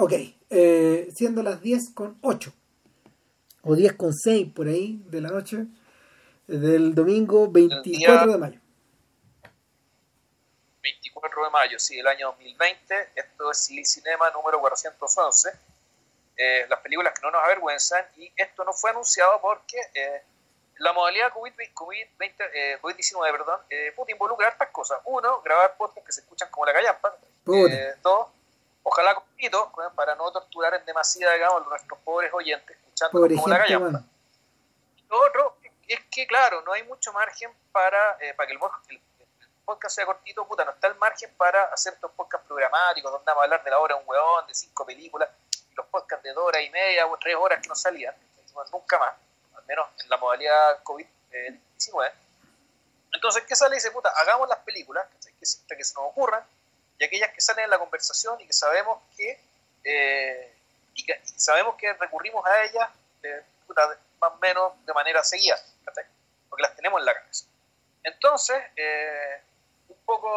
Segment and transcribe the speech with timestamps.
[0.00, 0.12] Ok,
[0.50, 2.52] eh, siendo las 10 con 8
[3.62, 5.66] o 10 con 6 por ahí de la noche
[6.46, 8.60] del domingo 24 de mayo.
[10.80, 13.08] 24 de mayo, sí, el año 2020.
[13.16, 15.50] Esto es Cinema número 411.
[16.36, 18.06] Eh, las películas que no nos avergüenzan.
[18.18, 20.22] Y esto no fue anunciado porque eh,
[20.78, 22.06] la modalidad COVID-19 COVID
[22.54, 22.96] eh, COVID
[23.32, 25.00] perdón, eh, puede involucrar estas cosas.
[25.06, 27.16] Uno, grabar podcasts que se escuchan como la callampa.
[28.00, 28.28] Dos,
[28.88, 33.48] ojalá con poquito, para no torturar en demasía, digamos, a nuestros pobres oyentes escuchando como
[33.48, 34.02] la callampa.
[35.08, 35.56] Lo otro
[35.86, 39.00] es que, claro, no hay mucho margen para, eh, para que el,
[39.64, 43.42] podcast sea cortito, puta, no está el margen para hacer estos podcasts programáticos donde vamos
[43.42, 45.28] a hablar de la hora de un huevón, de cinco películas,
[45.70, 48.14] y los podcasts de dos horas y media o tres horas que no salían,
[48.72, 49.12] nunca más
[49.66, 52.12] menos en la modalidad COVID-19.
[53.12, 53.76] Entonces, ¿qué sale?
[53.76, 56.42] Y dice, puta, hagamos las películas que, que, se nos ocurran
[56.98, 59.40] y aquellas que salen en la conversación y que sabemos que,
[59.84, 60.54] eh,
[60.94, 62.88] y sabemos que recurrimos a ellas
[63.22, 63.42] eh,
[64.20, 65.56] más o menos de manera seguida,
[66.48, 67.44] porque las tenemos en la cabeza.
[68.02, 69.40] Entonces, eh,
[69.88, 70.28] un, poco,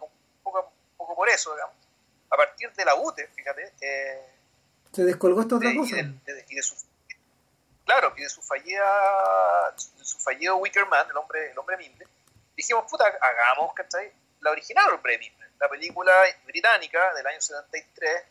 [0.00, 1.74] un, poco, un poco por eso, digamos,
[2.30, 3.72] a partir de la UTE, fíjate,
[4.92, 5.96] se descolgó esta otra cosa.
[6.48, 6.74] y de su
[7.84, 12.06] claro, que de su fallida, de su fallido Wickerman, el hombre, el hombre Mimble,
[12.56, 14.12] dijimos, puta, hagamos, ¿cachai?
[14.40, 16.12] La original Hombre Mimble, la película
[16.46, 18.22] británica del año 73,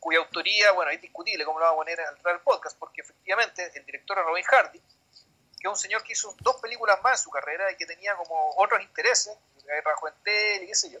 [0.00, 3.84] cuya autoría, bueno, es discutible cómo lo vamos a poner al podcast, porque efectivamente el
[3.84, 7.30] director es Robin Hardy, que es un señor que hizo dos películas más en su
[7.30, 10.98] carrera y que tenía como otros intereses, Guerra Juvenil y qué sé yo.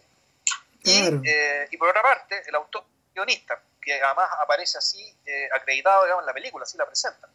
[0.82, 6.04] Y, eh, y por otra parte, el autor guionista, que además aparece así eh, acreditado
[6.04, 7.28] digamos, en la película, así la presenta.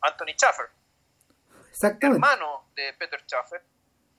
[0.00, 0.66] Anthony Schaffer.
[1.70, 2.24] Exactamente.
[2.24, 3.62] Hermano de Peter Schaffer.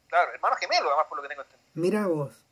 [0.10, 1.72] Claro, hermano gemelo, además, por lo que tengo entendido.
[1.74, 2.45] Mira vos.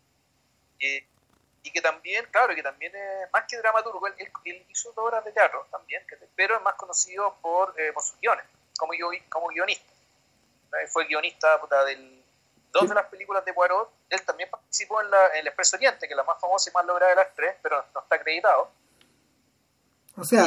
[1.64, 5.32] Y que también, claro, que también es más que dramaturgo, él, hizo dos obras de
[5.32, 6.04] teatro también,
[6.36, 8.46] pero es más conocido por, eh, por sus guiones,
[8.78, 8.92] como,
[9.30, 9.92] como guionista.
[10.92, 12.22] Fue guionista puta, del
[12.72, 13.90] dos de las películas de Poirot.
[14.10, 16.74] Él también participó en, la, en El Expreso Oriente, que es la más famosa y
[16.74, 18.72] más lograda de las tres, pero no está acreditado.
[20.18, 20.46] O sea,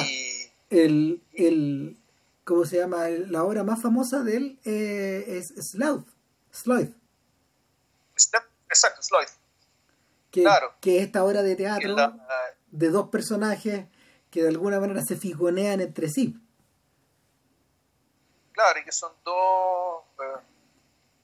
[0.69, 1.97] el, el,
[2.45, 3.09] ¿cómo se llama?
[3.09, 6.07] La obra más famosa de él eh, es Sloth.
[6.51, 6.91] Sloth.
[8.69, 9.46] Exacto, Sloth.
[10.37, 10.75] Que, claro.
[10.83, 11.97] que es esta obra de teatro
[12.67, 13.87] de dos personajes
[14.31, 16.39] que de alguna manera se fijonean entre sí.
[18.53, 20.05] Claro, y que son dos,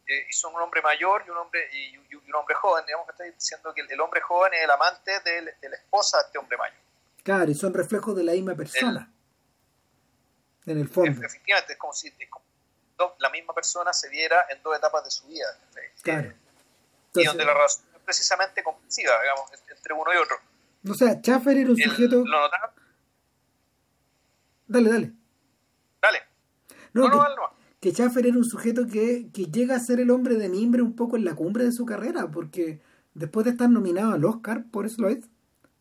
[0.06, 3.12] eh, y son un hombre mayor y un hombre y, un hombre joven, digamos que
[3.12, 6.56] está diciendo que el, hombre joven es el amante de, la esposa de este hombre
[6.56, 6.78] mayor.
[7.22, 9.12] Claro, y son reflejos de la misma persona
[10.64, 11.20] en el fondo.
[11.22, 12.10] Efectivamente, es como si
[13.18, 15.58] la misma persona se viera en dos etapas de su vida.
[16.00, 16.32] Claro.
[17.14, 20.36] y donde la razón precisamente comprensiva, digamos, entre uno y otro.
[20.90, 22.24] O sea, Chaffer era un sujeto...
[22.24, 22.38] ¿Lo
[24.66, 25.12] Dale, dale.
[26.00, 26.18] Dale.
[26.94, 27.26] No, no, que, no,
[27.80, 30.96] que Chaffer era un sujeto que, que llega a ser el hombre de mimbre un
[30.96, 32.80] poco en la cumbre de su carrera, porque
[33.12, 35.24] después de estar nominado al Oscar por Sloyd,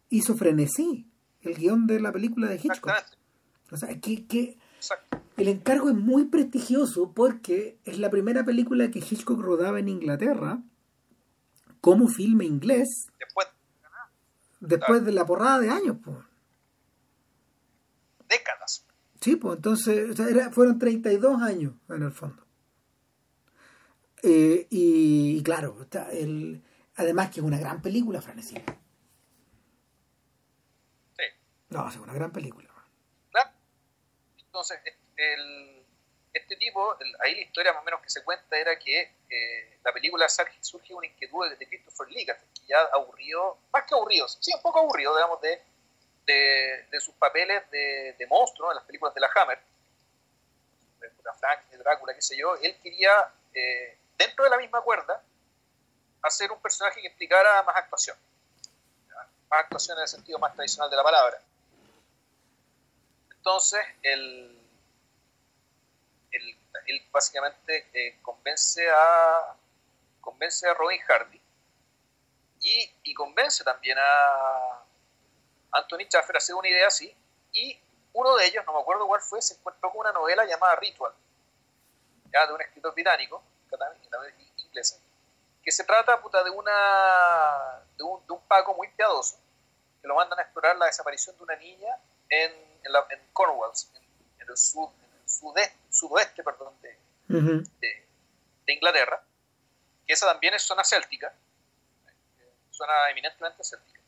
[0.09, 1.07] hizo Frenesí,
[1.41, 2.93] el guion de la película de Hitchcock.
[3.71, 4.57] O sea, que, que
[5.37, 10.61] el encargo es muy prestigioso porque es la primera película que Hitchcock rodaba en Inglaterra
[11.81, 13.47] como filme inglés después,
[14.59, 15.97] después de la porrada de años.
[16.03, 16.17] Pues.
[18.29, 18.85] Décadas.
[19.19, 20.17] Sí, pues entonces
[20.53, 22.45] fueron 32 años en el fondo.
[24.23, 25.75] Eh, y, claro,
[26.11, 26.63] el,
[26.95, 28.55] además que es una gran película, Frenesí.
[31.17, 31.23] Sí.
[31.69, 32.71] No, es una gran película.
[34.53, 34.79] Entonces,
[35.15, 35.80] el,
[36.33, 39.91] este tipo, ahí la historia más o menos que se cuenta era que eh, la
[39.91, 42.35] película surge una inquietud de, Christopher Lee, que
[42.67, 45.61] ya aburrido, más que aburrido, sí, un poco aburrido, digamos, de,
[46.25, 49.59] de, sus papeles de, monstruo en las películas de la Hammer,
[50.99, 51.09] de
[51.39, 55.21] Frank, de Drácula, qué sé yo, él quería, eh, dentro de la misma cuerda,
[56.21, 58.17] hacer un personaje que implicara más actuación.
[59.49, 61.41] Más actuación en el sentido más tradicional de la palabra.
[63.35, 63.81] Entonces,
[66.31, 69.55] él, básicamente eh, convence, a,
[70.19, 71.41] convence a Robin Hardy
[72.61, 74.83] y, convence también a
[75.71, 77.15] Anthony Schaffer a hacer una idea así.
[77.51, 77.79] Y
[78.13, 81.13] uno de ellos, no me acuerdo cuál fue, se encontró con una novela llamada Ritual,
[82.25, 83.43] de un escritor británico,
[84.57, 84.99] inglés,
[85.63, 89.37] que se trata de, una, de, un, de Paco muy piadoso,
[90.01, 91.95] que lo mandan a explorar la desaparición de una niña
[92.29, 93.71] en en, la, en Cornwall,
[94.39, 95.29] en, el, sud, en el
[95.91, 96.97] sudoeste perdón, de,
[97.27, 99.21] de, Inglaterra,
[100.07, 101.33] que esa también es zona céltica,
[102.71, 103.99] zona eminentemente céltica,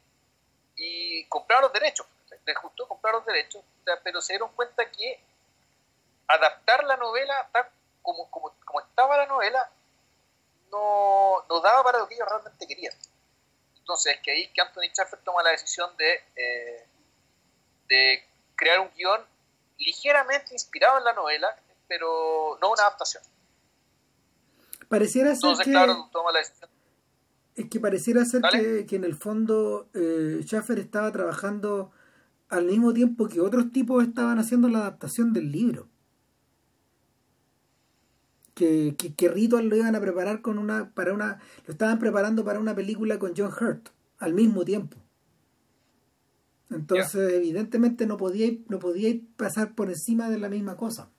[0.75, 2.07] y compraron los derechos.
[2.45, 3.63] les gustó comprar los derechos,
[4.03, 5.19] pero se dieron cuenta que
[6.27, 7.68] adaptar la novela tal
[8.01, 9.69] como, como, como estaba la novela
[10.71, 12.94] no, no, daba para lo que ellos realmente querían.
[13.77, 16.88] Entonces, es que ahí que Anthony Chafffer toma la decisión de, eh,
[17.88, 19.25] de crear un guion
[19.77, 21.56] ligeramente inspirado en la novela,
[21.93, 23.21] pero no una adaptación.
[24.87, 25.69] Pareciera ser que...
[25.69, 26.69] claro, toma la decisión.
[27.55, 31.91] Es que pareciera ser que, que, en el fondo eh, Schaffer estaba trabajando
[32.49, 35.87] al mismo tiempo que otros tipos estaban haciendo la adaptación del libro.
[38.55, 42.43] Que, que, que Ritual lo iban a preparar con una, para una, lo estaban preparando
[42.43, 44.97] para una película con John Hurt al mismo tiempo.
[46.71, 51.12] Entonces, evidentemente no podía no podía pasar por encima de la misma cosa.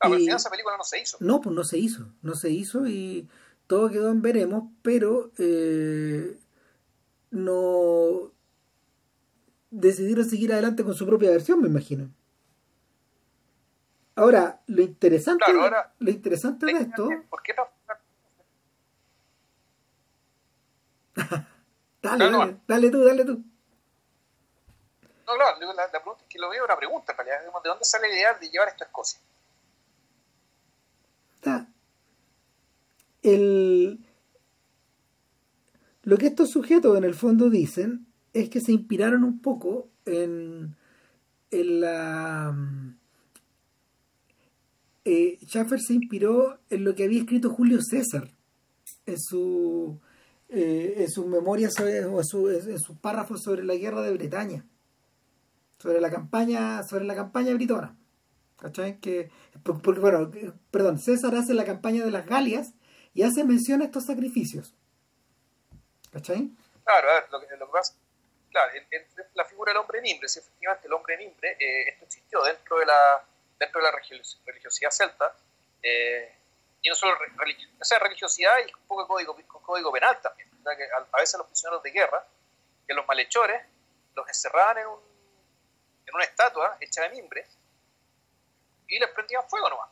[0.00, 1.16] Ah, pero esa película no se hizo.
[1.20, 2.12] No, pues no se hizo.
[2.22, 3.28] No se hizo y
[3.66, 6.38] todo quedó en veremos, pero eh,
[7.30, 8.32] no
[9.70, 12.10] decidieron seguir adelante con su propia versión, me imagino.
[14.14, 17.08] Ahora, lo interesante, lo interesante de esto.
[17.28, 17.68] ¿Por qué no?
[22.02, 23.42] dale, dale, dale, tú, dale tú.
[25.26, 28.14] No, claro, la, la, pregunta es que lo veo una pregunta, ¿de dónde sale la
[28.14, 29.20] idea de llevar esto a Escocia?
[33.22, 34.00] El,
[36.02, 40.76] lo que estos sujetos en el fondo dicen es que se inspiraron un poco en,
[41.50, 42.56] en la...
[45.04, 48.28] Eh, se inspiró en lo que había escrito Julio César
[49.06, 50.00] en su
[50.48, 54.64] eh, en sus memorias o su, en sus párrafos sobre la guerra de Bretaña
[55.78, 57.96] sobre la campaña sobre la campaña britona
[58.58, 58.98] ¿cachai?
[59.00, 59.30] que
[59.62, 60.30] porque bueno
[60.70, 62.72] perdón César hace la campaña de las Galias
[63.14, 64.74] y hace mención a estos sacrificios
[66.16, 66.48] ¿Cachai?
[66.82, 67.94] Claro, a ver, lo que, lo que pasa,
[68.50, 68.72] claro,
[69.34, 72.86] la figura del hombre nimbre, si efectivamente el hombre nimbre, eh, esto existió dentro de
[72.86, 73.22] la,
[73.58, 73.98] dentro de la
[74.46, 75.36] religiosidad celta,
[75.82, 76.34] eh,
[76.80, 77.18] y no solo
[77.78, 80.48] o sea, religiosidad y un poco de código, código penal también.
[80.48, 82.26] que a, veces los prisioneros de guerra,
[82.86, 83.60] que los malhechores,
[84.14, 85.00] los encerraban en, un,
[86.06, 87.46] en una estatua hecha de mimbre
[88.88, 89.90] y les prendían fuego nomás.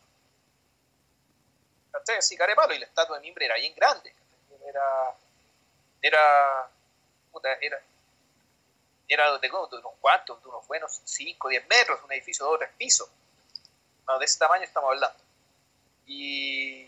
[2.18, 4.14] Así palo, y la estatua de mimbre era bien grande.
[4.66, 5.14] Era
[6.04, 6.70] era,
[7.60, 7.80] era,
[9.08, 12.70] era de, unos cuantos, de unos buenos 5, 10 metros, un edificio de dos tres
[12.76, 13.08] pisos.
[14.18, 15.18] de ese tamaño estamos hablando.
[16.06, 16.86] Y,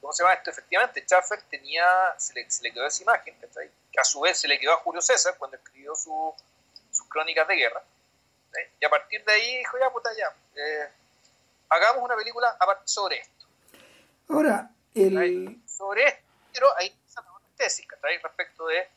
[0.00, 0.50] ¿cómo se llama esto?
[0.50, 4.46] Efectivamente, Schaffer tenía, se le, se le quedó esa imagen, que a su vez se
[4.46, 6.34] le quedó a Julio César cuando escribió su,
[6.92, 7.82] sus crónicas de guerra.
[8.80, 10.88] Y a partir de ahí dijo, ya, puta, ya, eh,
[11.68, 13.46] hagamos una película sobre esto.
[14.28, 15.60] Ahora, el...
[15.66, 16.26] Sobre esto
[16.56, 16.90] pero hay
[17.56, 17.86] tesis
[18.22, 18.88] respecto de,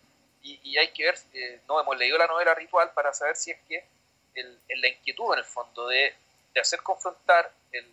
[0.44, 3.60] y, hay que ver, eh, no hemos leído la novela ritual para saber si es
[3.68, 3.86] que
[4.34, 6.16] el, la inquietud en el fondo de,
[6.54, 7.86] de hacer confrontar el,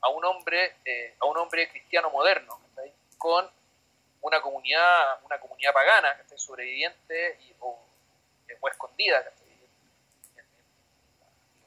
[0.00, 2.60] a un hombre eh, a un hombre cristiano moderno
[3.18, 3.48] con
[4.22, 7.78] una comunidad una comunidad pagana que sobreviviente y, o,
[8.60, 9.22] o escondida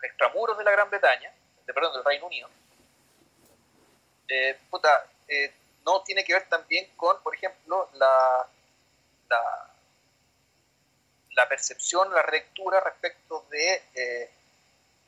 [0.05, 1.31] extramuros de la Gran Bretaña
[1.65, 2.49] de, perdón del Reino Unido
[4.27, 4.89] eh, puta,
[5.27, 5.53] eh,
[5.85, 8.47] no tiene que ver también con, por ejemplo, la,
[11.35, 14.29] la, percepción, la lectura respecto de eh,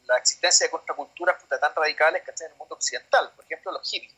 [0.06, 4.14] la existencia de contraculturas tan radicales que en el mundo occidental, por ejemplo, los hippies.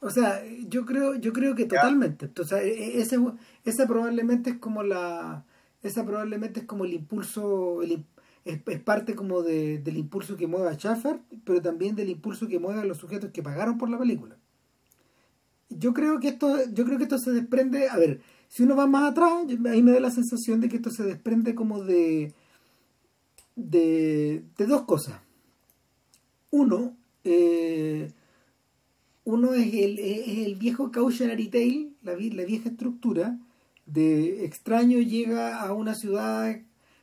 [0.00, 2.26] O sea, yo creo, yo creo que totalmente.
[2.26, 3.16] Entonces, e, ese,
[3.64, 5.44] ese probablemente es como la,
[5.82, 8.04] esa probablemente es como el impulso, el,
[8.48, 12.58] es, parte como de, del impulso que mueve a Schaffer, pero también del impulso que
[12.58, 14.36] mueve a los sujetos que pagaron por la película.
[15.68, 18.86] Yo creo que esto yo creo que esto se desprende a ver si uno va
[18.86, 22.32] más atrás ahí me da la sensación de que esto se desprende como de
[23.54, 25.20] de, dos cosas.
[26.50, 28.10] Uno eh,
[29.24, 33.38] uno es el, es el viejo cautionary tale la vieja estructura
[33.84, 36.56] de extraño llega a una ciudad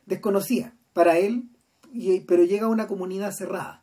[0.06, 1.50] desconocida para él
[1.92, 3.82] y, pero llega a una comunidad cerrada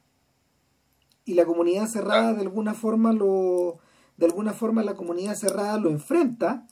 [1.25, 3.77] y la comunidad cerrada de alguna forma lo
[4.17, 6.65] de alguna forma la comunidad cerrada lo enfrenta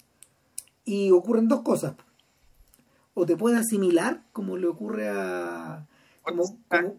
[0.83, 1.93] y ocurren dos cosas.
[3.13, 5.86] O te puede asimilar, como le ocurre a.
[6.24, 6.57] como,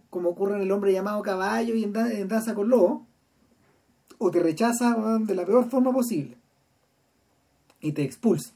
[0.09, 1.93] como, ocurre en el hombre llamado caballo y en,
[2.29, 3.07] danza con lobo,
[4.19, 6.37] o te rechaza de la peor forma posible
[7.81, 8.53] y te expulsa.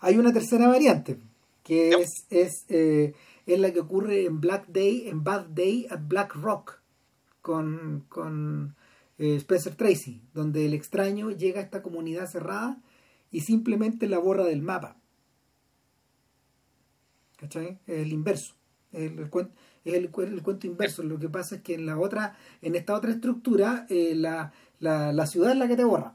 [0.00, 1.18] Hay una tercera variante,
[1.62, 3.14] que es, es, eh,
[3.46, 6.80] es la que ocurre en Black Day, en Bad Day at Black Rock,
[7.40, 8.76] con, con
[9.18, 12.80] eh, Spencer Tracy, donde el extraño llega a esta comunidad cerrada
[13.30, 14.96] y simplemente la borra del mapa.
[17.36, 17.80] ¿Cachai?
[17.86, 18.54] Es el inverso.
[18.92, 19.10] Es
[19.84, 21.02] el, cuento inverso.
[21.02, 25.26] Lo que pasa es que en la otra, en esta otra estructura, eh, la, la,
[25.26, 26.14] ciudad es la que te borra.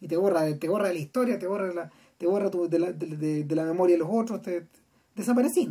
[0.00, 2.92] Y te borra, te borra de la historia, te borra, la, te borra de, la,
[2.92, 4.66] de, la memoria de los otros, te,
[5.14, 5.68] desaparecís,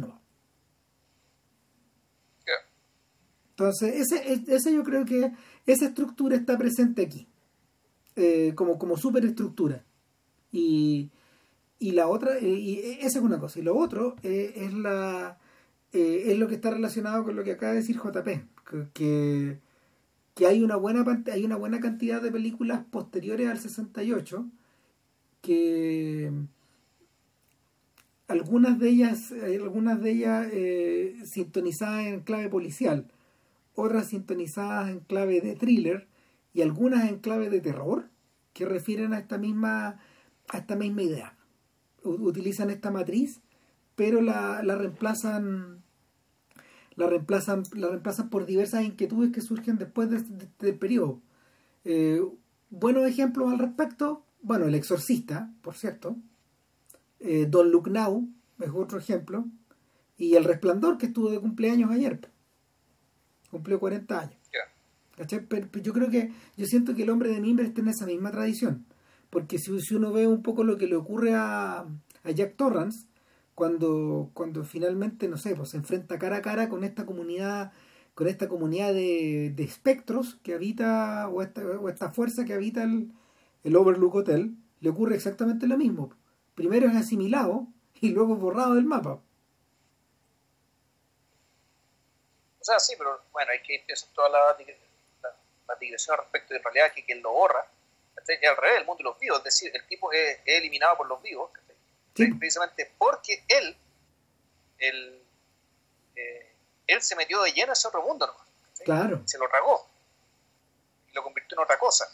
[3.56, 5.32] Entonces, ese, ese yo creo que
[5.68, 7.28] esa estructura está presente aquí,
[8.16, 9.84] eh, como, como superestructura.
[10.52, 11.12] Y,
[11.78, 13.60] y la otra, eh, y esa es una cosa.
[13.60, 15.38] Y lo otro eh, es la
[15.92, 18.28] es lo que está relacionado con lo que acaba de decir JP,
[18.94, 19.60] que,
[20.34, 24.50] que hay una buena hay una buena cantidad de películas posteriores al 68
[25.42, 26.32] que
[28.28, 29.32] algunas de ellas
[29.62, 30.48] algunas de ellas
[31.30, 33.13] sintonizadas en clave policial
[33.76, 36.08] otras sintonizadas en clave de thriller
[36.54, 38.10] y algunas en clave de terror
[38.54, 40.00] que refieren a esta misma,
[40.50, 41.38] a esta misma idea.
[42.04, 43.42] utilizan esta matriz,
[43.96, 45.84] pero la, la reemplazan
[46.96, 51.22] la reemplazan, la reemplazan por diversas inquietudes que surgen después de este, periodo.
[51.86, 52.22] Eh,
[52.70, 56.18] buenos ejemplos al respecto, bueno, El Exorcista, por cierto,
[57.20, 59.46] eh, Don Look Now es otro ejemplo,
[60.18, 62.33] y El Resplandor, que estuvo de cumpleaños ayer
[63.54, 64.40] cumplió 40 años.
[65.48, 68.32] Pero, yo creo que, yo siento que el hombre de mimbre está en esa misma
[68.32, 68.86] tradición.
[69.30, 71.86] Porque si, uno ve un poco lo que le ocurre a,
[72.36, 73.08] Jack Torrance,
[73.56, 77.72] cuando, cuando finalmente, no sé, pues se enfrenta cara a cara con esta comunidad,
[78.16, 83.12] con esta comunidad de, espectros que habita, o esta, o esta fuerza que habita el,
[83.64, 86.12] el Overlook Hotel, le ocurre exactamente lo mismo.
[86.56, 87.68] Primero es asimilado
[88.02, 89.22] y luego borrado del mapa.
[92.64, 94.40] O sea, sí, pero bueno, hay que empezar toda la,
[95.68, 97.68] la, digresión respecto de en realidad que quien lo borra
[98.26, 101.08] es al revés, el mundo de los vivos, es decir, el tipo es, eliminado por
[101.08, 101.52] los vivos,
[102.14, 103.76] precisamente porque él,
[104.78, 105.22] él,
[106.16, 106.56] eh,
[106.88, 108.34] él se metió de lleno a ese otro mundo, ¿no?
[108.86, 109.22] Claro.
[109.26, 109.86] Se lo tragó.
[111.10, 112.08] Y lo convirtió en otra cosa.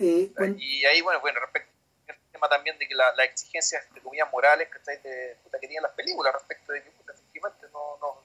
[0.00, 1.70] Eh, y ahí, bueno, bueno, respecto
[2.08, 5.84] al tema también de que las la exigencias de comillas morales que, de, que tenían
[5.84, 8.21] las películas respecto de que efectivamente no, no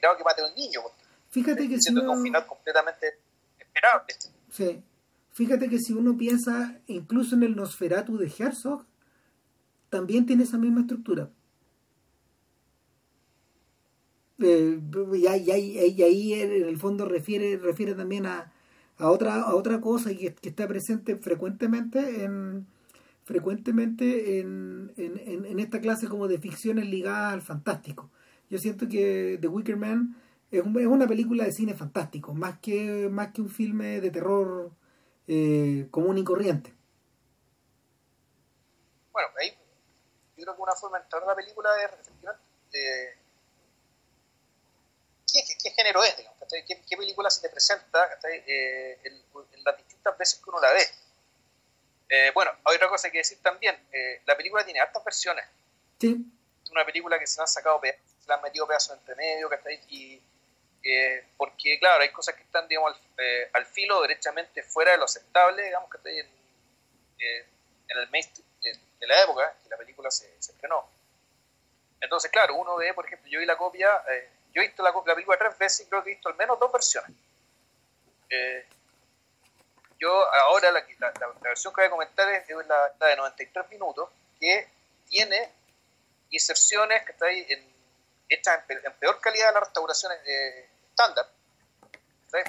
[0.00, 0.80] que mate a un niño.
[1.30, 2.12] Fíjate que si uno...
[2.12, 3.18] un final completamente
[3.58, 4.14] esperable.
[4.50, 4.82] Sí.
[5.32, 8.86] Fíjate que si uno piensa incluso en el Nosferatu de Herzog,
[9.90, 11.30] también tiene esa misma estructura.
[14.38, 14.80] Eh,
[15.14, 18.52] y, ahí, en el fondo refiere, refiere también a,
[18.98, 22.66] a, otra, a otra cosa que, que está presente frecuentemente en
[23.24, 28.08] frecuentemente en, en, en, esta clase como de ficciones ligadas al fantástico
[28.48, 30.16] yo siento que The Wicker Man
[30.50, 34.70] es, una película de cine fantástico, más que, más que un filme de terror
[35.26, 36.72] eh, común y corriente.
[39.12, 39.50] Bueno, ahí
[40.36, 43.18] yo creo que una forma de entrar a la película es efectivamente eh,
[45.62, 46.14] ¿qué, género es,
[46.66, 48.06] ¿Qué, película se te presenta
[48.46, 49.24] eh, en,
[49.64, 52.30] las distintas veces que uno la ve.
[52.34, 53.76] bueno, hay otra cosa que decir también,
[54.24, 55.44] la película tiene hartas versiones.
[55.98, 56.24] Sí.
[56.62, 57.80] Es una película que se han sacado
[58.26, 59.80] le han metido pedazos entre medio, ¿cachai?
[59.88, 60.20] Y,
[60.88, 64.98] eh, porque, claro, hay cosas que están, digamos, al, eh, al filo, derechamente fuera de
[64.98, 66.26] lo aceptable, digamos, que en,
[67.18, 67.46] eh,
[67.88, 70.88] en el mainstream de, la época que la película se, se, estrenó.
[72.00, 73.88] Entonces, claro, uno ve, por ejemplo, yo vi la copia,
[74.52, 76.58] yo he visto la, la, película tres veces y creo que he visto al menos
[76.58, 77.10] dos versiones.
[79.98, 84.68] yo ahora la, la, versión que voy a comentar es, la, de 93 minutos, que
[85.08, 85.50] tiene
[86.30, 87.75] inserciones que está ahí en
[88.28, 91.28] hechas en, peor calidad de la restauración eh, estándar,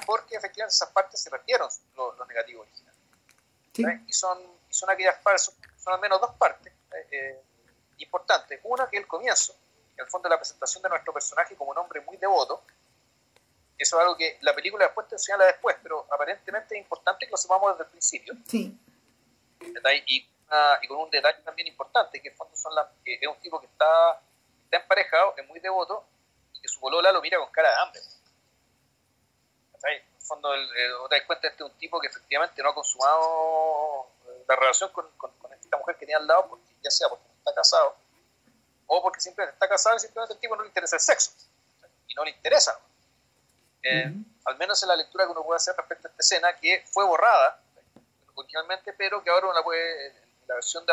[0.06, 2.98] porque efectivamente esas partes se perdieron los, negativos originales.
[4.06, 6.72] Y, son, son aquellas partes, son, al menos dos partes
[7.10, 7.40] eh,
[7.98, 8.60] importantes.
[8.64, 9.54] Una que es el comienzo,
[9.94, 12.62] en el fondo la presentación de nuestro personaje como un hombre muy devoto.
[13.76, 17.30] Eso es algo que la película después te señala después, pero aparentemente es importante que
[17.30, 18.34] lo sepamos desde el principio.
[18.48, 18.76] Sí.
[20.06, 22.72] Y, y, con un detalle también importante, que en fondo son
[23.04, 24.20] que es un tipo que está
[24.68, 26.04] está emparejado, es muy devoto,
[26.52, 28.00] y que su bolola lo mira con cara de hambre.
[29.84, 30.68] En el fondo, el,
[31.08, 34.90] te das cuenta, este es un tipo que efectivamente no ha consumado eh, la relación
[34.90, 37.96] con, con, esta mujer que tiene al lado, porque, ya sea porque está casado,
[38.86, 41.32] o porque simplemente está casado y simplemente el tipo no le interesa el sexo,
[42.06, 42.78] y no le interesa.
[43.82, 44.12] Eh,
[44.44, 47.04] al menos en la lectura que uno puede hacer respecto a esta escena, que fue
[47.04, 47.60] borrada
[48.34, 50.12] originalmente, pero que ahora uno la puede,
[50.46, 50.92] la versión de,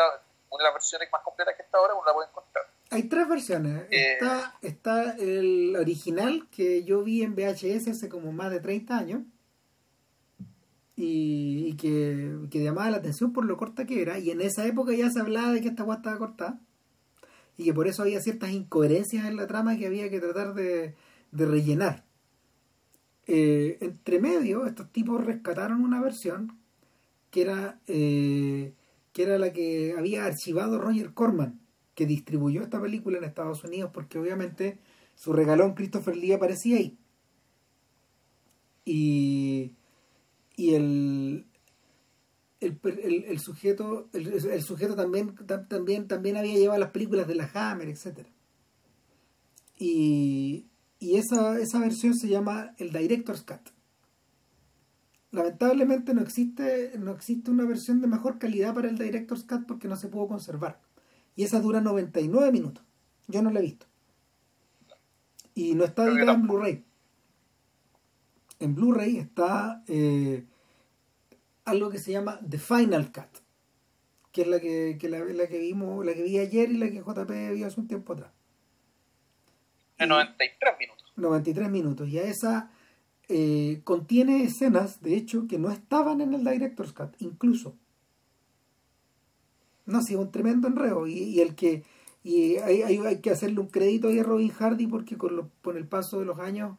[0.50, 2.64] una de las versiones más completas que está ahora, uno la puede encontrar.
[2.90, 3.82] Hay tres versiones.
[3.90, 8.96] Eh, está, está el original que yo vi en VHS hace como más de 30
[8.96, 9.22] años.
[10.98, 14.18] y, que, que, llamaba la atención por lo corta que era.
[14.18, 16.60] Y en esa época ya se hablaba de que esta guata estaba cortada
[17.58, 20.94] y que por eso había ciertas incoherencias en la trama que había que tratar de,
[21.32, 22.04] de rellenar.
[23.26, 26.58] Eh, entre medio, estos tipos rescataron una versión
[27.30, 28.72] que era, eh,
[29.16, 31.58] que era la que había archivado Roger Corman,
[31.94, 34.78] que distribuyó esta película en Estados Unidos, porque obviamente
[35.14, 36.98] su regalón Christopher Lee aparecía ahí.
[38.84, 39.72] Y,
[40.54, 41.46] y el,
[42.60, 45.34] el, sujeto el, sujeto también,
[45.66, 48.26] también, también había llevado las películas de la Hammer, etc.
[49.78, 50.66] Y,
[50.98, 53.75] y esa, esa versión se llama el Director's Cut.
[55.36, 59.86] Lamentablemente no existe, no existe una versión de mejor calidad para el Director's Cut porque
[59.86, 60.80] no se pudo conservar.
[61.34, 62.82] Y esa dura 99 minutos.
[63.28, 63.84] Yo no la he visto.
[65.54, 66.84] Y no está editada en Blu-ray.
[68.60, 70.46] En Blu-ray está eh,
[71.66, 73.42] algo que se llama The Final Cut,
[74.32, 77.02] que es la que, la, la, que vimos, la que vi ayer y la que
[77.02, 78.30] JP vio hace un tiempo atrás.
[79.98, 81.12] En 93 minutos.
[81.16, 82.08] 93 minutos.
[82.08, 82.70] Y a esa
[83.28, 87.74] eh, contiene escenas, de hecho, que no estaban en el Director's Cut, incluso.
[89.84, 91.06] No, sí, un tremendo enredo.
[91.06, 91.84] Y, el que.
[92.22, 95.86] Y hay, hay, que hacerle un crédito ahí a Robin Hardy porque con, con el
[95.86, 96.76] paso de los años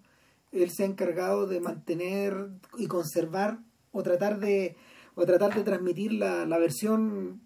[0.52, 3.60] él se ha encargado de mantener y conservar
[3.92, 4.76] o tratar de
[5.16, 7.42] o tratar de transmitir la, la versión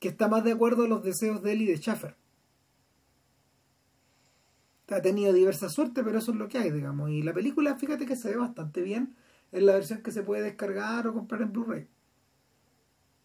[0.00, 2.14] que está más de acuerdo a los deseos de él y de Schaffer
[4.88, 7.10] ha tenido diversa suerte, pero eso es lo que hay, digamos.
[7.10, 9.16] Y la película, fíjate que se ve bastante bien
[9.52, 11.88] en la versión que se puede descargar o comprar en Blu-ray.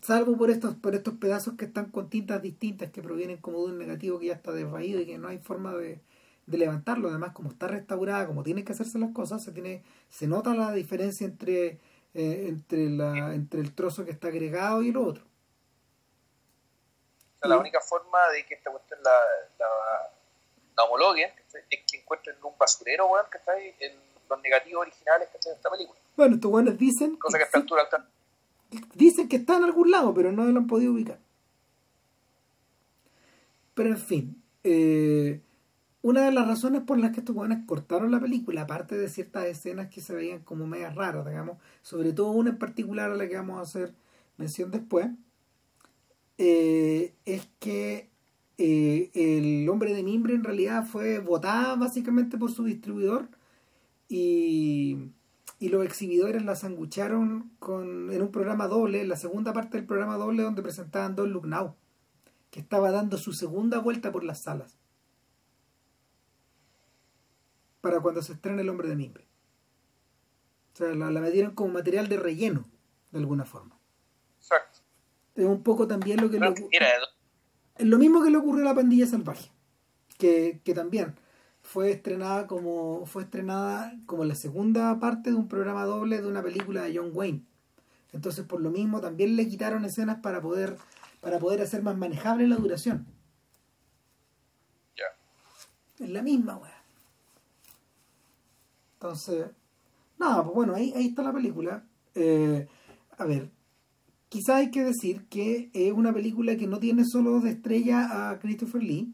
[0.02, 3.74] Salvo por estos, por estos pedazos que están con tintas distintas que provienen como de
[3.74, 6.00] un negativo que ya está desvaído y que no hay forma de,
[6.48, 7.10] levantarlo.
[7.10, 10.72] Además, como está restaurada, como tienen que hacerse las cosas, se tiene, se nota la
[10.72, 11.80] diferencia entre,
[12.14, 15.26] eh, entre, la, entre el trozo que está agregado y el otro.
[17.42, 19.66] la única forma de que esta cuestión la,
[20.78, 23.94] la homologuen, es que encuentren un basurero, weón, que está ahí, en
[24.30, 26.00] los negativos originales que de esta película.
[26.16, 27.16] Bueno, estos weones dicen.
[27.18, 28.08] Cosa que, está altura alta.
[28.94, 31.20] Dicen que está en algún lado, pero no lo han podido ubicar.
[33.74, 35.42] Pero en fin, eh,
[36.02, 39.46] una de las razones por las que estos weones cortaron la película, aparte de ciertas
[39.46, 43.28] escenas que se veían como medias raras, digamos, sobre todo una en particular a la
[43.28, 43.94] que vamos a hacer
[44.38, 45.08] mención después,
[46.38, 48.09] eh, es que
[48.60, 53.30] eh, el hombre de mimbre en realidad fue votada básicamente por su distribuidor
[54.10, 54.98] y,
[55.60, 60.18] y los exhibidores la sangucharon con, en un programa doble, la segunda parte del programa
[60.18, 61.76] doble donde presentaban Don Look Now,
[62.52, 64.78] que estaba dando su segunda vuelta por las salas
[67.80, 69.26] para cuando se estrena El hombre de mimbre.
[70.74, 72.66] O sea, la, la metieron como material de relleno,
[73.12, 73.80] de alguna forma.
[74.38, 74.80] Exacto.
[75.36, 76.40] Es un poco también lo que...
[76.40, 76.54] lo
[77.80, 79.50] lo mismo que le ocurrió a la pandilla salvaje,
[80.18, 81.16] que, también
[81.62, 86.42] fue estrenada como fue estrenada como la segunda parte de un programa doble de una
[86.42, 87.44] película de John Wayne.
[88.12, 90.78] Entonces, por lo mismo, también le quitaron escenas para poder
[91.22, 93.06] para poder hacer más manejable la duración.
[94.96, 96.04] Ya.
[96.04, 96.82] Es la misma, weá.
[98.94, 99.48] Entonces,
[100.18, 101.84] nada, pues bueno, ahí, ahí está la película.
[102.16, 102.68] Eh,
[103.18, 103.50] a ver,
[104.30, 108.40] Quizá hay que decir que es una película que no tiene solo de estrella a
[108.40, 109.12] Christopher Lee,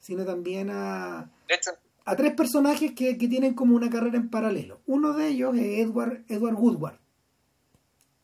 [0.00, 1.30] sino también a,
[2.04, 4.80] a tres personajes que, tienen como una carrera en paralelo.
[4.86, 6.98] Uno de ellos es Edward, Edward Woodward,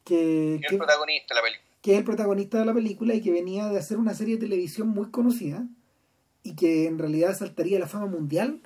[0.05, 1.71] que, es el protagonista de la película.
[1.81, 4.41] Que es el protagonista de la película y que venía de hacer una serie de
[4.41, 5.65] televisión muy conocida
[6.43, 8.61] y que en realidad saltaría a la fama mundial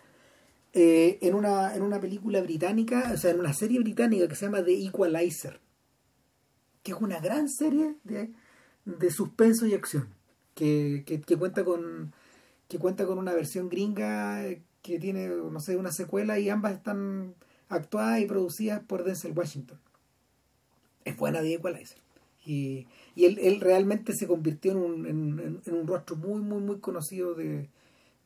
[0.73, 4.47] eh, en, una, en una película británica, o sea, en una serie británica que se
[4.47, 5.61] llama The Equalizer
[6.85, 8.31] que es una gran serie de,
[8.85, 10.07] de suspenso y acción,
[10.55, 12.13] que, que, cuenta con
[12.69, 14.45] que cuenta con una versión gringa
[14.83, 17.35] que tiene, no sé, una secuela y ambas están
[17.69, 19.79] actuadas y producidas por Denzel Washington.
[21.05, 21.99] Es buena de Equalizer.
[22.45, 25.07] Y, y él, él, realmente se convirtió en un,
[25.67, 27.71] en, un rostro muy, muy, muy conocido de,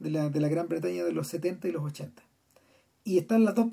[0.00, 2.22] de, la, de la Gran Bretaña de los 70 y los 80.
[3.04, 3.68] Y están las dos,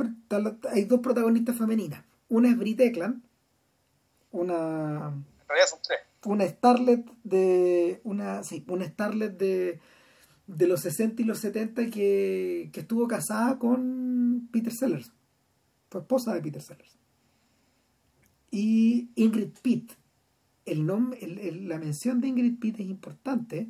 [0.71, 2.03] hay dos protagonistas femeninas.
[2.29, 3.23] Una es Brit Eklund,
[4.35, 5.99] una en realidad son tres.
[6.25, 9.79] una starlet de una sí una starlet de
[10.47, 15.11] de los 60 y los 70 que, que estuvo casada con Peter Sellers
[15.89, 16.97] fue esposa de Peter Sellers.
[18.51, 19.93] Y Ingrid Pitt
[20.65, 21.19] el nombre
[21.61, 23.69] la mención de Ingrid Pitt es importante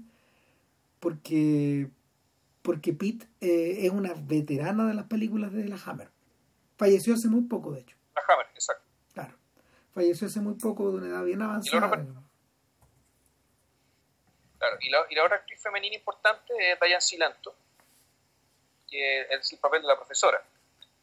[0.99, 1.89] porque
[2.62, 6.10] porque Pitt eh, es una veterana de las películas de la Hammer.
[6.78, 7.95] Falleció hace muy poco de hecho.
[8.15, 8.44] La Hammer
[9.95, 11.89] Falleció hace muy poco, de una edad bien avanzada.
[14.60, 17.55] claro, y la, y la otra actriz femenina importante es Diane Silanto,
[18.89, 20.43] que es el papel de la profesora.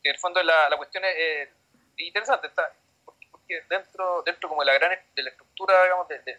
[0.02, 1.48] Que en el fondo la, la cuestión es
[1.96, 2.70] interesante, está,
[3.07, 6.38] porque, dentro, dentro como de la gran de la estructura digamos, de, de,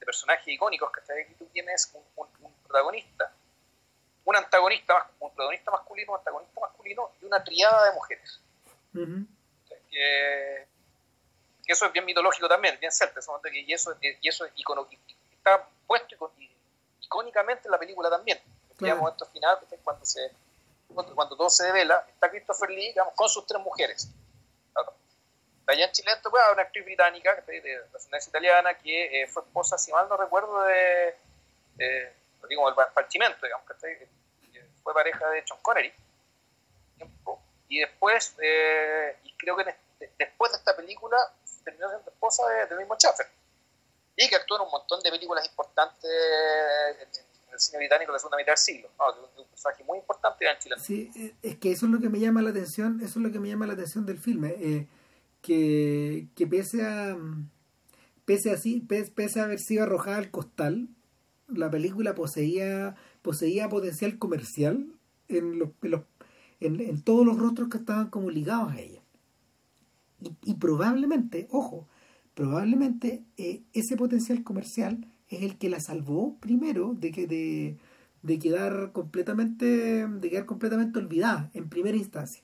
[0.00, 3.32] personajes icónicos que aquí tú tienes un, un, protagonista,
[4.24, 8.40] un antagonista, un protagonista masculino, un antagonista masculino y una triada de mujeres.
[9.90, 10.66] que,
[11.72, 13.20] eso es bien mitológico también, bien celta,
[13.52, 14.88] y eso, y eso icono,
[15.32, 16.32] está puesto
[17.00, 18.40] icónicamente en la película también.
[18.78, 20.30] Digamos, esto final, cuando se
[20.94, 24.08] cuando todo se devela, está Christopher Lee digamos, con sus tres mujeres.
[25.66, 30.08] Diane Chilento, pues, una actriz británica de ascendencia italiana que eh, fue esposa, si mal
[30.08, 31.16] no recuerdo, de,
[31.78, 32.12] eh,
[32.48, 34.08] digo, el Parchimento, digamos, que
[34.82, 35.92] fue pareja de John Connery.
[37.68, 39.74] Y después, eh, y creo que
[40.16, 41.16] después de esta película,
[41.66, 43.26] terminó siendo esposa de, del mismo Schaffer.
[44.16, 47.08] Y que actuó en un montón de películas importantes en,
[47.52, 48.88] el cine británico de la segunda mitad del siglo.
[49.36, 50.76] un personaje muy importante en Chile.
[50.78, 53.32] Sí, eh, es que eso es lo que me llama la atención, eso es lo
[53.32, 54.86] que me llama la atención del filme, eh,
[55.42, 57.16] que, que pese a
[58.24, 60.88] pese así, pese, a haber sido arrojada al costal,
[61.48, 64.86] la película poseía poseía potencial comercial
[65.28, 65.70] en los,
[66.60, 69.02] en, en, todos los rostros que estaban como ligados a ella.
[70.20, 71.88] Y, probablemente, ojo,
[72.34, 77.76] probablemente eh, ese potencial comercial es el que la salvó primero de que de,
[78.22, 82.42] de quedar completamente de quedar completamente olvidada en primera instancia.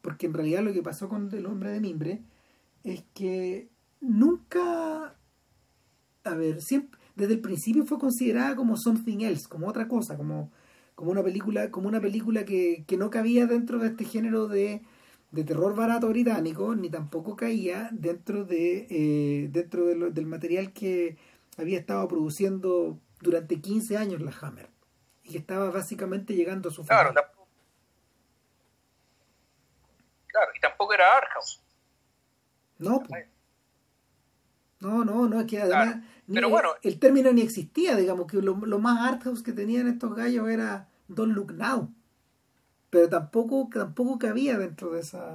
[0.00, 2.22] Porque en realidad lo que pasó con el hombre de mimbre
[2.82, 3.68] es que
[4.00, 5.14] nunca
[6.24, 10.50] a ver siempre desde el principio fue considerada como something else como otra cosa como
[10.94, 14.82] como una película como una película que, que no cabía dentro de este género de,
[15.32, 21.16] de terror barato británico ni tampoco caía dentro de eh, dentro del material que
[21.56, 24.68] había estado produciendo durante 15 años la Hammer
[25.24, 27.12] y que estaba básicamente llegando a su final.
[27.12, 27.30] Claro,
[30.26, 31.60] claro, y tampoco era Arthouse.
[32.78, 33.02] No,
[34.80, 38.56] no, no, no, es que además Pero bueno, el, término ni existía, digamos que lo,
[38.56, 41.94] más Arthouse que tenían estos gallos era Don't Look Now.
[42.92, 45.34] Pero tampoco, tampoco cabía dentro de esa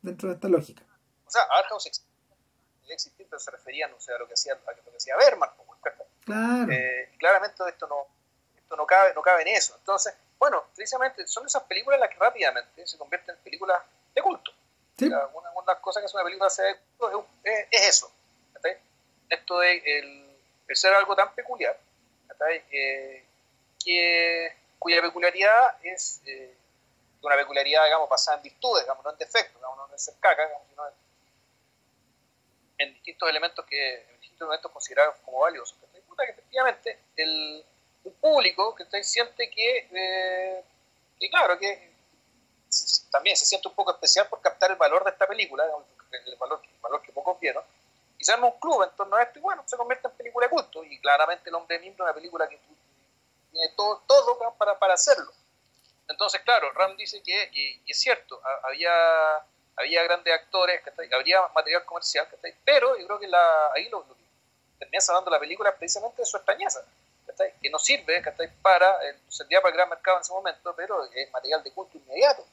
[0.00, 0.82] dentro de esta lógica.
[1.26, 1.86] O sea, Arthouse
[2.88, 5.50] existir, pero se refería no sé, a lo que hacía, a lo que hacía Berman.
[6.24, 6.72] Claro.
[6.72, 8.06] Eh, claramente esto no,
[8.56, 9.76] esto no cabe, no cabe en eso.
[9.76, 13.82] Entonces, bueno, precisamente son esas películas las que rápidamente se convierten en películas
[14.14, 14.52] de culto.
[15.00, 18.12] una, de las cosas que es una película sea de culto es, es, eso.
[19.28, 21.78] Esto de el, ser algo tan peculiar,
[22.70, 23.24] eh,
[23.84, 26.56] que, cuya peculiaridad es eh,
[27.22, 30.48] una peculiaridad, digamos, basada en virtudes, digamos, no en defectos, digamos, no en ser caca,
[30.68, 30.82] sino
[32.78, 35.76] en distintos elementos que en distintos elementos considerados como valiosos.
[35.92, 37.64] Que efectivamente el,
[38.20, 40.64] público que siente que, eh,
[41.20, 41.92] que, claro, que
[43.10, 46.62] también se siente un poco especial por captar el valor de esta película, el valor,
[46.64, 47.62] el valor que pocos vieron,
[48.18, 50.46] y se arma un club en torno a esto y bueno, se convierte en película
[50.46, 52.58] de culto y claramente El Hombre Miembro es una película que
[53.58, 54.02] tiene todo,
[54.58, 55.32] para, para hacerlo.
[56.08, 58.92] Entonces, claro, Ram dice que, y es cierto, había
[59.78, 60.80] había grandes actores,
[61.14, 62.26] habría material comercial,
[62.64, 63.26] pero yo creo que
[63.76, 64.24] ahí lo, que
[64.78, 66.80] termina salvando la película precisamente su extrañeza,
[67.62, 68.22] que no sirve
[68.60, 71.96] para, el, servía para el gran mercado en ese momento, pero es material de culto
[71.98, 72.44] inmediato.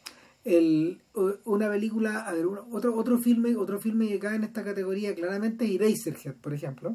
[0.44, 1.02] El,
[1.46, 5.66] una película, a ver, otro, otro filme, otro filme que cae en esta categoría claramente
[5.66, 6.94] es Eraserhead, por ejemplo,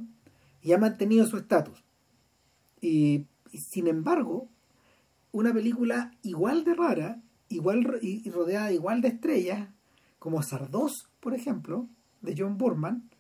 [0.62, 1.82] y ha mantenido su estatus.
[2.80, 3.26] Y,
[3.58, 4.48] sin embargo,
[5.32, 9.68] una película igual de rara, igual y rodeada igual de estrellas,
[10.18, 11.86] como Sardos, por ejemplo,
[12.20, 13.10] de John Burman,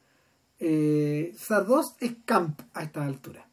[0.58, 3.46] eh, Sardos es camp a esta altura.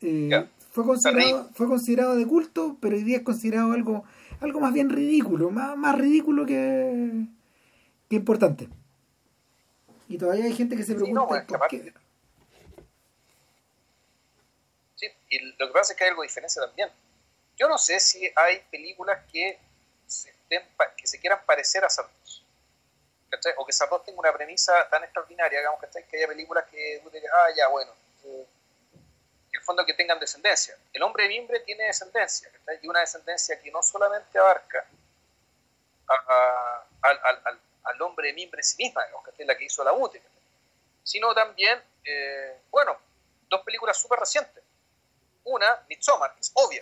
[0.00, 0.30] Eh,
[0.70, 4.04] fue, considerado, fue considerado de culto, pero hoy día es considerado algo,
[4.40, 7.26] algo más bien ridículo, más, más ridículo que,
[8.08, 8.68] que importante.
[10.08, 11.92] Y todavía hay gente que se pregunta por qué.
[14.94, 16.90] Sí, y lo que pasa es que hay algo de diferencia también.
[17.56, 19.58] Yo no sé si hay películas que
[20.96, 22.44] que se quieran parecer a Sardos.
[23.58, 27.68] O que Sardos tenga una premisa tan extraordinaria, digamos, que haya películas que ah, ya,
[27.68, 27.92] bueno,
[28.24, 28.46] eh,
[28.94, 30.76] en el fondo que tengan descendencia.
[30.92, 34.86] El hombre de mimbre tiene descendencia, y una descendencia que no solamente abarca
[37.02, 40.22] al, hombre de mimbre en sí misma, que es la que hizo la UTE,
[41.02, 42.96] sino también, eh, bueno,
[43.48, 44.62] dos películas súper recientes.
[45.52, 46.80] Una, Midsommar, es obvia.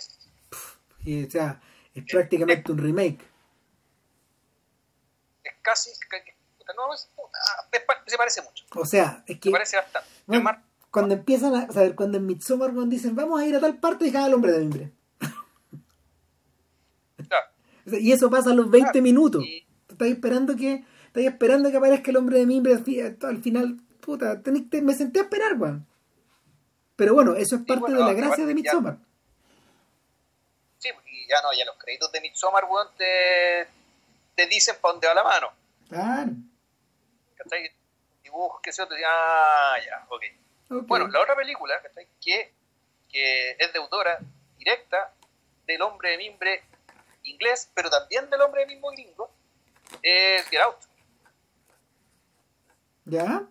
[1.05, 1.61] Y, o sea,
[1.95, 3.37] es prácticamente un remake
[5.67, 5.91] casi,
[6.77, 6.97] no,
[8.07, 8.65] se parece mucho.
[8.75, 9.49] O sea, es que.
[9.49, 10.09] Se parece bastante.
[10.91, 11.73] cuando empiezan a.
[11.73, 14.61] saber cuando en Midsommar dicen, vamos a ir a tal parte, y al hombre de
[14.61, 14.93] mimbre.
[17.87, 19.45] y eso pasa a los 20 minutos.
[19.89, 20.85] Estás esperando que.
[21.07, 23.77] Estás esperando que aparezca el hombre de mimbre al final.
[24.01, 24.41] Puta,
[24.83, 25.87] me senté a esperar, weón.
[26.97, 28.97] Pero bueno, eso es parte de la gracia de Midsommar.
[30.79, 33.69] Sí, y ya no, ya los créditos de Midsommar, weón, te,
[34.35, 35.53] te dicen para dónde va la mano.
[35.89, 36.33] Claro.
[37.37, 37.71] ¿Cachai?
[38.23, 40.23] Dibujos, que se te ah, ya, ok.
[40.87, 42.09] Bueno, la otra película, ¿cachai?
[42.21, 42.55] Que,
[43.11, 44.19] que es deudora
[44.59, 45.13] directa
[45.67, 46.65] del hombre de mimbre
[47.25, 49.31] inglés, pero también del hombre de mismo gringo,
[50.03, 50.77] es Get Out.
[53.05, 53.47] ¿Ya?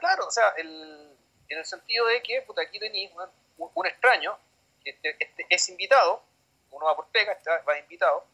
[0.00, 1.16] Claro, o sea, el,
[1.48, 3.10] en el sentido de que, puta, aquí tenéis
[3.56, 4.38] un, un, extraño
[4.82, 6.22] que este, este, es invitado,
[6.70, 8.24] uno va por pega, está, va invitado,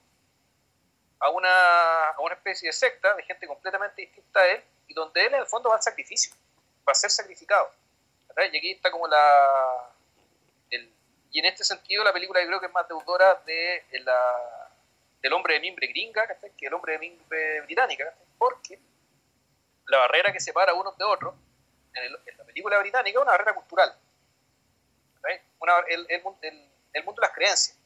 [1.21, 5.25] a una, a una especie de secta de gente completamente distinta a él, y donde
[5.25, 6.35] él en el fondo va al sacrificio,
[6.87, 7.71] va a ser sacrificado.
[8.53, 9.95] Y aquí está como la,
[11.35, 14.71] y en este sentido la película yo creo que es más deudora de, la,
[15.21, 18.79] del hombre de mimbre gringa que el hombre de mimbre británica, porque
[19.87, 21.35] la barrera que separa unos de otros
[21.95, 23.97] en, la película británica es una barrera cultural.
[25.89, 26.41] el, mundo
[27.21, 27.79] de las creencias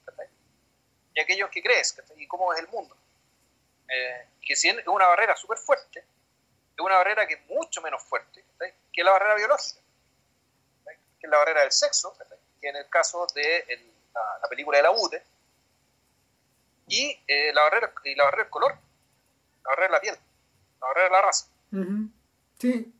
[1.14, 2.96] y aquellos que crees y cómo es el mundo.
[3.88, 8.02] Eh, que si es una barrera súper fuerte, es una barrera que es mucho menos
[8.02, 8.44] fuerte
[8.92, 9.80] que la barrera biológica,
[10.84, 12.16] que es la barrera del sexo,
[12.60, 13.64] que en el caso de
[14.12, 15.22] la, película de la UTE,
[16.88, 20.18] y, eh, la barrera, y la barrera del color, la barrera de la piel,
[20.80, 21.46] la barrera de la raza.
[22.58, 22.94] Sí,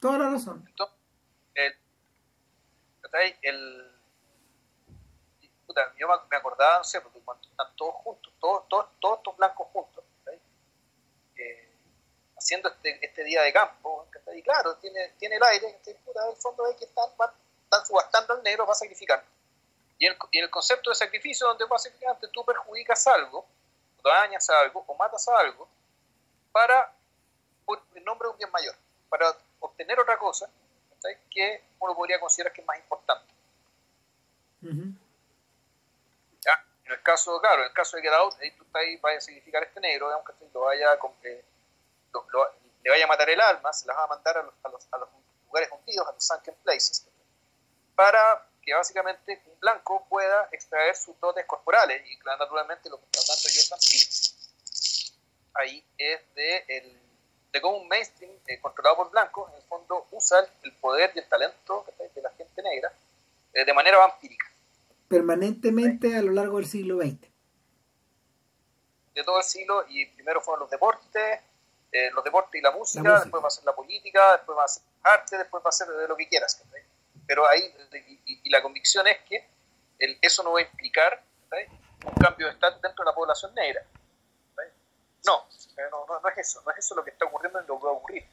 [0.00, 0.64] toda la razón.
[0.68, 0.96] Entonces,
[1.54, 1.74] el,
[3.42, 3.98] el
[5.98, 9.66] yo me acordaba, no sé, porque cuando están todos juntos, todos, todos, todos estos blancos
[9.72, 10.04] juntos,
[11.36, 11.70] eh,
[12.36, 16.64] haciendo este, este día de campo, y claro, tiene, tiene el aire, puta, el fondo
[16.66, 17.04] hay que estar
[17.68, 19.22] están subastando al negro para sacrificar.
[19.98, 23.46] Y en, el, concepto de sacrificio, donde básicamente tú perjudicas algo,
[24.02, 25.68] dañas algo, o matas a algo,
[26.52, 26.94] para,
[27.68, 28.74] por, en nombre de un bien mayor,
[29.10, 30.50] para obtener otra cosa
[31.30, 33.32] que uno podría considerar que es más importante.
[34.62, 36.64] ¿Ya?
[36.84, 39.18] En el caso, claro, en el caso de Get Out, ahí tú estás ahí, vaya
[39.18, 41.44] a sacrificar a este negro, aunque lo vaya con que
[42.82, 44.88] le vaya a matar el alma, se las va a mandar a los, a los,
[44.90, 45.08] a los
[45.46, 47.06] lugares hundidos, a los sunken places,
[47.94, 52.02] para que básicamente un blanco pueda extraer sus dotes corporales.
[52.06, 53.78] Y claro, naturalmente lo que está hablando Jordan
[55.54, 57.07] ahí es de, el,
[57.52, 61.18] de cómo un mainstream eh, controlado por blancos, en el fondo, usa el, poder y
[61.18, 61.84] el talento
[62.14, 62.92] de la gente negra
[63.54, 64.46] eh, de manera vampírica.
[65.08, 67.20] Permanentemente a lo largo del siglo XX.
[69.14, 71.40] De todo el siglo, y primero fueron los deportes,
[71.90, 74.68] eh, los deportes y la música, después va a ser la política, después va a
[74.68, 76.62] ser arte, después va a ser de lo que quieras
[77.26, 77.60] pero ahí,
[78.24, 79.46] y, la convicción es que
[80.22, 81.22] eso no va a implicar
[82.06, 83.84] un cambio de estatus dentro de la población negra.
[85.24, 85.46] No,
[85.90, 87.90] no, no, es eso, no es eso lo que está ocurriendo en lo que va
[87.90, 88.24] a ocurrir.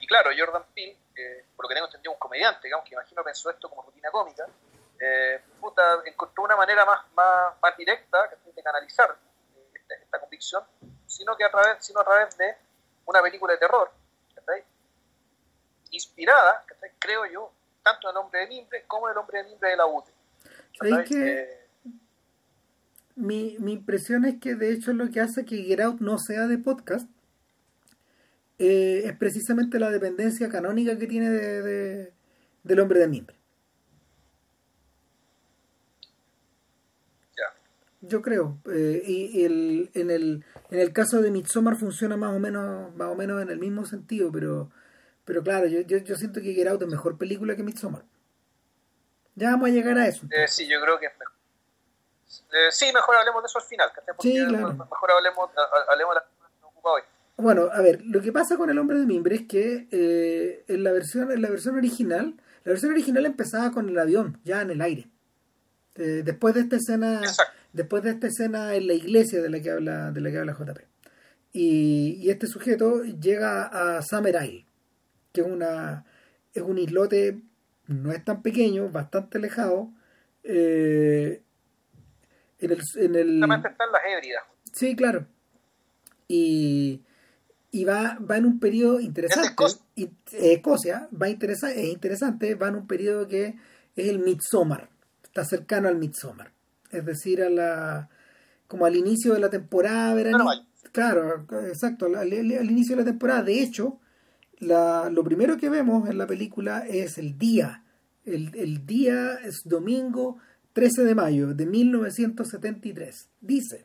[0.00, 3.22] Y claro, Jordan Peele, eh, por lo que tengo entendido, un comediante, digamos, que imagino
[3.22, 4.46] pensó esto como rutina cómica,
[4.98, 9.16] eh, puta, encontró una manera más, más, más directa de canalizar
[9.56, 10.64] eh, esta, convicción,
[11.06, 12.56] sino que a través, sino a través de
[13.04, 13.90] una película de terror,
[15.90, 16.64] inspirada,
[16.98, 17.50] creo yo,
[17.82, 20.12] tanto el hombre de mimbre como el hombre de mimbre de la UTE.
[21.06, 21.67] que eh,
[23.18, 26.46] mi, mi impresión es que de hecho lo que hace que Get Out no sea
[26.46, 27.08] de podcast
[28.58, 32.12] eh, es precisamente la dependencia canónica que tiene de,
[32.64, 33.36] del hombre de mimbre.
[38.00, 38.56] Yo creo.
[38.72, 43.08] Eh, y, el, en, el, en el caso de Midsommar funciona más o menos, más
[43.08, 44.70] o menos en el mismo sentido, pero
[45.28, 48.02] pero claro, yo, yo, yo siento que Get Out es mejor película que Midsommar.
[49.34, 50.24] Ya vamos a llegar a eso.
[50.30, 51.34] Eh, sí, yo creo que es mejor.
[52.52, 53.90] Eh, sí, mejor hablemos de eso al final.
[54.20, 54.72] sí, claro.
[54.74, 55.50] Mejor hablemos,
[55.88, 57.02] hablemos de la que nos ocupa hoy.
[57.36, 60.82] Bueno, a ver, lo que pasa con El Hombre de Mimbre es que eh, en,
[60.82, 64.70] la versión, en la versión original, la versión original empezaba con el avión, ya en
[64.70, 65.08] el aire.
[65.94, 67.20] Eh, después de esta escena,
[67.72, 70.52] después de esta escena en la iglesia de la que habla, de la que habla
[70.52, 70.80] JP.
[71.52, 74.68] Y, y este sujeto llega a Summer Isle
[75.32, 76.04] que es una
[76.54, 77.40] es un islote
[77.86, 79.90] no es tan pequeño, bastante alejado.
[80.44, 81.42] Eh,
[82.58, 83.42] en el, en el...
[83.42, 84.42] están las hébridas.
[84.72, 85.26] Sí, claro.
[86.26, 87.02] Y,
[87.70, 89.54] y va, va en un periodo interesante.
[89.96, 93.56] ¿Es Escocia va interesa, es interesante, va en un periodo que
[93.96, 94.88] es el Midsommar.
[95.22, 96.52] Está cercano al Midsommar.
[96.90, 98.08] Es decir, a la
[98.66, 100.66] como al inicio de la temporada veraniega.
[100.92, 103.42] Claro, exacto, al, inicio de la temporada.
[103.42, 103.98] De hecho,
[104.58, 107.82] la, lo primero que vemos en la película es el día.
[108.24, 110.38] El, el día es domingo
[110.78, 113.28] 13 de mayo de 1973.
[113.40, 113.84] Dice,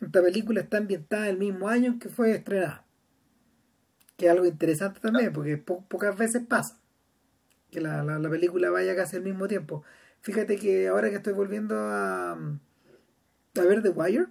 [0.00, 2.86] esta película está ambientada el mismo año en que fue estrenada.
[4.16, 6.80] Que es algo interesante también, porque pocas veces pasa
[7.70, 9.84] que la, la, película vaya casi al mismo tiempo.
[10.22, 14.28] Fíjate que ahora que estoy volviendo a, a ver The Wire,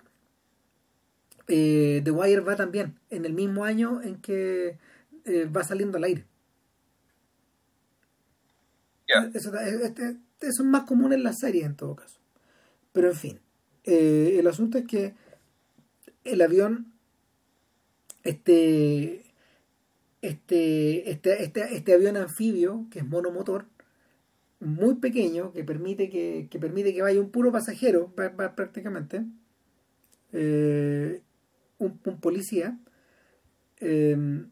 [1.47, 4.79] eh, The Wire va también en el mismo año en que
[5.25, 6.25] eh, va saliendo al aire.
[9.35, 12.19] Eso, este, es más común en las series en todo caso.
[12.91, 13.39] Pero en fin,
[13.83, 15.13] eh, el asunto es que
[16.23, 16.93] el avión,
[18.23, 19.23] este,
[20.21, 23.65] este, este, este, este avión anfibio, que es monomotor,
[24.59, 29.23] muy pequeño, que permite que, permite que vaya un puro pasajero, prácticamente,
[30.33, 31.21] eh,
[31.77, 32.77] un, policía,
[33.79, 34.49] em,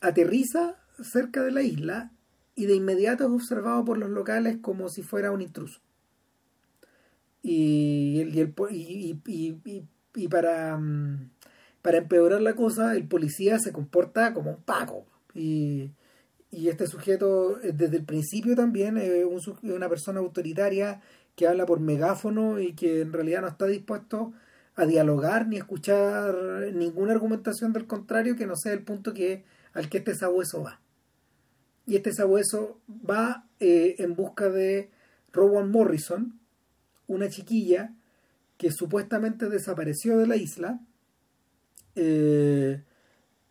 [0.00, 2.12] aterriza cerca de la isla
[2.60, 5.80] y de inmediato es observado por los locales como si fuera un intruso.
[7.42, 11.30] Y, y, el, y, y para, mm,
[11.82, 15.06] para empeorar la cosa, el policía se comporta como un paco.
[15.34, 15.90] Y,
[16.50, 19.24] y este sujeto, eh, desde el principio también, es
[19.62, 21.00] una persona autoritaria
[21.36, 24.32] que habla por megáfono y que en realidad no está dispuesto
[24.74, 26.34] a dialogar ni a escuchar
[26.74, 30.80] ninguna argumentación del contrario que no sea el punto que al que este sabueso va.
[31.86, 34.90] Y este sabueso va eh, en busca de
[35.32, 36.38] Rowan Morrison,
[37.06, 37.92] una chiquilla
[38.56, 40.80] que supuestamente desapareció de la isla
[41.96, 42.82] eh,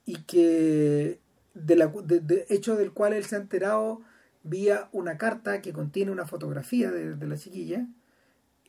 [0.06, 1.20] y que
[1.54, 4.02] de, la, de, hecho del cual él se ha enterado
[4.44, 7.88] vía una carta que contiene una fotografía de, la chiquilla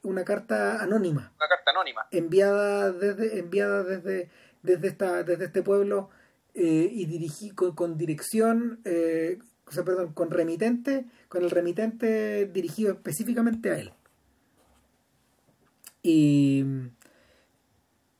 [0.02, 1.32] una carta anónima.
[1.36, 2.06] Una carta anónima.
[2.10, 4.30] Enviada desde enviada desde
[4.62, 6.08] desde esta desde este pueblo
[6.54, 9.38] eh, y dirigí con, dirección eh,
[9.70, 13.92] o sea, perdón con remitente con el remitente dirigido específicamente a él
[16.02, 16.64] y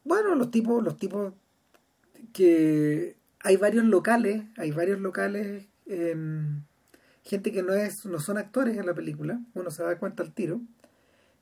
[0.04, 1.32] bueno, los tipos, los tipos
[2.32, 6.64] que hay varios locales, hay varios locales, em,
[7.24, 10.32] gente que no es, no son actores en la película, uno se da cuenta al
[10.32, 10.60] tiro.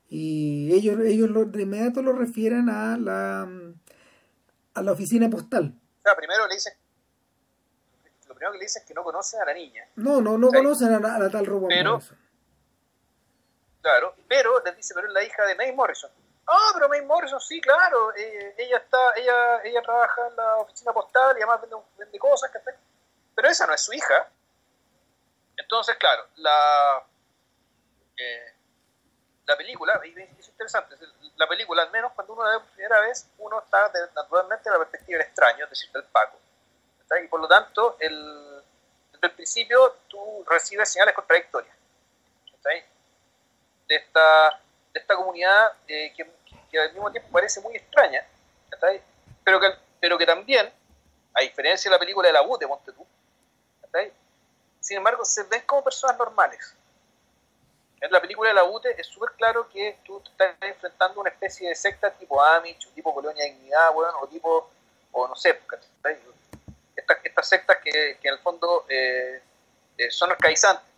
[0.09, 3.47] Y ellos, ellos lo, de inmediato lo refieren a la
[4.73, 5.75] a la oficina postal.
[6.17, 6.73] Primero le dicen
[8.39, 9.85] primero que le dicen es que no conocen a la niña.
[9.97, 11.99] No, no, no conocen a la, tal Robot pero,
[13.81, 16.09] Claro, pero les dice, pero es la hija de May Morrison.
[16.47, 18.15] Ah, pero May Morrison, sí, claro.
[18.15, 21.61] Eh, ella está, ella, ella trabaja en la oficina postal y además
[21.97, 22.49] vende, cosas,
[23.35, 24.29] Pero esa no es su hija.
[25.57, 27.03] Entonces, claro, la,
[28.17, 28.53] eh,
[29.45, 30.95] la película, y es interesante,
[31.35, 34.73] la película, al menos cuando uno la ve por primera vez, uno está naturalmente en
[34.73, 36.39] la perspectiva del extraño, es decir, del Paco.
[37.23, 38.63] Y por lo tanto, el,
[39.11, 41.75] desde el principio tú recibes señales contradictorias.
[43.87, 44.61] De esta,
[44.93, 48.23] de esta comunidad eh, que al mismo tiempo parece muy extraña,
[49.43, 49.67] pero que,
[49.99, 50.71] pero que también,
[51.33, 53.05] a diferencia de la película de la UTE, ponte tú,
[54.79, 56.75] sin embargo se ven como personas normales.
[58.01, 61.67] En la película de la UTE es súper claro que tú estás enfrentando una especie
[61.67, 64.69] de secta tipo Amish, tipo Colonia de Dignidad, bueno, o tipo,
[65.11, 65.59] o no sé,
[66.99, 69.41] estas, estas sectas que, que en el fondo eh,
[69.97, 70.89] eh, son arcaizantes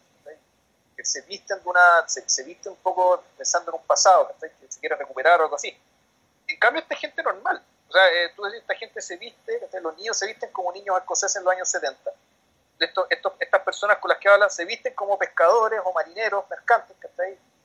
[1.04, 4.80] se visten de una, se, se viste un poco pensando en un pasado, que se
[4.80, 5.76] quiere recuperar o algo así.
[6.48, 7.62] En cambio, esta gente normal.
[7.88, 11.36] O sea, eh, tú esta gente se viste, los niños se visten como niños escoceses
[11.38, 12.12] en los años 70.
[12.80, 16.96] Esto, esto, estas personas con las que hablan se visten como pescadores o marineros, mercantes,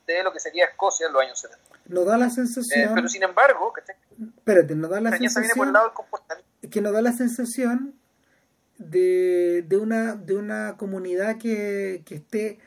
[0.05, 1.63] de lo que sería Escocia en los años 70.
[1.85, 2.81] Nos da la sensación.
[2.81, 3.73] Eh, pero sin embargo,
[4.37, 5.73] espérate, nos da la sensación.
[6.69, 7.99] Que nos da la sensación
[8.77, 12.59] de, de, una, de una comunidad que, que esté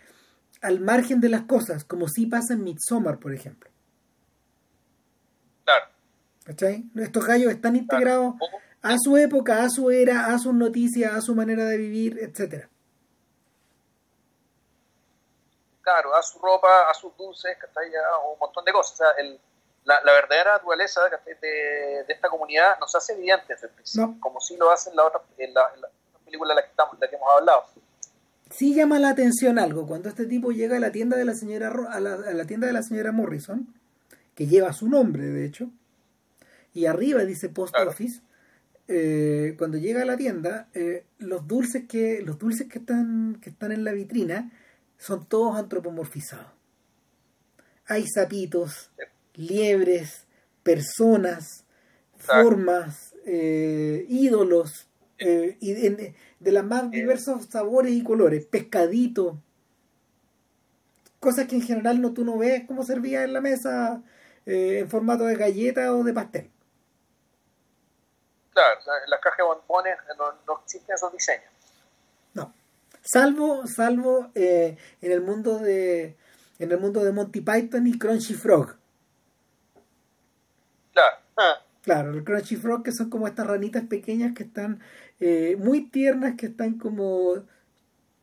[0.60, 3.70] al margen de las cosas, como si pasa en Midsommar, por ejemplo.
[5.64, 5.86] Claro.
[6.44, 6.84] ¿Cachai?
[6.96, 8.34] Estos gallos están integrados
[8.82, 12.68] a su época, a su era, a sus noticias, a su manera de vivir, etcétera.
[15.82, 17.88] Claro, a su ropa, a sus dulces, ¿cachai?
[18.32, 18.92] un montón de cosas.
[18.92, 19.40] O sea, el,
[19.85, 23.61] la, la, verdadera naturaleza de, de, esta comunidad nos hace evidentes,
[24.20, 25.89] como si lo hacen la otra, en la, en la
[26.24, 27.64] película de la que, estamos, de la que hemos hablado.
[28.51, 31.68] Sí llama la atención algo cuando este tipo llega a la tienda de la señora
[31.68, 33.72] a la, tienda de la señora Morrison
[34.35, 35.70] que lleva su nombre de hecho
[36.74, 38.22] y arriba dice post office
[38.89, 43.51] eh, cuando llega a la tienda eh, los dulces que los dulces que están que
[43.51, 44.51] están en la vitrina
[44.99, 46.53] son todos antropomorfizados.
[47.87, 48.91] Hay sapitos
[49.35, 50.26] liebres
[50.62, 51.64] personas
[52.16, 59.39] formas eh, ídolos, eh, y de, de los más diversos sabores y colores, pescadito,
[61.18, 64.03] cosas que en general no tú no ves como servía en la mesa
[64.47, 66.51] en formato de galleta o de pastel.
[68.53, 71.53] Claro, en las cajas de bombones no, no existen esos diseños.
[72.35, 72.53] No.
[73.03, 76.16] Salvo, salvo en el mundo de
[76.59, 78.80] en el mundo de Monty Python y Crunchy Frog.
[80.93, 81.16] Claro.
[81.36, 81.55] Ah.
[81.82, 84.80] Claro, el Crunchy Frog que son como estas ranitas pequeñas que están
[85.18, 87.43] eh, muy tiernas, que están como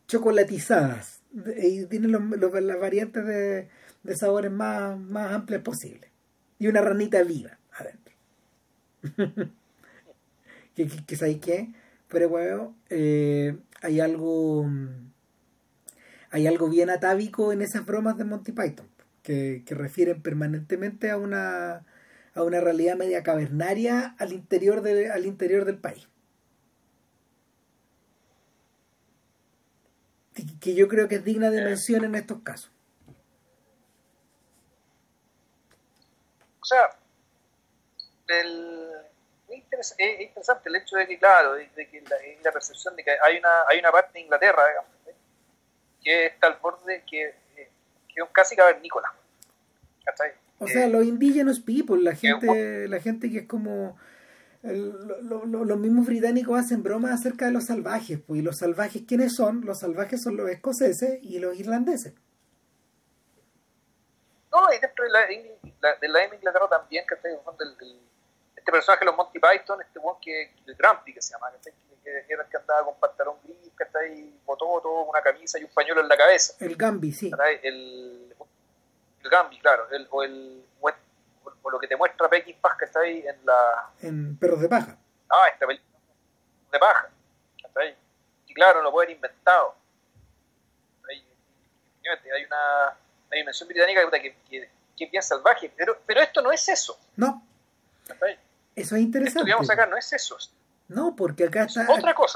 [0.08, 1.22] chocolatizadas
[1.58, 3.68] y tienen las variantes de,
[4.16, 6.10] sabores más, más amplias posibles.
[6.60, 8.14] Y una ranita viva adentro.
[10.76, 11.70] que, que, que qué?
[12.08, 14.66] Pero bueno, eh, hay algo
[16.30, 18.88] hay algo bien atávico en esas bromas de Monty Python,
[19.24, 21.86] que, refieren permanentemente a una,
[22.38, 26.08] a una realidad media cavernaria al interior, de, al interior del país.
[30.62, 32.72] Que yo creo que es digna de mención en estos casos.
[36.62, 36.90] O sea,
[39.98, 43.38] es interesante el hecho de que, claro, de, que la, la, percepción de que hay
[43.38, 44.92] una, hay una parte de Inglaterra, digamos,
[46.04, 49.14] que está al borde que, que es casi cavernícola.
[50.60, 53.98] O sea, eh, los indigenous people, la gente, la gente que es como
[54.64, 59.62] los mismos británicos hacen bromas acerca de los salvajes, pues, y los salvajes, ¿quiénes son?
[59.66, 62.14] Los salvajes son los escoceses y los irlandeses.
[64.52, 69.40] No, y dentro de la, de la Inglaterra también, que este personaje de los Monty
[69.40, 71.72] Python, este buen que, el Grumpy que se llama, que,
[72.04, 75.64] que era el que andaba con pantalón gris, que está ahí, bototo, una camisa y
[75.64, 76.54] un pañuelo en la cabeza.
[76.60, 77.32] El Gambi, sí.
[77.62, 78.27] El,
[79.28, 79.90] el Gambi, claro.
[79.92, 83.92] El, o, el, o, lo que te muestra Becky Paz, que está ahí en la...
[84.02, 84.98] En Perros de Paja.
[85.30, 85.88] Ah, esta película
[86.72, 87.10] de paja.
[87.64, 87.96] Está ahí.
[88.48, 89.76] Y claro, lo puede haber inventado.
[91.10, 91.26] Hay,
[92.34, 92.88] hay una,
[93.32, 96.68] hay una mención británica que, que, que, es bien salvaje, pero, pero esto no es
[96.70, 96.98] eso.
[97.16, 97.46] No.
[98.76, 99.40] Eso es interesante.
[99.40, 100.38] Esto que vamos a sacar no es eso.
[100.88, 101.86] No, porque acá está,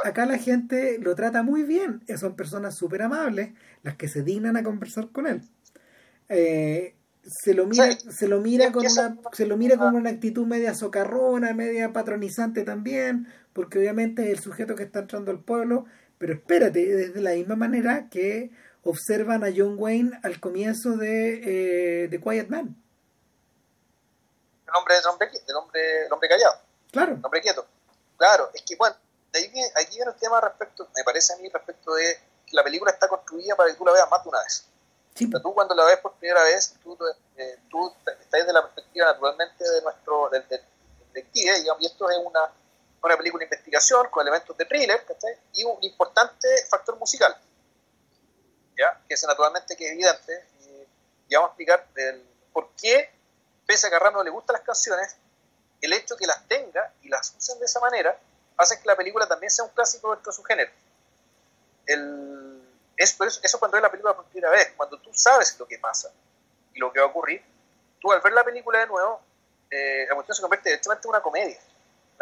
[0.04, 2.04] acá la gente lo trata muy bien.
[2.18, 5.42] Son personas súper amables las que se dignan a conversar con él.
[6.34, 10.48] Eh, se lo mira, se lo mira con una, se lo mira con una actitud
[10.48, 15.86] media socarrona, media patronizante también, porque obviamente es el sujeto que está entrando al pueblo,
[16.18, 18.50] pero espérate, desde la misma manera que
[18.84, 22.76] observan a John Wayne al comienzo de, eh, Quiet Man.
[24.68, 26.54] El hombre, el hombre, el hombre, el hombre callado.
[26.92, 27.14] Claro.
[27.16, 27.68] El hombre quieto.
[28.18, 28.96] Claro, es que, bueno,
[29.34, 32.56] de ahí viene, aquí viene el tema respecto, me parece a mí, respecto de que
[32.56, 34.71] la película está construida para que tú la veas más de una vez.
[35.16, 35.30] Sí.
[35.30, 36.98] tú cuando la ves por primera vez, tú,
[37.36, 40.48] eh, estás desde la perspectiva naturalmente de nuestro del,
[41.14, 42.52] detective, digamos, y esto es una,
[43.04, 45.06] una película de investigación con elementos de thriller,
[45.54, 47.36] y un importante factor musical,
[48.78, 49.02] ¿ya?
[49.08, 51.88] que es naturalmente que es evidente, y, vamos a explicar
[52.54, 53.12] por qué,
[53.66, 55.16] pese a que a Ramos le gustan las canciones,
[55.82, 58.18] el hecho que las tenga y las usen de esa manera
[58.58, 60.72] hace que la película también sea un clásico dentro de su género.
[61.88, 62.31] El,
[62.98, 66.12] eso, eso cuando ves la película por primera vez, cuando tú sabes lo que pasa
[66.74, 67.44] y lo que va a ocurrir,
[68.00, 69.22] tú al ver la película de nuevo,
[69.70, 71.60] eh, la cuestión se convierte directamente en una comedia.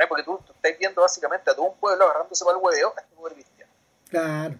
[0.07, 3.15] Porque tú, estás viendo básicamente a todo un pueblo agarrándose para el hueveo a este
[3.15, 3.71] poder cristiano.
[4.09, 4.55] Claro.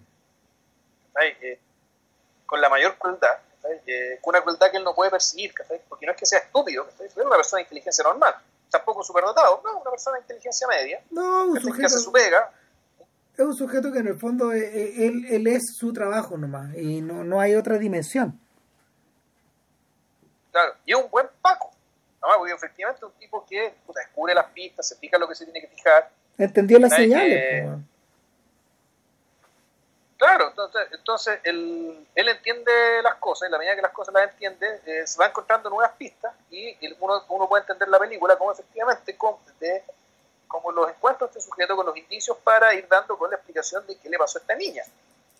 [1.21, 1.59] Eh,
[2.45, 3.39] con la mayor crueldad,
[3.85, 5.53] eh, con una crueldad que él no puede percibir,
[5.87, 8.35] porque no es que sea estúpido, es una persona de inteligencia normal
[8.69, 12.51] tampoco superdotado, no, una persona de inteligencia media, no, un que hace su pega.
[13.39, 16.75] Es un sujeto que en el fondo eh, eh, él, él es su trabajo nomás
[16.75, 18.37] y no, no hay otra dimensión.
[20.51, 21.71] Claro, y es un buen Paco,
[22.21, 22.27] ¿no?
[22.37, 25.61] porque efectivamente es un tipo que descubre las pistas, se fija lo que se tiene
[25.61, 26.09] que fijar.
[26.37, 27.69] Entendió las señales.
[30.17, 34.33] Claro, entonces, entonces él, él, entiende las cosas y la medida que las cosas las
[34.33, 38.51] entiende, eh, se va encontrando nuevas pistas y uno, uno puede entender la película como
[38.51, 39.15] efectivamente
[39.61, 39.81] de,
[40.49, 43.97] como los encuentros este sujeto con los indicios para ir dando con la explicación de
[43.97, 44.83] qué le pasó a esta niña.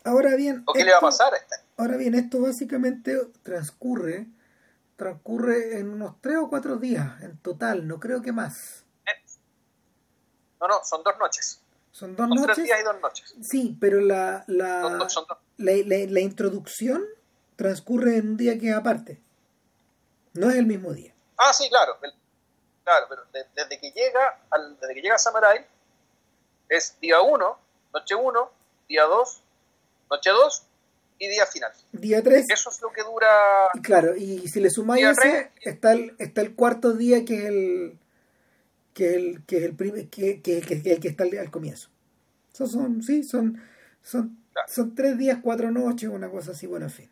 [0.06, 1.70] Ahora bien, o qué le va a pasar a esta niña.
[1.76, 4.28] Ahora bien, esto básicamente transcurre
[5.00, 8.84] transcurre en unos tres o cuatro días en total, no creo que más.
[10.60, 11.62] No, no, son dos noches.
[11.92, 12.46] Son dos noches.
[12.54, 13.34] Tres días y dos noches.
[13.42, 15.00] Sí, pero la, la,
[15.58, 17.02] la, introducción
[17.56, 19.22] transcurre en un día que aparte.
[20.34, 21.14] No es el mismo día.
[21.38, 21.98] Ah, sí, claro.
[22.90, 25.66] Claro, pero desde que llega al, desde que llega a Samurai
[26.68, 27.60] es día 1,
[27.94, 28.52] noche 1,
[28.88, 29.44] día 2,
[30.10, 30.64] noche 2
[31.20, 31.72] y día final.
[31.92, 32.46] Día 3.
[32.50, 33.28] Eso es lo que dura.
[33.84, 38.00] Claro, y si le sumáis ese, está el, está el cuarto día que es el
[38.94, 39.78] que es el que es el,
[40.10, 41.90] que, que, que, el que está al, comienzo.
[42.54, 43.62] Son, son, sí, son,
[44.02, 47.10] son, son tres días, cuatro noches, una cosa así, bueno, en fin.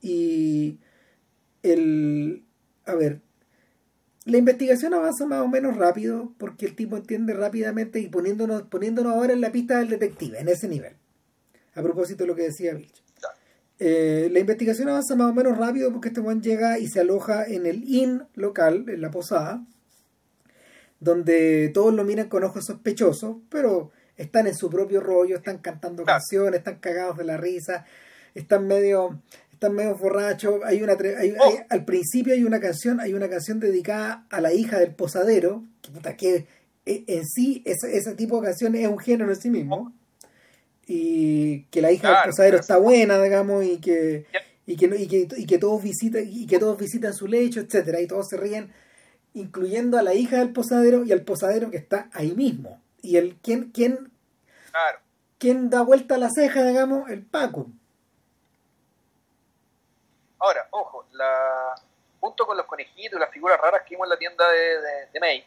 [0.00, 0.78] Y
[1.62, 2.44] el,
[2.84, 3.20] a ver,
[4.24, 9.14] la investigación avanza más o menos rápido porque el tipo entiende rápidamente y poniéndonos, poniéndonos
[9.14, 10.94] ahora en la pista del detective, en ese nivel.
[11.74, 13.02] A propósito de lo que decía Vilch.
[13.78, 17.44] Eh, la investigación avanza más o menos rápido porque este buen llega y se aloja
[17.46, 19.64] en el inn local, en la posada,
[21.00, 26.04] donde todos lo miran con ojos sospechosos, pero están en su propio rollo, están cantando
[26.04, 27.84] canciones, están cagados de la risa,
[28.34, 29.20] están medio
[29.62, 30.60] están medio borrachos.
[30.64, 31.58] Hay una oh.
[31.68, 35.90] al principio hay una canción, hay una canción dedicada a la hija del posadero, que,
[35.92, 36.46] puta, que
[36.84, 39.92] eh, en sí ese, ese, tipo de canciones es un género en sí mismo.
[40.86, 44.26] Y que la hija del posadero está buena, digamos, y que,
[44.66, 48.00] y que, y que, y que todos visitan, y que todos visitan su lecho, etcétera,
[48.00, 48.72] y todos se ríen,
[49.32, 52.82] incluyendo a la hija del posadero y al posadero que está ahí mismo.
[53.00, 54.10] Y el quien, quien,
[55.38, 57.70] quien da vuelta a la ceja, digamos, el Paco.
[60.42, 61.72] Ahora, ojo, la,
[62.18, 65.20] junto con los conejitos y las figuras raras que vimos en la tienda de, de,
[65.20, 65.46] May,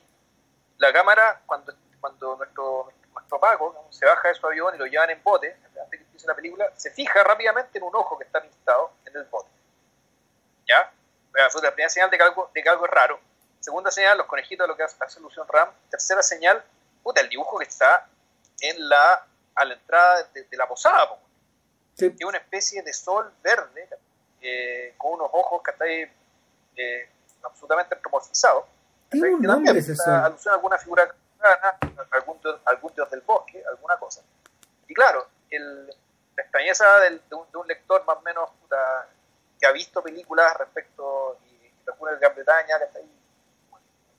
[0.77, 5.09] la cámara, cuando, cuando nuestro, nuestro Paco se baja de su avión y lo llevan
[5.09, 8.41] en bote, antes que empiece la película, se fija rápidamente en un ojo que está
[8.41, 9.49] pintado en el bote.
[10.65, 10.93] ¿Ya?
[11.45, 13.19] Es la primera señal de que, algo, de que algo es raro.
[13.59, 15.71] Segunda señal, los conejitos, lo que hace, hace Lución Ram.
[15.89, 16.63] Tercera señal,
[17.03, 18.07] puta, el dibujo que está
[18.61, 21.19] en la, a la entrada de, la posada,
[21.97, 23.89] que es una especie de sol verde
[24.97, 26.05] con unos ojos que está ahí
[26.75, 27.09] eh,
[27.43, 28.65] absolutamente antropomorfizados.
[29.09, 31.15] Tiene un nombre ese Alusión a alguna figura
[32.11, 34.21] algún dios, algún dios del bosque, alguna cosa.
[34.87, 38.49] Y claro, el, la extrañeza del, de, un, lector más o menos
[39.59, 43.11] que ha visto películas respecto y recuerda de Gran Bretaña, que está ahí,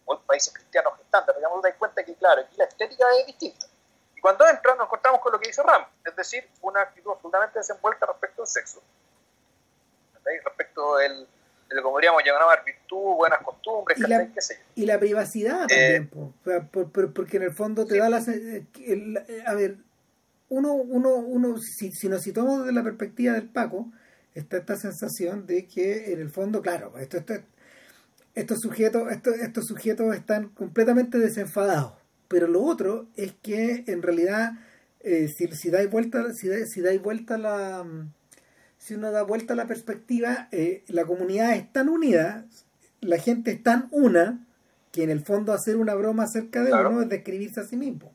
[0.05, 3.67] o países cristianos estándar, digamos, da cuenta que, claro, aquí la estética es distinta.
[4.15, 7.59] Y cuando entran nos encontramos con lo que dice Ram, es decir, una actitud absolutamente
[7.59, 8.83] desenvuelta respecto al sexo
[10.45, 11.27] respecto del,
[11.69, 14.83] de lo que podríamos llamar virtud, buenas costumbres, y la, qué sé yo.
[14.83, 16.09] Y la privacidad eh,
[16.45, 18.19] también, porque en el fondo te da la...
[18.19, 19.77] a ver,
[20.49, 23.91] uno, uno, uno si, si nos situamos desde la perspectiva del Paco,
[24.35, 27.35] está esta sensación de que en el fondo, claro, esto, esto,
[28.35, 31.95] estos sujetos, estos, estos sujetos están completamente desenfadados.
[32.29, 34.53] Pero lo otro es que en realidad,
[35.01, 37.85] eh, si, si dais vuelta, si, si dais vuelta la,
[38.79, 42.45] si uno da vuelta a la perspectiva, eh, la comunidad es tan unida,
[43.01, 44.47] la gente es tan una,
[44.93, 48.13] que en el fondo hacer una broma acerca de uno es describirse a sí mismo.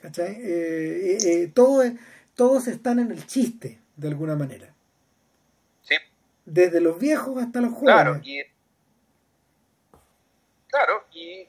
[0.00, 0.36] ¿Cachai?
[0.40, 1.52] Eh, eh,
[2.34, 4.72] todos están en el chiste, de alguna manera.
[5.82, 5.96] Sí.
[6.44, 7.94] Desde los viejos hasta los jóvenes.
[7.94, 8.42] Claro, y,
[10.68, 11.48] claro, y,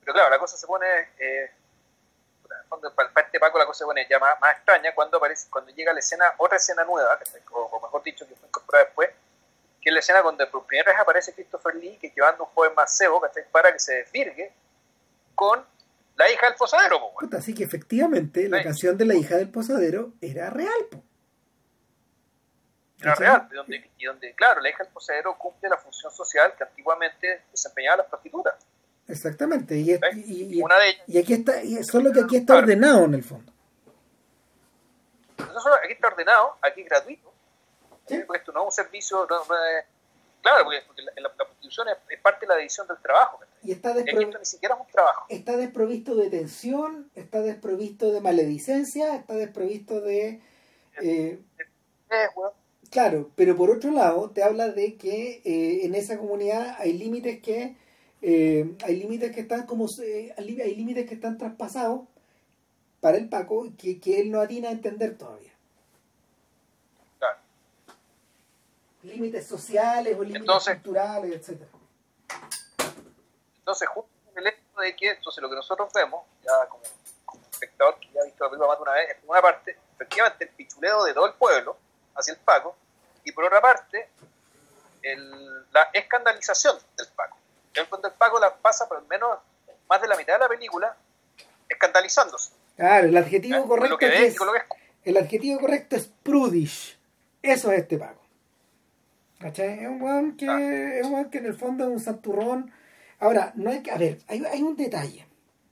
[0.00, 0.86] pero claro, la cosa se pone
[2.94, 6.00] para, este Paco la cosa se pone ya más, extraña cuando aparece, cuando llega la
[6.00, 7.18] escena, otra escena nueva,
[7.50, 9.10] o, mejor dicho, que fue incorporada después,
[9.80, 12.74] que es la escena donde por primera vez aparece Christopher Lee, que llevando un joven
[12.74, 13.20] maceo,
[13.50, 14.52] para que se desvirgue
[15.34, 15.64] con
[16.16, 17.10] la hija del posadero.
[17.36, 20.88] así que efectivamente la canción de la hija del posadero era real.
[23.00, 26.54] Era real, y donde, y donde, claro, la hija del posadero cumple la función social
[26.56, 28.54] que antiguamente desempeñaban las prostitutas.
[29.12, 30.62] Exactamente, y, y,
[31.06, 33.52] y, aquí está, y solo que aquí está ordenado en el fondo.
[35.36, 37.30] No solo aquí está ordenado, aquí es gratuito,
[38.26, 42.86] porque esto no es un servicio, claro, porque, la, prostitución es, parte de la división
[42.86, 43.40] del trabajo.
[43.62, 45.26] Y está desprovisto, ni siquiera es un trabajo.
[45.28, 50.40] Está desprovisto de tensión, está desprovisto de maledicencia, está desprovisto de...
[51.02, 51.38] Eh,
[52.90, 57.42] claro, pero por otro lado te habla de que eh, en esa comunidad hay límites
[57.42, 57.76] que
[58.24, 62.02] eh, hay límites que están como hay límites que están traspasados
[63.00, 65.52] para el Paco que, que él no atina a entender todavía.
[67.18, 67.38] Claro.
[69.02, 71.70] Límites sociales o límites culturales, etcétera.
[73.58, 76.84] Entonces, justo el hecho de que entonces lo que nosotros vemos, ya como,
[77.50, 79.76] espectador que ya ha visto la película más de una vez, es por una parte,
[79.94, 81.76] efectivamente, el pichuleo de todo el pueblo
[82.14, 82.76] hacia el Paco,
[83.24, 84.10] y por otra parte,
[85.02, 87.41] el, la escandalización del Paco
[87.74, 89.38] el cuando el Paco la pasa por al menos
[89.88, 90.96] más de la mitad de la película
[91.68, 92.50] escandalizándose.
[92.76, 93.66] Claro, el adjetivo ¿Eh?
[93.66, 94.36] correcto es,
[95.04, 96.98] el adjetivo correcto es prudish.
[97.42, 98.22] Eso es este Paco.
[99.40, 99.80] ¿Cachai?
[99.80, 102.72] Es un weón que, es un que en el fondo es un santurrón.
[103.18, 103.90] Ahora, no hay que.
[103.90, 105.26] A ver, hay, hay un detalle.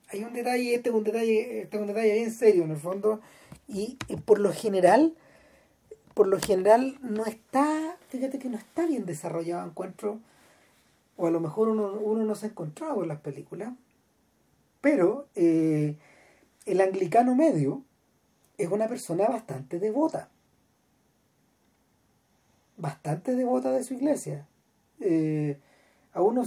[0.09, 2.77] Hay un detalle, este es un detalle, este es un detalle bien serio en el
[2.77, 3.21] fondo.
[3.67, 5.15] Y, y por lo general,
[6.13, 10.19] por lo general no está, fíjate que no está bien desarrollado, encuentro
[11.21, 13.73] o a lo mejor uno, uno no se ha encontrado en las películas,
[14.81, 15.95] pero eh,
[16.65, 17.83] el anglicano medio
[18.57, 20.29] es una persona bastante devota.
[22.75, 24.47] Bastante devota de su iglesia.
[24.99, 25.59] Eh,
[26.13, 26.41] a uno,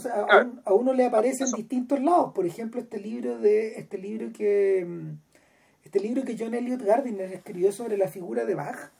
[0.65, 2.33] a, uno le aparece en distintos lados.
[2.35, 4.85] Por ejemplo, este libro de este libro que
[5.85, 8.91] este libro que John Elliot Gardiner escribió sobre la figura de Bach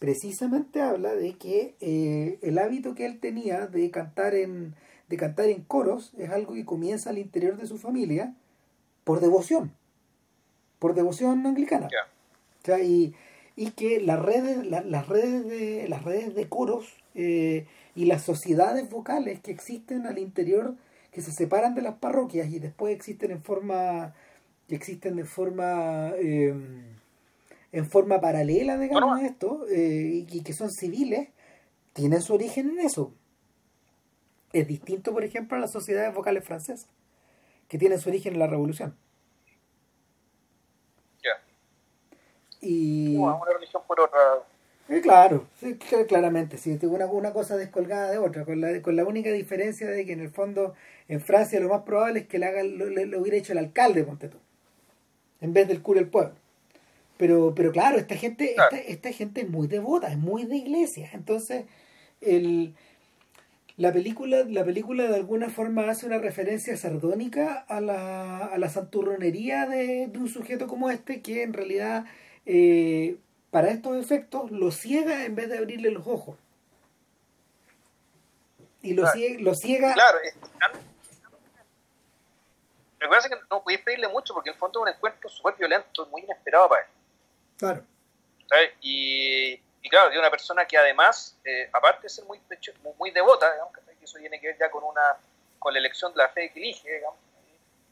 [0.00, 4.74] precisamente habla de que eh, el hábito que él tenía de cantar en
[5.08, 8.34] de cantar en coros es algo que comienza al interior de su familia
[9.04, 9.72] por devoción
[10.84, 11.88] por devoción anglicana.
[12.82, 13.14] Y,
[13.70, 19.40] que las redes las redes de las redes de coros eh, y las sociedades vocales
[19.40, 20.74] que existen al interior
[21.10, 24.12] que se separan de las parroquias y después existen en forma
[24.68, 26.82] que existen de forma em,
[27.72, 31.28] en forma paralela digamos esto eh, y que son civiles
[31.94, 33.14] tienen su origen en eso
[34.54, 36.88] es distinto por ejemplo a las sociedades vocales francesas
[37.68, 38.96] que tienen su origen en la revolución
[41.22, 41.42] ya
[42.60, 44.18] y una religión por otra
[45.02, 45.46] claro,
[46.08, 50.04] claramente, sí, una, una cosa descolgada de otra, con la, con la única diferencia de
[50.04, 50.74] que en el fondo
[51.08, 54.04] en Francia lo más probable es que le haga, lo, lo, hubiera hecho el alcalde,
[54.04, 54.38] ponte tú,
[55.40, 56.34] en vez del cura del pueblo.
[57.16, 58.56] Pero, pero claro, esta gente,
[58.88, 61.10] esta, gente es muy devota, es muy de iglesia.
[61.12, 61.64] Entonces,
[62.20, 62.74] el,
[63.76, 68.68] la película, la película de alguna forma hace una referencia sardónica a la, a la
[68.68, 72.04] santurronería de, de un sujeto como este, que en realidad
[72.46, 73.16] eh,
[73.50, 76.36] para estos efectos lo ciega en vez de abrirle los ojos.
[78.82, 79.94] Y lo, ciega, lo ciega.
[79.94, 80.18] Claro,
[82.98, 86.06] Recuerda que no podéis pedirle mucho porque en el fondo es un encuentro súper violento,
[86.06, 86.88] muy inesperado para él.
[87.58, 87.84] Claro.
[88.80, 92.40] Y, y, claro, de una persona que además, eh, aparte de ser muy,
[92.96, 95.18] muy, devota, digamos, que eso tiene que ver ya con una
[95.58, 97.18] con la elección de la fe que elige, digamos,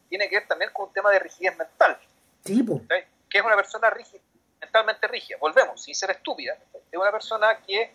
[0.08, 1.98] tiene que ver también con un tema de rigidez mental.
[2.42, 2.80] Tipo.
[3.28, 4.22] Que es una persona rígida,
[4.58, 6.56] mentalmente rígida, volvemos, sin ser estúpida,
[6.90, 7.92] es una persona que,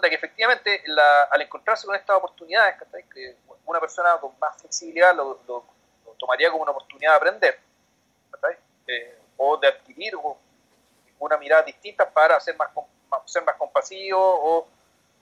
[0.00, 0.84] que efectivamente
[1.30, 2.76] al encontrarse con estas oportunidades,
[3.12, 5.66] que una persona con más flexibilidad lo,
[6.18, 7.58] tomaría como una oportunidad de aprender,
[8.86, 10.14] eh, o de adquirir
[11.18, 12.68] una mirada distinta para ser más,
[13.26, 14.68] ser más compasivo o,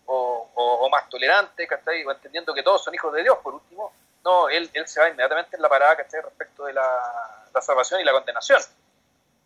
[0.06, 1.66] o, más tolerante,
[2.06, 3.92] o entendiendo que todos son hijos de Dios, por último,
[4.24, 8.04] no, él, él se va inmediatamente en la parada respecto de la, la salvación y
[8.04, 8.60] la condenación.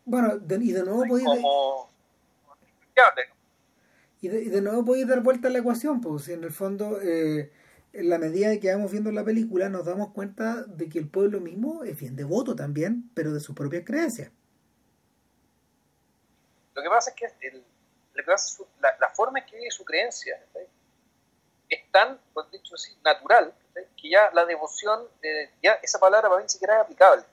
[0.04, 1.28] Bueno, y de nuevo podéis...
[4.22, 6.50] Y de, y de nuevo podéis dar vuelta a la ecuación, pues si en el
[6.50, 7.52] fondo, eh,
[7.92, 11.40] en la medida que vamos viendo la película, nos damos cuenta de que el pueblo
[11.40, 14.30] mismo es bien devoto también, pero de sus propias creencias.
[16.74, 17.64] Lo que pasa es que, el,
[18.80, 20.40] la, forma en que vive su creencia
[21.68, 26.44] es tan, dicho así, natural, que ya la devoción, eh, ya esa palabra para mí
[26.44, 27.24] ni siquiera es aplicable.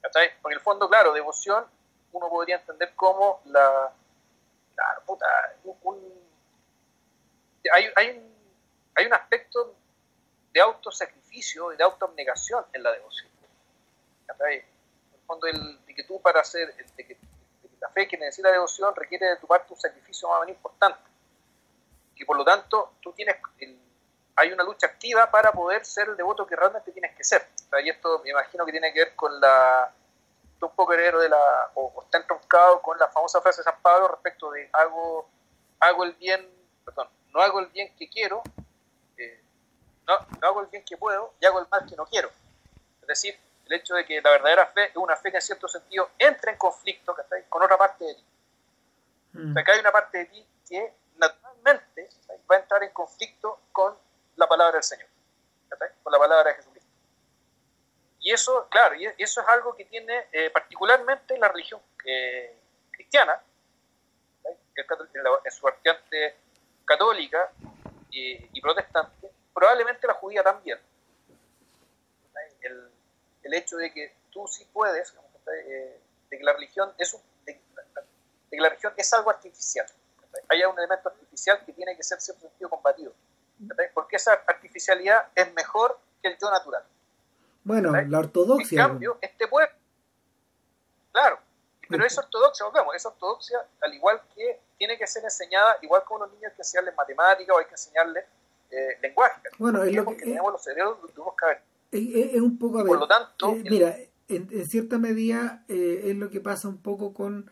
[0.00, 0.30] ¿cachai?
[0.40, 1.64] Porque en el fondo, claro, devoción
[2.12, 3.92] uno podría entender como la...
[4.74, 5.26] Claro, puta,
[7.72, 8.34] hay, hay, un,
[8.94, 9.74] hay un aspecto
[10.52, 13.30] de autosacrificio y de autoabnegación en la devoción.
[14.28, 17.16] En el fondo, el, de que tú para hacer, de que,
[17.82, 21.00] la fe que necesita devoción requiere de tu parte un sacrificio más importante.
[22.14, 23.36] Y por lo tanto, tú tienes...
[24.36, 27.46] hay una lucha activa para poder ser el devoto que realmente tienes que ser.
[27.84, 29.92] y esto me imagino que tiene que ver con la
[30.66, 34.06] un poco heredero de la, o, está entroncado con la famosa frase de San Pablo
[34.06, 35.28] respecto de hago,
[35.80, 36.48] hago el bien,
[36.84, 38.42] perdón, no hago el bien que quiero,
[39.16, 39.42] eh,
[40.06, 42.30] no, hago el bien que puedo y hago el mal que no quiero.
[43.00, 43.36] Es decir,
[43.72, 46.52] el hecho de que la verdadera fe es una fe que en cierto sentido entra
[46.52, 47.16] en conflicto
[47.48, 48.24] con otra parte de ti.
[49.32, 49.50] Mm.
[49.50, 52.08] O sea, que hay una parte de ti que naturalmente
[52.50, 53.96] va a entrar en conflicto con
[54.36, 55.08] la palabra del Señor,
[56.02, 56.72] con la palabra de Jesús.
[58.20, 62.56] Y eso, claro, y eso es algo que tiene eh, particularmente la religión eh,
[62.92, 63.40] cristiana,
[64.74, 66.36] en su variante
[66.84, 67.50] católica
[68.10, 70.78] y, protestante, probablemente la judía también.
[73.42, 75.14] El, hecho de que tú sí puedes,
[75.66, 77.60] eh, de que la religión es de,
[78.50, 79.86] que la religión es algo artificial.
[80.48, 83.12] Hay un elemento artificial que tiene que ser en cierto sentido combatido.
[83.94, 86.84] Porque esa artificialidad es mejor que el yo natural.
[87.64, 88.82] Bueno, la ortodoxia.
[88.82, 89.72] En cambio, este pueblo,
[91.12, 91.38] claro,
[91.88, 96.24] pero es ortodoxia, volvemos, es ortodoxia al igual que tiene que ser enseñada, igual como
[96.24, 98.24] los niños hay que enseñarles matemáticas o hay que enseñarles
[98.70, 99.42] eh, lenguaje.
[99.58, 100.98] Bueno, es lo que, tenemos los cerebros.
[101.92, 103.96] Es, un poco, a ver, Por lo tanto, eh, mira,
[104.28, 107.50] en, cierta medida eh, es lo que pasa un poco con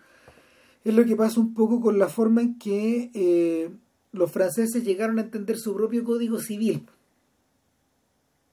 [0.83, 3.71] es lo que pasa un poco con la forma en que
[4.13, 6.89] los franceses llegaron a entender su propio código civil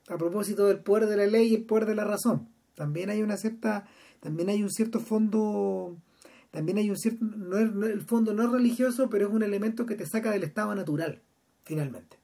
[0.08, 2.50] a propósito del poder de la ley y el poder de la razón.
[2.76, 3.86] También hay una cierta,
[4.20, 5.98] también hay un cierto fondo,
[6.52, 9.86] también hay un cierto, no es, el fondo no es religioso, pero es un elemento
[9.86, 11.22] que te saca del estado natural,
[11.64, 12.18] finalmente.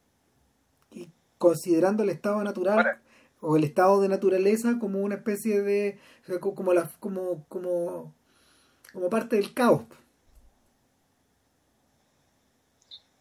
[0.91, 3.01] Y considerando el estado natural
[3.43, 5.99] o el estado de naturaleza como una especie de,
[6.39, 8.13] como la, como, como,
[8.93, 9.83] como parte del caos.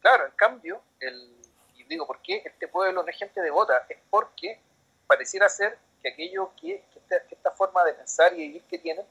[0.00, 1.28] Claro, en cambio, el,
[1.76, 3.84] y digo, ¿por qué este pueblo no es gente devota?
[3.88, 4.60] Es porque
[5.06, 6.84] pareciera ser que aquello que,
[7.30, 9.04] esta, forma de pensar y vivir que tienen,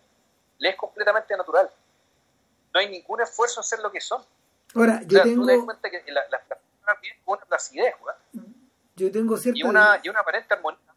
[0.59, 1.69] le es completamente natural.
[2.73, 4.23] No hay ningún esfuerzo en ser lo que son.
[4.73, 5.41] Ahora, yo tengo...
[5.41, 7.95] Tú te das cuenta que las la, personas con una placidez,
[8.95, 9.59] Yo tengo cierta...
[9.59, 10.90] Y una, y una aparente armonía.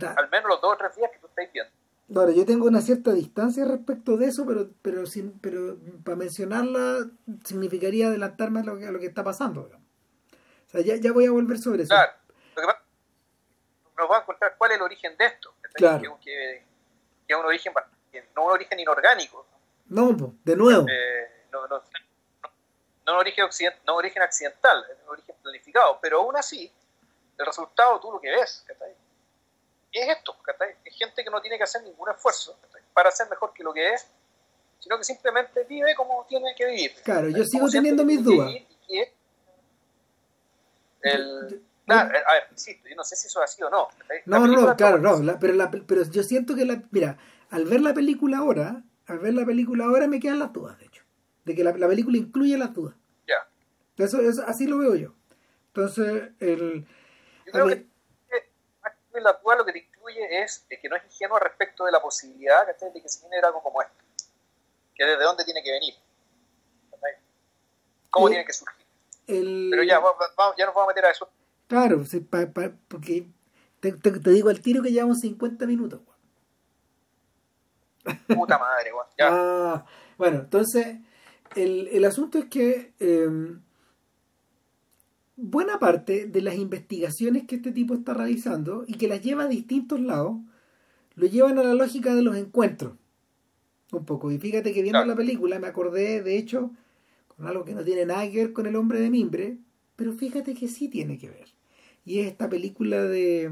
[0.00, 1.72] Al menos los dos o tres días que tú estás viendo.
[2.14, 7.06] Ahora, yo tengo una cierta distancia respecto de eso, pero pero sin, pero para mencionarla
[7.44, 9.62] significaría adelantarme a lo que, a lo que está pasando.
[9.62, 11.94] O sea, ya, ya voy a volver sobre eso.
[11.94, 12.12] Claro.
[12.56, 12.82] Lo que pasa,
[13.98, 15.54] nos va a contar cuál es el origen de esto.
[15.74, 16.18] Claro.
[16.20, 16.64] Que,
[17.26, 17.72] que, es un origen,
[18.36, 19.46] no un origen inorgánico.
[19.86, 20.86] No, de nuevo.
[20.88, 23.46] Eh, no, no, no, un origen
[23.86, 26.72] no origen accidental, es un origen planificado, pero aún así,
[27.38, 28.64] el resultado tú lo que ves,
[30.00, 30.36] es esto,
[30.84, 32.58] es gente que no tiene que hacer ningún esfuerzo
[32.94, 34.06] para ser mejor que lo que es,
[34.78, 36.92] sino que simplemente vive como tiene que vivir.
[37.04, 38.52] Claro, yo sigo teniendo mis dudas.
[41.02, 43.88] El, claro, a ver, insisto, yo no sé si eso ha sido o no.
[44.26, 47.18] no, no, no, claro, no, pero, la, pero yo siento que la, mira,
[47.50, 50.86] al ver la película ahora, al ver la película ahora me quedan las dudas, de
[50.86, 51.02] hecho,
[51.44, 52.94] de que la, la película incluye las dudas.
[53.26, 53.48] Ya.
[54.04, 55.14] Eso, eso, así lo veo yo.
[55.74, 56.86] Entonces, el...
[57.46, 57.91] Yo creo que
[59.20, 62.66] la duda lo que te incluye es que no es ingenuo respecto de la posibilidad
[62.66, 63.94] de que se genere algo como esto.
[64.94, 65.94] Que desde dónde tiene que venir.
[68.10, 68.86] ¿Cómo tiene que surgir?
[69.26, 70.16] Pero ya, vamos,
[70.58, 71.28] ya nos vamos a meter a eso.
[71.66, 72.04] Claro,
[72.88, 73.26] porque
[73.80, 76.00] te, te, digo al tiro que llevamos 50 minutos.
[78.28, 78.90] Puta madre,
[79.20, 79.86] Ah,
[80.18, 80.98] bueno, entonces,
[81.54, 83.62] el, el asunto es que em,
[85.42, 89.48] buena parte de las investigaciones que este tipo está realizando y que las lleva a
[89.48, 90.36] distintos lados,
[91.16, 92.94] lo llevan a la lógica de los encuentros.
[93.90, 94.30] Un poco.
[94.30, 96.70] Y fíjate que viendo la película me acordé, de hecho,
[97.26, 99.58] con algo que no tiene nada que ver con el hombre de mimbre,
[99.96, 101.48] pero fíjate que sí tiene que ver.
[102.04, 103.50] Y es esta película de.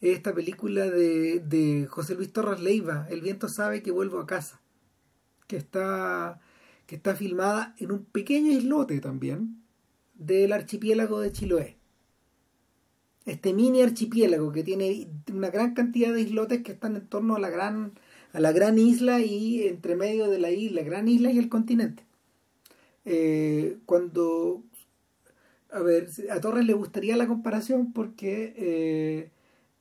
[0.00, 4.60] Esta película de, de José Luis Torres Leiva, El viento sabe que vuelvo a casa.
[5.46, 6.40] Que está,
[6.86, 9.63] que está filmada en un pequeño islote también,
[10.14, 11.76] del archipiélago de Chiloé.
[13.26, 17.40] Este mini archipiélago que tiene una gran cantidad de islotes que están en torno a
[17.40, 17.92] la gran,
[18.32, 22.04] a la gran isla y entre medio de la isla, gran isla y el continente.
[23.06, 24.62] Eh, cuando
[25.74, 29.30] a ver, a Torres le gustaría la comparación porque eh,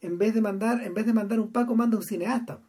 [0.01, 2.59] en vez de mandar, en vez de mandar un Paco, manda un cineasta.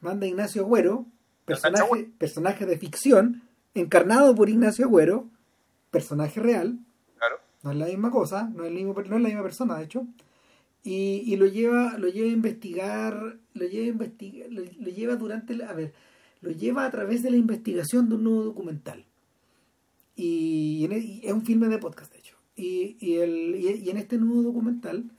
[0.00, 1.06] Manda Ignacio Agüero,
[1.44, 3.42] personaje, personaje de ficción,
[3.74, 5.28] encarnado por Ignacio Agüero,
[5.90, 6.78] personaje real.
[7.18, 7.36] Claro.
[7.62, 9.84] No es la misma cosa, no es, la misma, no es la misma persona, de
[9.84, 10.06] hecho.
[10.84, 15.62] Y, y, lo lleva, lo lleva a investigar, lo lleva a investigar, lo, lleva durante
[15.64, 15.92] a ver,
[16.40, 19.04] lo lleva a través de la investigación de un nuevo documental.
[20.14, 22.36] Y, e, es un filme de podcast, de hecho.
[22.56, 25.10] Y, y, el, y, en este nuevo documental,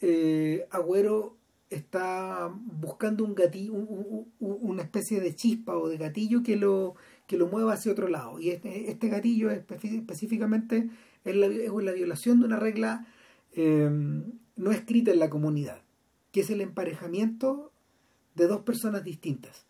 [0.00, 1.36] eh, Agüero
[1.70, 3.74] está buscando un gatillo,
[4.40, 6.94] una especie de chispa o de gatillo que lo,
[7.26, 8.38] que lo mueva hacia otro lado.
[8.38, 10.88] Y este, este gatillo es específicamente
[11.24, 13.06] es la, es la, violación de una regla
[13.52, 13.90] eh,
[14.56, 15.82] no escrita en la comunidad,
[16.32, 17.72] que es el emparejamiento
[18.34, 19.66] de dos personas distintas.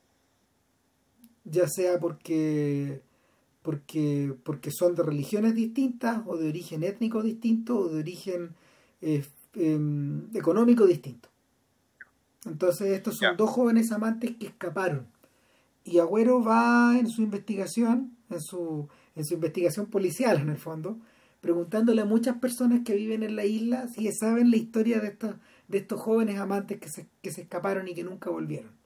[1.45, 3.01] Ya sea porque,
[3.63, 8.51] porque, porque son de religiones distintas, o de origen étnico distinto, o de origen
[9.01, 11.29] eh, em, económico distinto.
[12.45, 15.07] Entonces estos son dos jóvenes amantes que escaparon
[15.87, 20.99] y Agüero va en su investigación, en su, en su investigación policial en el fondo,
[21.41, 25.37] preguntándole a muchas personas que viven en la isla si saben la historia de estos,
[25.69, 28.77] de estos jóvenes amantes que se, que se escaparon y que nunca volvieron.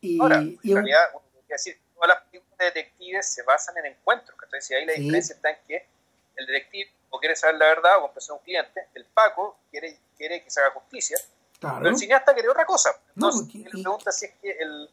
[0.00, 1.04] Y, Ahora, en realidad,
[1.48, 5.50] decir, todas las películas de detectives se basan en encuentros, entonces ahí la diferencia está
[5.50, 5.86] en que
[6.34, 10.42] el detective o quiere saber la verdad o empezó un cliente, el Paco quiere, quiere
[10.42, 11.18] que se haga justicia,
[11.60, 12.90] pero el cineasta quiere otra cosa.
[13.14, 14.90] Entonces, no, le pregunta si es que el,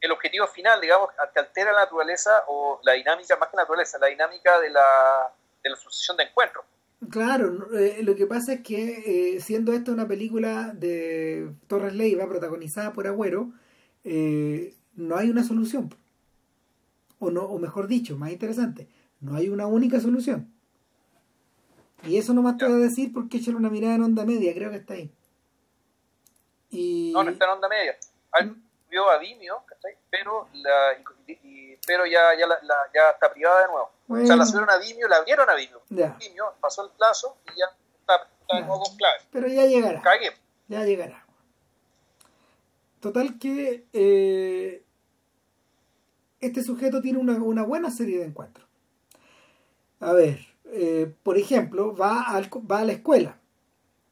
[0.00, 3.98] el objetivo final, digamos, que altera la naturaleza o la dinámica, más que la naturaleza,
[3.98, 5.32] la dinámica de la,
[5.62, 6.64] de la sucesión de encuentros.
[7.10, 12.28] Claro, eh, lo que pasa es que eh, siendo esta una película de Torres Leiva
[12.28, 13.50] protagonizada por Agüero,
[14.04, 15.94] eh, no hay una solución.
[17.18, 18.88] O, no, o mejor dicho, más interesante,
[19.20, 20.52] no hay una única solución.
[22.04, 24.70] Y eso nomás te voy a decir porque echarle una mirada en onda media, creo
[24.70, 25.10] que está ahí.
[26.70, 27.12] Y...
[27.12, 27.96] No, no está en onda media.
[28.42, 28.69] ¿Mm?
[28.90, 29.64] Vio a Vimeo,
[30.10, 30.96] pero, la,
[31.86, 32.56] pero ya, ya, la,
[32.92, 33.90] ya está privada de nuevo.
[34.08, 35.82] O sea, la subieron a Vimeo, la abrieron a Vimeo.
[35.88, 37.66] Vimeo pasó el plazo y ya
[38.00, 39.20] está, de nuevo con clave.
[39.30, 40.02] Pero ya llegará.
[40.68, 41.24] Ya llegará.
[43.00, 44.84] Total que eh,
[46.40, 48.66] este sujeto tiene una, una buena serie de encuentros.
[50.00, 50.38] A ver,
[50.72, 53.36] eh, por ejemplo, va, al, va a la escuela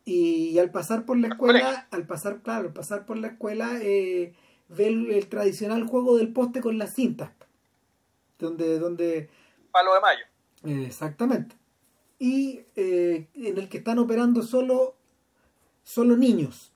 [0.05, 4.35] y, al pasar por la escuela, al pasar, claro, al pasar por la escuela, eh,
[4.69, 7.31] ve el, tradicional juego del poste con las cintas,
[8.39, 9.29] donde, donde
[9.73, 10.85] palo de mayo.
[10.85, 11.57] exactamente.
[12.19, 14.97] Y eh, en el que están operando solo,
[15.85, 16.73] solo niños.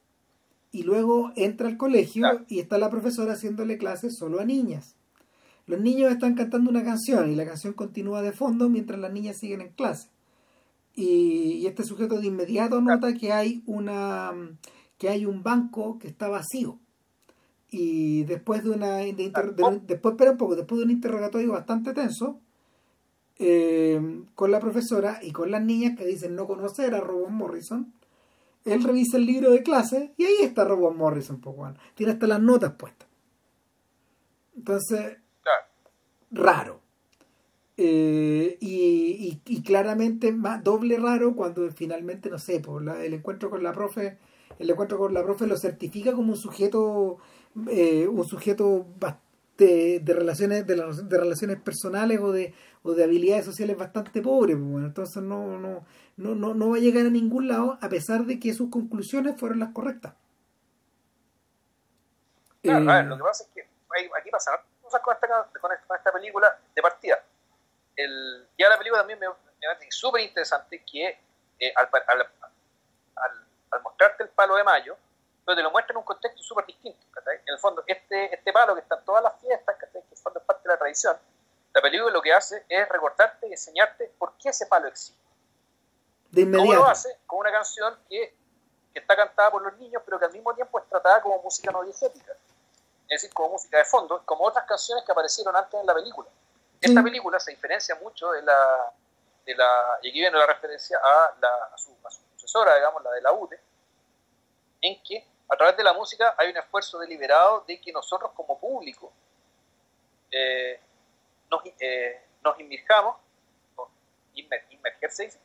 [0.70, 4.96] Y luego entra al colegio y está la profesora haciéndole clases solo a niñas.
[5.66, 9.38] Los niños están cantando una canción y la canción continúa de fondo mientras las niñas
[9.38, 10.08] siguen en clase.
[10.94, 14.32] Y, este sujeto de inmediato nota que hay una
[14.98, 16.78] que hay un banco que está vacío.
[17.74, 22.38] Y después de una después un poco, después de un interrogatorio bastante tenso
[23.38, 27.92] eh, con la profesora y con las niñas que dicen no conocer a Robon Morrison,
[28.66, 32.40] él revisa el libro de clase y ahí está Robon Morrison, poco tiene hasta las
[32.40, 33.08] notas puestas.
[34.54, 35.16] Entonces,
[36.30, 36.80] raro.
[37.76, 43.72] Eh, y, claramente más doble raro cuando finalmente, no sé, por el encuentro con la
[43.72, 44.18] profe,
[44.58, 47.18] el encuentro con la profe lo certifica como un sujeto,
[47.70, 48.86] eh, un sujeto
[49.56, 54.54] de, de relaciones, de, de, relaciones personales o de, o de habilidades sociales bastante pobre,
[54.54, 55.84] pues, bueno, entonces no, no,
[56.16, 59.38] no, no, no va a llegar a ningún lado a pesar de que sus conclusiones
[59.38, 60.14] fueron las correctas.
[62.62, 63.68] Claro, a ver, lo que pasa es que
[64.18, 64.52] aquí pasa
[65.02, 67.18] con esta, con esta, película de partida.
[67.96, 71.18] El, ya la película también me, me parece súper interesante que
[71.58, 72.26] eh, al, al,
[73.16, 74.96] al, mostrarte el palo de mayo,
[75.44, 76.98] pero te lo muestra en un contexto súper distinto.
[77.26, 80.16] En el fondo, este, este palo que está en todas las fiestas, que en el
[80.16, 81.16] fondo es parte de la tradición,
[81.74, 85.20] la película lo que hace es recordarte y enseñarte por qué ese palo existe.
[86.30, 86.70] De inmediato.
[86.70, 87.18] ¿Cómo lo hace?
[87.26, 88.34] Con una canción que,
[88.92, 91.70] que, está cantada por los niños, pero que al mismo tiempo es tratada como música
[91.70, 92.34] no diegética
[93.12, 96.28] es decir, como música de fondo, como otras canciones que aparecieron antes en la película.
[96.80, 98.90] Esta película se diferencia mucho de la,
[99.44, 101.94] de la y aquí viene la referencia a, la, su,
[102.36, 103.60] sucesora, digamos, la de la UTE,
[104.80, 108.58] en que a través de la música hay un esfuerzo deliberado de que nosotros como
[108.58, 109.12] público
[110.30, 110.80] eh,
[111.50, 113.16] nos, eh, nos inmerjamos,
[114.34, 115.38] inmergerse.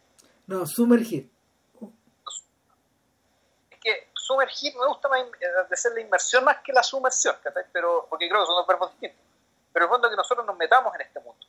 [0.48, 1.30] No, sumergir.
[4.14, 7.36] Sumergir me gusta más eh, de ser la inmersión más que la sumersión,
[7.72, 9.26] pero porque creo que son dos verbos distintos.
[9.74, 11.46] Pero el fondo es que nosotros nos metamos en este mundo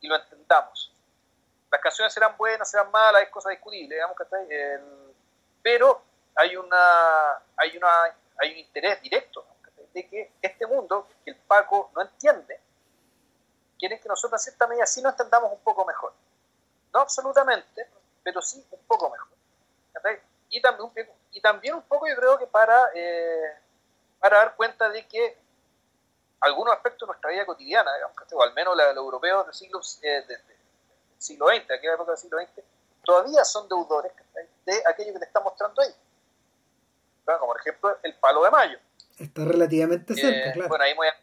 [0.00, 0.92] y lo entendamos.
[1.70, 4.16] Las canciones serán buenas, serán malas, es cosa discutible, digamos,
[5.62, 6.02] pero
[6.36, 7.88] hay una hay una
[8.38, 9.46] hay un interés directo
[9.92, 12.60] de que este mundo que el Paco no entiende
[13.78, 16.12] quiere que nosotros en cierta medida sí lo entendamos un poco mejor.
[16.92, 17.88] No absolutamente,
[18.22, 19.28] pero sí un poco mejor.
[20.48, 20.90] Y también,
[21.32, 23.58] y también un poco yo creo que para, eh,
[24.20, 25.38] para dar cuenta de que
[26.40, 27.90] algunos aspectos de nuestra vida cotidiana,
[28.32, 30.24] o al menos la de los europeos del siglo, eh,
[31.18, 32.64] siglo XX, aquella época del siglo XX,
[33.02, 34.12] todavía son deudores
[34.64, 35.94] de aquello que te está mostrando ahí.
[37.24, 38.78] Como por ejemplo el palo de mayo.
[39.18, 40.68] Está relativamente cerca, claro.
[40.68, 41.14] Bueno, ahí voy a...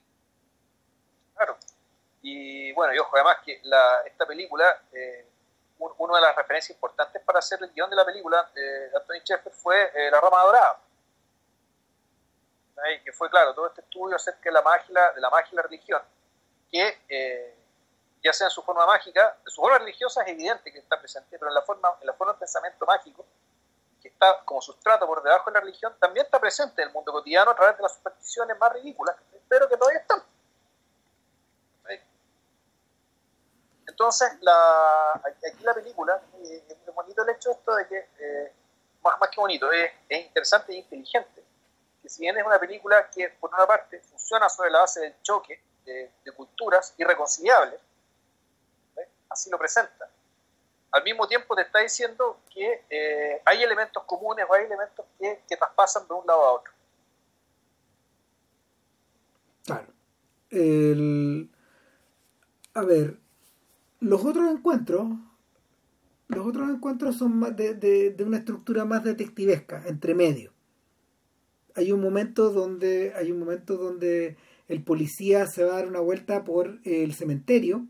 [1.36, 1.58] Claro.
[2.22, 5.26] Y bueno, y ojo, además que la, esta película eh,
[5.98, 9.52] una de las referencias importantes para hacer el guion de la película de Anthony Sheffer
[9.52, 10.80] fue eh, La Roma Dorada.
[13.04, 15.62] Que fue, claro, todo este estudio acerca de la magia, de la magia y la
[15.62, 16.02] religión,
[16.72, 17.56] que eh,
[18.24, 21.38] ya sea en su forma mágica, de su forma religiosa es evidente que está presente,
[21.38, 23.24] pero en la forma, en la forma del pensamiento mágico,
[24.02, 27.12] que está como sustrato por debajo de la religión, también está presente en el mundo
[27.12, 29.16] cotidiano a través de las supersticiones más ridículas,
[29.48, 30.24] pero que todavía están.
[34.02, 38.54] Entonces, la, aquí la película, eh, es bonito el hecho esto de que, eh,
[39.04, 41.44] más, más que bonito, es, interesante e inteligente.
[42.02, 45.22] Que si bien es una película que, por una parte, funciona sobre la base del
[45.22, 47.80] choque de, culturas irreconciliables,
[49.30, 50.10] así lo presenta.
[50.92, 55.42] Al mismo tiempo te está diciendo que eh, hay elementos comunes o hay elementos que,
[55.48, 56.74] que traspasan de un lado a otro.
[59.66, 59.88] Claro.
[60.50, 61.50] El...
[62.74, 63.18] A ver,
[64.02, 65.08] los otros encuentros,
[66.28, 70.52] los otros encuentros son más de, de, una estructura más detectivesca, entre medio.
[71.76, 74.38] Hay un momento donde, hay un momento donde
[74.68, 77.86] el policía se va a dar una vuelta por el cementerio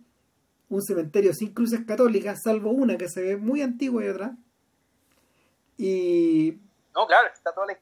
[0.72, 4.32] un cementerio sin cruces católicas, salvo una que se ve muy antigua y otra.
[5.78, 6.62] Y.
[6.96, 7.78] No, claro, está todo el,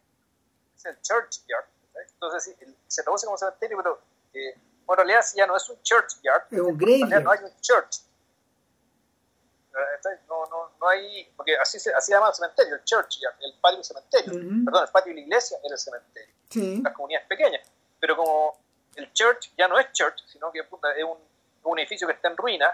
[0.76, 1.66] es el churchyard.
[2.14, 2.56] Entonces
[2.88, 4.02] se traduce como cementerio, pero
[4.34, 6.48] eh, bueno, en realidad ya no es un churchyard.
[6.50, 7.24] Es un graveyard.
[7.24, 8.02] No hay un church.
[10.28, 13.78] No, no, no hay, porque así se, así llama el cementerio, el churchyard, el patio
[13.78, 14.34] del cementerio.
[14.66, 16.34] Perdón, el patio de la iglesia era el cementerio.
[16.50, 16.82] Sí.
[16.84, 17.72] Las comunidades pequeñas.
[18.00, 18.58] Pero como
[18.96, 21.29] el church ya no es church, sino que es un,
[21.64, 22.68] un edificio que está en ruina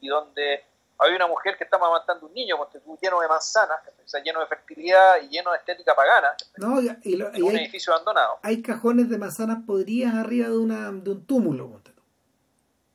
[0.00, 0.64] y donde
[0.98, 2.56] hay una mujer que está amamantando un niño
[3.00, 3.78] lleno de manzanas,
[4.22, 6.28] lleno de fertilidad y lleno de estética pagana.
[6.58, 8.38] No, y, un edificio abandonado.
[8.42, 11.80] Hay cajones de manzanas podrías arriba de, una, de un túmulo.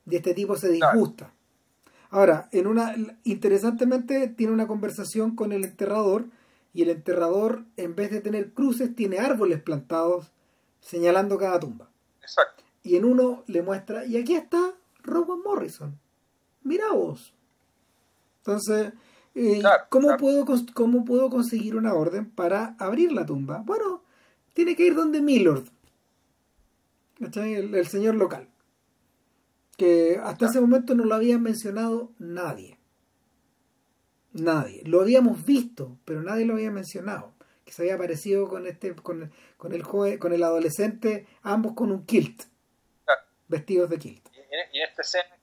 [0.05, 1.31] Y este tipo se disgusta.
[2.11, 6.25] Ahora, en una interesantemente tiene una conversación con el enterrador
[6.73, 10.31] y el enterrador en vez de tener cruces tiene árboles plantados
[10.79, 11.89] señalando cada tumba.
[12.21, 12.63] Exacto.
[12.83, 14.73] Y en uno le muestra, y aquí está
[15.05, 15.97] Robert Morrison.
[16.63, 17.33] Mira vos.
[18.39, 18.93] Entonces,
[19.35, 23.63] eh, ¿cómo, Puedo, ¿cómo puedo conseguir una orden para abrir la tumba?
[23.65, 24.03] Bueno,
[24.53, 25.65] tiene que ir donde Millord,
[27.19, 28.47] el, el señor local,
[29.77, 32.77] que hasta ese momento no lo había mencionado nadie.
[34.31, 34.83] Nadie.
[34.85, 37.33] Lo habíamos visto, pero nadie lo había mencionado.
[37.63, 41.91] Que se había aparecido con este, con, con el joven, con el adolescente, ambos con
[41.91, 42.43] un kilt.
[43.47, 44.34] Vestidos de kilt.
[44.71, 45.35] Y en, esta escena,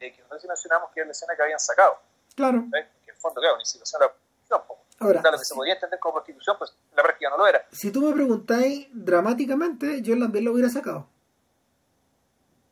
[0.00, 2.00] eh, que no sé si mencionamos que es la escena que habían sacado
[2.34, 2.66] Claro.
[2.70, 4.62] Que en el fondo, claro, ni situación la prostitución.
[5.00, 7.66] Ahora, lo que se podía entender como prostitución, pues la práctica no lo era.
[7.72, 11.08] Si tú me preguntáis dramáticamente, yo también lo hubiera sacado.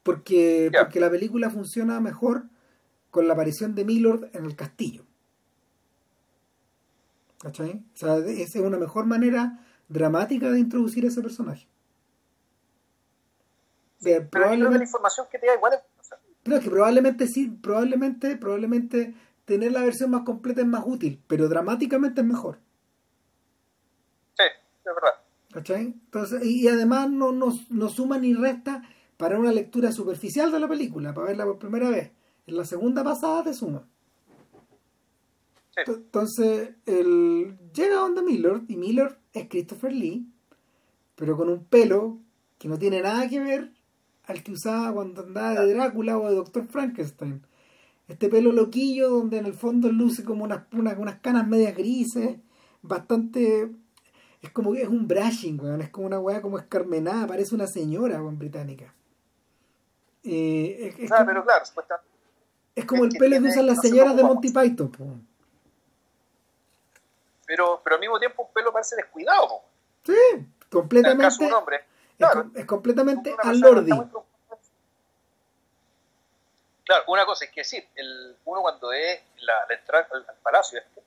[0.02, 2.44] Porque, porque la película funciona mejor
[3.10, 5.04] con la aparición de Milord en el castillo.
[7.40, 7.82] ¿Cachai?
[7.94, 11.66] O sea, esa es una mejor manera dramática de introducir a ese personaje.
[14.02, 14.78] Pero probablemente...
[14.78, 15.80] la información que te da igual es...
[16.42, 19.14] Pero es que probablemente sí, probablemente, probablemente
[19.46, 22.58] tener la versión más completa es más útil, pero dramáticamente es mejor.
[24.36, 25.14] Sí, es verdad.
[25.52, 25.86] ¿Cachai?
[25.86, 28.82] Entonces, y, además no, no, suma ni resta
[29.16, 32.12] para una lectura superficial de la película, para verla por primera vez.
[32.46, 33.88] En la segunda pasada te suma.
[35.70, 35.82] Sí.
[35.86, 40.28] Entonces, él llega donde Miller, y Miller es Christopher Lee,
[41.14, 42.18] pero con un pelo
[42.58, 43.75] que no tiene nada que ver
[44.26, 47.42] al que usaba cuando andaba de Drácula o de Doctor Frankenstein
[48.08, 52.36] este pelo loquillo donde en el fondo luce como unas, unas, canas medias grises,
[52.82, 53.70] bastante...
[54.42, 55.80] Es como que es un brushing, weón.
[55.80, 58.94] Es como una weá como escarmenada, parece una señora, weón, británica.
[60.22, 61.64] Eh, es, como, pero claro,
[62.74, 64.92] es como el pelo que usan las señoras de Monty Python,
[67.46, 69.64] Pero, pero al mismo tiempo un pelo parece descuidado, po.
[70.04, 71.44] Sí, completamente.
[71.44, 71.80] En hombre,
[72.18, 73.92] es, es, completamente al lordi.
[76.86, 81.02] Claro, una cosa es que decir, el, uno cuando es la, entrada al, palacio este,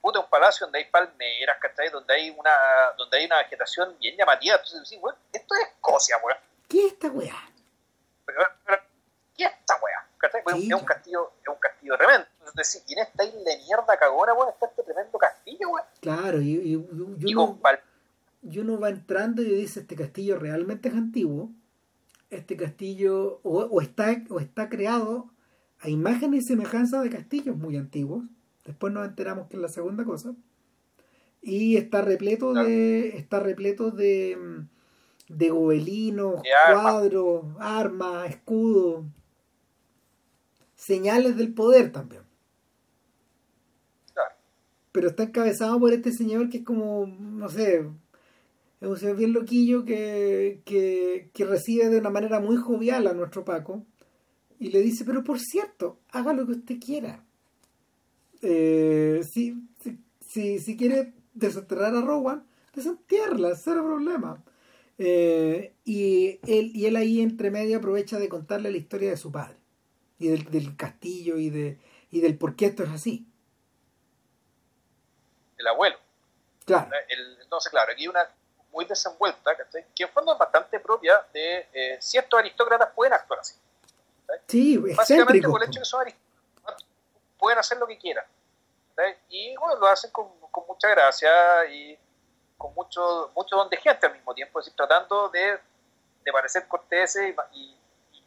[0.00, 1.90] puta, un palacio donde hay palmeras, ¿cachai?
[1.90, 2.50] Donde hay una,
[2.96, 4.56] donde hay una vegetación bien llamativa.
[4.56, 6.38] Entonces, sí, bueno, esto es Escocia, weón.
[6.68, 7.36] ¿Qué es esta weá?
[9.36, 10.08] ¿Qué es esta weá?
[10.16, 10.42] ¿Cachai?
[10.46, 12.26] es un castillo, es un castillo tremendo.
[12.46, 15.86] Entonces, y en esta isla de mierda cagona, weón, está este tremendo castillo, weón.
[16.00, 17.60] Claro, y, y, y, uno,
[18.42, 21.52] y uno va entrando y dice, este castillo realmente es antiguo
[22.30, 25.30] este castillo o, está, o está creado
[25.80, 28.24] a imagen y semejanza de castillos muy antiguos.
[28.64, 30.34] Después nos enteramos que es la segunda cosa.
[31.40, 33.16] Y está repleto de.
[33.16, 34.36] está repleto de.
[35.28, 39.06] de gobelinos, cuadros, armas, escudos.
[40.74, 42.22] Señales del poder también.
[44.90, 47.88] Pero está encabezado por este señor que es como, no sé,
[48.80, 53.44] es un señor bien loquillo que, que, recibe de una manera muy jovial a nuestro
[53.44, 53.84] Paco
[54.60, 57.24] y le dice, pero por cierto, haga lo que usted quiera.
[58.42, 59.54] Eh, si,
[60.28, 64.44] si, si, quiere desenterrar a Rowan, desentierla, cero problema.
[64.96, 69.30] Eh, y, él, y él ahí entre medio aprovecha de contarle la historia de su
[69.30, 69.56] padre
[70.18, 71.78] y del, del castillo y, de,
[72.10, 73.26] y del por qué esto es así.
[75.56, 75.96] El abuelo.
[76.64, 76.90] Claro.
[77.40, 78.20] entonces, claro, aquí hay una,
[78.78, 83.56] muy desenvuelta, que en fondo es bastante propia de eh, ciertos aristócratas pueden actuar así.
[84.46, 86.86] Sí, Básicamente por el hecho que son aristócratas,
[87.36, 88.24] pueden hacer lo que quieran.
[89.30, 91.28] Y bueno, lo hacen con, con, mucha gracia
[91.68, 91.98] y
[92.56, 95.58] con mucho, mucho don de gente al mismo tiempo, decir, tratando de,
[96.22, 97.76] de parecer corteses y,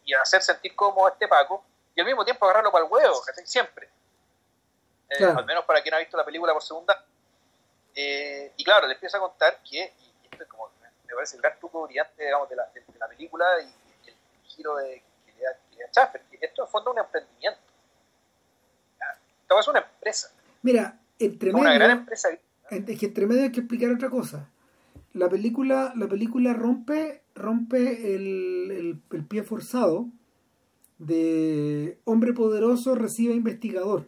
[0.03, 1.63] y, hacer sentir como este Paco,
[1.95, 3.89] y al mismo tiempo agarrarlo para el huevo, siempre.
[5.09, 7.05] Eh, al menos para quien ha visto la película por segunda.
[7.95, 9.93] Eh, y claro, le empieza a contar que,
[10.49, 10.69] como
[11.07, 14.75] me parece el gran truco brillante digamos, de, la, de, la película y, el giro
[14.77, 15.43] de, que le
[15.93, 17.59] da, que Esto en fondo es un emprendimiento.
[19.41, 20.34] Esta es una empresa.
[20.61, 22.29] Mira, entre medio, una gran empresa.
[22.69, 24.49] Es que entre medio hay que explicar otra cosa.
[25.13, 30.07] La película, la película rompe, rompe el, el pie forzado
[31.01, 34.07] de hombre poderoso recibe investigador,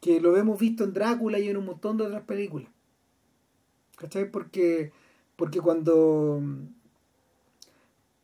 [0.00, 2.68] que lo hemos visto en Drácula y en un montón de otras películas.
[4.02, 4.28] ¿Cachai?
[4.32, 4.90] Porque,
[5.36, 6.42] porque cuando,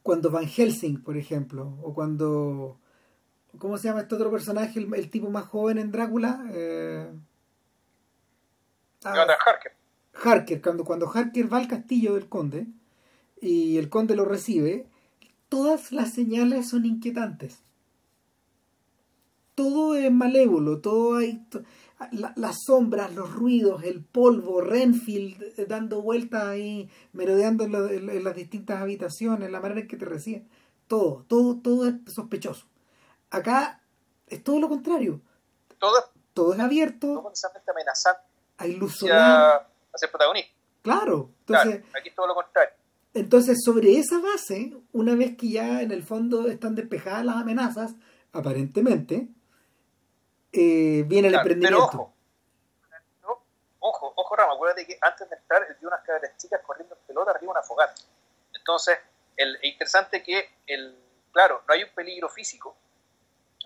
[0.03, 2.81] cuando Van Helsing, por ejemplo, o cuando...
[3.59, 6.45] ¿Cómo se llama este otro personaje, el, tipo más joven en Drácula?
[6.53, 7.09] Eh,
[9.05, 9.73] ah, Harker.
[10.15, 12.67] Harker, cuando, cuando Harker va al castillo del conde
[13.41, 14.89] y el conde lo recibe,
[15.49, 17.63] todas las señales son inquietantes.
[19.55, 21.47] Todo es malévolo, todo hay...
[22.13, 28.81] las sombras, los ruidos, el polvo, Renfield eh, dando vueltas ahí, merodeando en, las distintas
[28.81, 30.49] habitaciones, la manera en que te reciben.
[30.87, 32.67] Todo, todo, todo es sospechoso.
[33.31, 33.83] Acá
[34.27, 35.21] es todo lo contrario.
[35.79, 35.93] Todo,
[36.33, 37.07] todo es abierto.
[37.09, 37.33] Todo
[37.73, 38.23] amenazante.
[38.59, 39.69] Hay luz solar.
[39.93, 40.53] Hacia protagonista.
[40.83, 41.31] Claro.
[41.41, 42.75] Entonces, aquí es todo lo contrario.
[43.15, 47.95] Entonces, sobre esa base, una vez que ya en el fondo están despejadas las amenazas,
[48.33, 49.29] aparentemente,
[50.53, 51.89] eh, viene el emprendimiento.
[51.91, 52.13] Pero
[53.23, 53.43] ojo,
[53.81, 57.01] ojo, ojo, Rama, acuérdate que antes de entrar, él vio unas cabras chicas corriendo en
[57.07, 57.95] pelota arriba de una fogata.
[58.55, 58.99] Entonces,
[59.37, 60.97] el, es interesante que, el,
[61.33, 62.77] claro, no hay un peligro físico,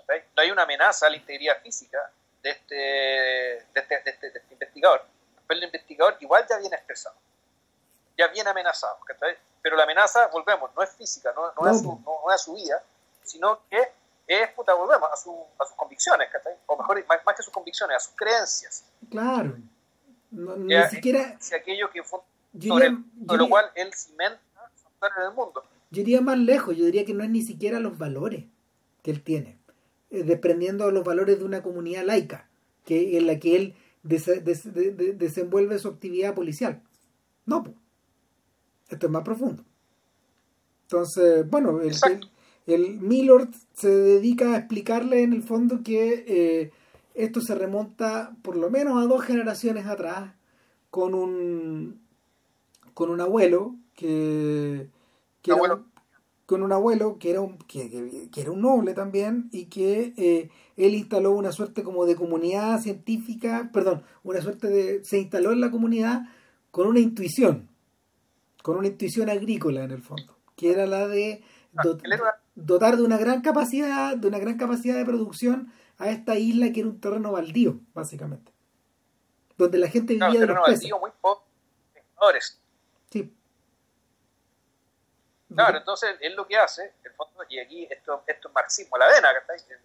[0.09, 2.11] no hay una amenaza a la integridad física
[2.43, 5.05] de este, de este, de este, de este investigador,
[5.47, 7.17] pero el investigador igual ya viene expresado
[8.17, 8.99] ya bien amenazado,
[9.63, 12.83] Pero la amenaza, volvemos, no es física, no, no, Es, su, no, es, su, vida,
[13.23, 13.93] sino que
[14.35, 16.29] es, puta, volvemos a, su, a sus convicciones,
[16.67, 18.85] O mejor, más, más, que sus convicciones, a sus creencias.
[19.11, 19.57] Claro.
[20.31, 21.37] ni siquiera...
[21.41, 22.21] Si aquello que fue
[22.61, 24.41] sobre, lo cual él cimenta
[25.17, 25.63] en el mundo.
[25.91, 28.45] Yo iría más lejos, yo diría que no es ni siquiera los valores
[29.03, 29.59] que él tiene,
[30.11, 32.49] eh, desprendiendo los valores de una comunidad laica,
[32.85, 36.83] que en la que él desenvuelve su actividad policial.
[37.47, 37.77] No, pues
[38.89, 39.65] esto es más profundo.
[40.83, 42.31] Entonces, bueno, el, el,
[42.67, 46.73] Milord se dedica a explicarle en el fondo que eh,
[47.15, 50.33] esto se remonta por lo menos a dos generaciones atrás
[50.91, 52.01] con un
[52.95, 54.89] con un abuelo que,
[55.41, 55.87] que era un,
[56.47, 60.95] con un abuelo que era un que, era un noble también y que eh, él
[60.95, 65.71] instaló una suerte como de comunidad científica perdón una suerte de se instaló en la
[65.71, 66.29] comunidad
[66.71, 67.73] con una intuición
[68.63, 71.43] con una intuición agrícola en el fondo, que era la de
[71.77, 71.83] ah,
[72.65, 76.81] dotar de una gran capacidad, de una gran capacidad de producción a esta isla que
[76.81, 78.53] era un terreno baldío, básicamente.
[79.57, 81.45] Donde la gente vivía de los baldío muy pocos
[83.11, 83.35] Sí.
[85.55, 89.07] Claro, entonces él lo que hace, en fondo, y aquí esto, esto es marxismo, la
[89.09, 89.77] vena, En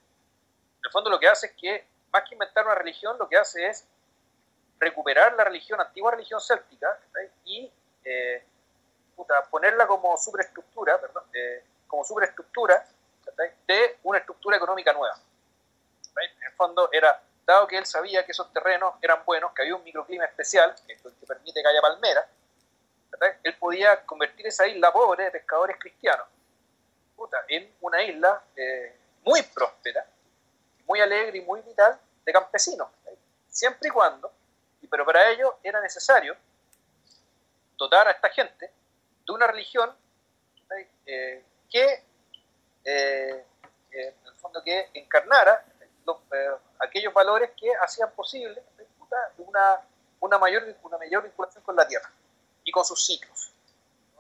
[0.83, 3.67] el fondo lo que hace es que, más que inventar una religión, lo que hace
[3.67, 3.85] es
[4.79, 6.87] recuperar la religión, antigua religión céltica,
[7.43, 7.69] y
[8.05, 8.45] eh,
[9.49, 11.23] ponerla como superestructura, perdón,
[11.87, 12.85] como superestructura
[13.67, 15.17] de una estructura económica nueva.
[16.21, 19.75] En el fondo era, dado que él sabía que esos terrenos eran buenos, que había
[19.75, 22.27] un microclima especial que, permite que haya palmera,
[23.43, 26.27] él podía convertir esa isla pobre de pescadores cristianos
[27.47, 30.05] en una isla eh, muy próspera,
[30.85, 32.89] muy alegre y muy vital de campesinos,
[33.49, 34.31] siempre y cuando,
[34.89, 36.35] pero para ello era necesario
[37.75, 38.71] dotar a esta gente
[39.25, 39.93] de una religión
[41.05, 42.03] eh, que,
[42.85, 43.45] eh,
[43.91, 45.65] eh, en el fondo, que encarnara
[46.79, 48.63] aquellos valores que hacían posible
[49.39, 49.81] una,
[50.19, 52.09] una, mayor, una mayor vinculación con la tierra
[52.63, 53.51] y con sus ciclos.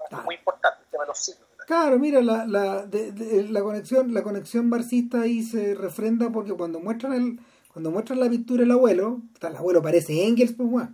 [0.09, 1.47] Es muy importante el tema de los ciclos.
[1.65, 7.13] Claro, mira, la, la, la, conexión, la conexión marxista ahí se refrenda porque cuando muestran
[7.13, 7.39] el,
[7.73, 10.93] cuando muestran la pintura del abuelo, el abuelo parece Engels, pues bueno.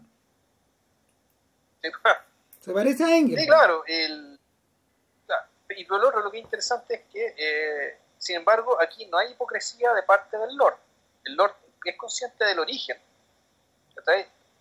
[2.60, 3.42] Se parece a Engels.
[3.42, 3.84] Sí, claro.
[3.86, 4.33] El,
[5.78, 10.04] Y lo, que es interesante es que, eh, sin embargo, aquí no hay hipocresía de
[10.04, 10.78] parte del Lord.
[11.24, 11.56] El Lord
[11.86, 13.00] es consciente del origen.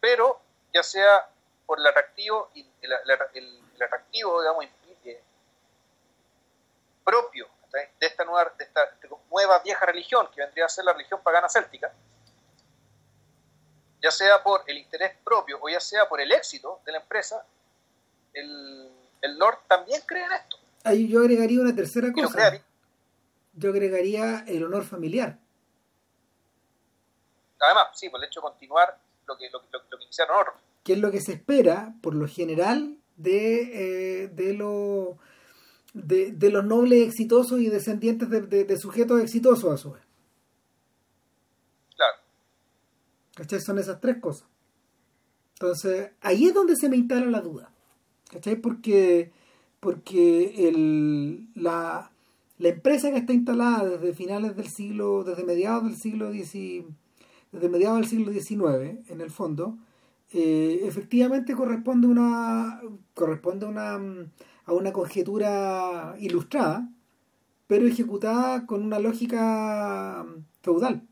[0.01, 0.41] Pero,
[0.73, 1.29] ya sea
[1.67, 4.67] por el atractivo, el, atractivo digamos,
[5.05, 5.23] eh,
[7.05, 8.53] propio de esta, nueva,
[9.31, 11.93] nueva vieja religión, que vendría a ser la religión pagana céltica,
[14.03, 17.47] ya sea por el interés propio o ya sea por el éxito de la empresa,
[18.35, 20.62] el Lord también cree en esto.
[20.85, 22.61] Ahí yo agregaría una tercera cosa.
[23.55, 25.39] Yo agregaría el honor familiar.
[27.61, 30.57] Además, sí, por el hecho de continuar lo que, lo, lo, que iniciaron otros.
[30.83, 35.19] Que es lo que se espera, por lo general, de, eh, de, lo,
[35.95, 40.03] de, de, los nobles exitosos y descendientes de, de, sujetos exitosos a su vez.
[41.95, 42.15] Claro.
[43.37, 43.61] ¿Cachai?
[43.61, 44.49] Son esas tres cosas.
[45.55, 47.71] Entonces, ahí es donde se me instala la duda.
[48.29, 48.57] ¿Cachai?
[48.57, 49.33] Porque,
[49.83, 52.13] porque el, la,
[52.59, 57.99] la empresa que está instalada desde finales del siglo, desde mediados del siglo desde mediados
[57.99, 59.77] del siglo XIX, en el fondo,
[60.33, 62.81] eh, efectivamente corresponde una
[63.15, 63.99] corresponde una,
[64.67, 66.89] a una conjetura ilustrada,
[67.67, 70.25] pero ejecutada con una lógica
[70.61, 71.09] feudal.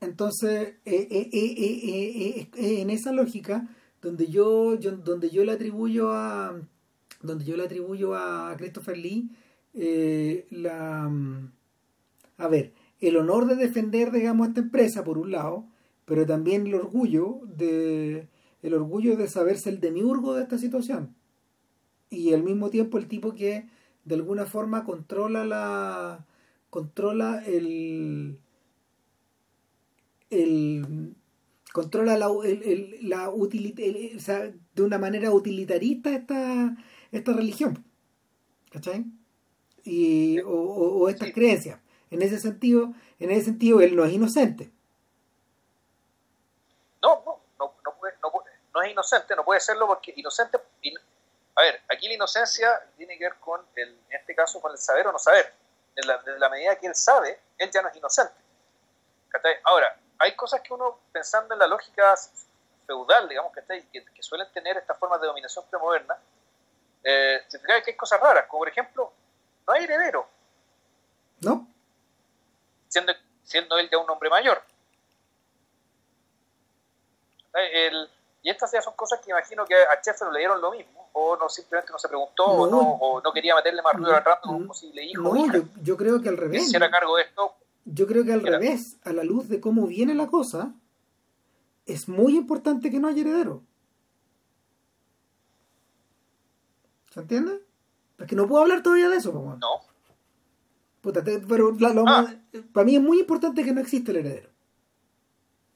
[0.00, 3.68] Entonces, eh, eh, en esa lógica,
[4.00, 6.62] donde yo, donde yo le atribuyo a
[7.22, 9.30] donde yo le atribuyo a Christopher Lee
[10.50, 11.10] la
[12.38, 15.66] a ver el honor de defender digamos esta empresa por un lado
[16.04, 18.28] pero también el orgullo de
[18.62, 21.14] el orgullo de saberse el demiurgo de esta situación.
[22.10, 23.68] Y al mismo tiempo el tipo que
[24.04, 26.26] de alguna forma controla la
[26.70, 28.38] controla el
[30.30, 31.14] el
[31.72, 33.30] controla la, el, la
[34.74, 36.76] de una manera utilitarista esta
[37.12, 37.84] esta religión
[38.72, 39.04] ¿cachai?
[39.84, 41.78] y o, o, estas creencias
[42.10, 44.72] en ese sentido en ese sentido él no es inocente
[47.02, 48.32] no, no, no, no, puede, no,
[48.74, 50.56] no, es inocente, no puede serlo porque inocente...
[51.56, 54.78] a ver, aquí la inocencia tiene que ver con, el, en este caso, con el
[54.78, 55.52] saber o no saber.
[55.96, 58.34] En la, la medida que él sabe, él ya no es inocente.
[59.64, 62.14] Ahora, hay cosas que uno, pensando en la lógica
[62.86, 66.16] feudal, digamos, que, que suelen tener estas formas de dominación premoderna,
[67.04, 69.12] eh, se que hay cosas raras, como por ejemplo,
[69.66, 70.26] no hay heredero.
[71.40, 71.66] ¿No?
[72.88, 73.12] Siendo,
[73.42, 74.62] siendo él ya un hombre mayor.
[77.54, 78.08] El,
[78.42, 81.36] y estas ya son cosas que imagino que a Sheffer le dieron lo mismo, o
[81.36, 84.48] no simplemente no se preguntó, o, no, o no quería meterle más ruido al rato
[84.48, 85.22] como un posible hijo.
[85.22, 86.70] No, yo, yo, creo que al revés.
[86.70, 87.54] Si cargo de esto.
[87.84, 90.72] Yo creo que al revés, a la luz de cómo viene la cosa,
[91.84, 93.62] es muy importante que no haya heredero.
[97.12, 97.60] ¿Se entiende?
[98.16, 99.80] Porque no puedo hablar todavía de eso, No.
[101.02, 101.76] pero
[102.06, 102.34] ah.
[102.72, 104.48] para mí es muy importante que no exista el heredero.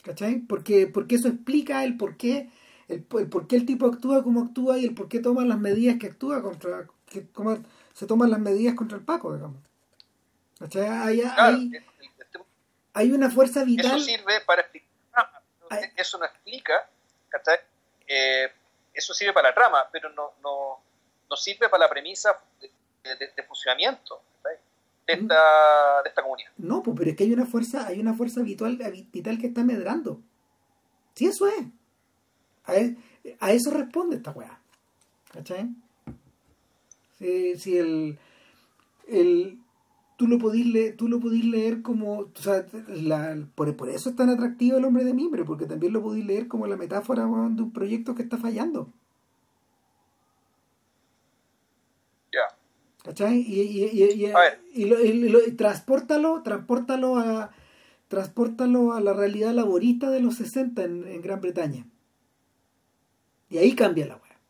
[0.02, 0.38] ¿Cachai?
[0.38, 2.48] Porque, porque eso explica el por qué
[2.88, 5.96] el, por qué el tipo actúa como actúa y el por qué toma las medidas
[5.98, 7.26] que actúa contra que
[7.92, 9.58] se toman las medidas contra el Paco, digamos.
[10.58, 10.86] ¿Cachai?
[10.86, 11.22] Hay,
[12.94, 13.96] hay, una fuerza vital.
[13.96, 14.88] Eso sirve para explicar.
[15.96, 16.88] Eso no explica,
[17.28, 17.58] ¿cachai?
[18.06, 18.50] Eh,
[18.94, 20.80] eso sirve para la trama, pero no, no,
[21.28, 22.70] no sirve para la premisa de,
[23.36, 24.22] de funcionamiento
[25.06, 26.50] de esta, de esta comunidad.
[26.58, 28.76] No, pues, pero es que hay una fuerza, hay una fuerza vital,
[29.12, 30.20] vital que está medrando.
[31.14, 31.66] Sí, eso es.
[33.40, 34.60] A, eso responde esta weá.
[35.32, 35.68] ¿Cachai?
[37.18, 38.18] Si, el,
[39.08, 39.58] el,
[40.16, 44.10] tú lo podís leer, tú lo podís leer como, o sea, la, por, por, eso
[44.10, 47.22] es tan atractivo el hombre de mimbre, porque también lo podís leer como la metáfora
[47.22, 48.92] de un proyecto que está fallando.
[53.06, 53.36] ¿Cachai?
[53.38, 54.32] Y, y, y,
[54.74, 57.52] y, lo, y, transportalo, transportalo a
[58.08, 61.86] transportalo a la realidad laborista de los 60 en, Gran Bretaña.
[63.48, 64.40] Y ahí cambia la weá.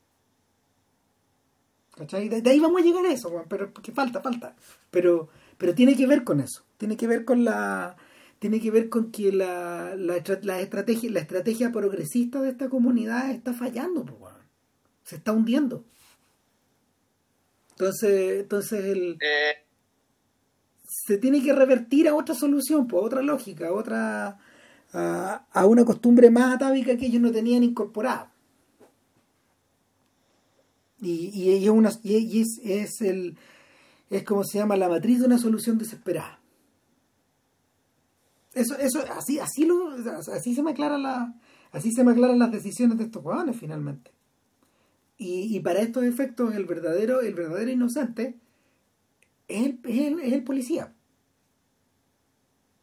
[1.97, 2.31] ¿Cachai?
[2.31, 4.57] De, ahí vamos a llegar a eso, pero porque falta, falta.
[4.91, 5.29] Pero,
[5.59, 6.65] pero tiene que ver con eso.
[6.79, 7.97] Tiene que ver con la.
[8.39, 13.53] Tiene que ver con que la, la, estrategia, la estrategia progresista de esta comunidad está
[13.53, 14.07] fallando,
[15.05, 15.85] se está hundiendo.
[17.79, 19.67] Entonces, entonces el, eh.
[20.89, 24.39] se tiene que revertir a otra solución, pues, a otra lógica, a otra
[24.95, 28.33] a, una costumbre más atávica que ellos no tenían incorporada.
[31.03, 33.37] Y, y, es una y es, es el
[34.09, 36.41] es como se llama la matriz de una solución desesperada.
[38.55, 39.91] Eso, eso, así, así lo,
[40.33, 41.35] así se me aclara la,
[41.73, 44.16] así se me aclaran las decisiones de estos jugadores finalmente.
[45.19, 48.35] Y, para estos efectos, el verdadero, el verdadero inocente
[49.49, 50.93] es el, es el, policía.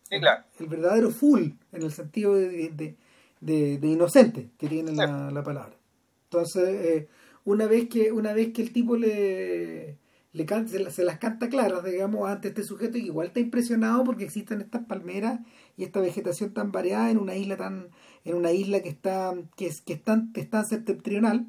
[0.09, 0.43] Sí, claro.
[0.59, 2.95] El verdadero full, en el sentido de,
[3.39, 5.75] de, inocente que tiene la, palabra.
[6.23, 7.07] Entonces, eh,
[7.45, 9.99] una vez que una vez que el tipo le,
[10.31, 14.23] le canta, se, las, canta claras, digamos, ante este sujeto que igual está impresionado porque
[14.23, 15.41] existen estas palmeras
[15.77, 17.89] y esta vegetación tan variada en una isla tan
[18.25, 21.47] en una isla que está que es que es tan, es tan septentrional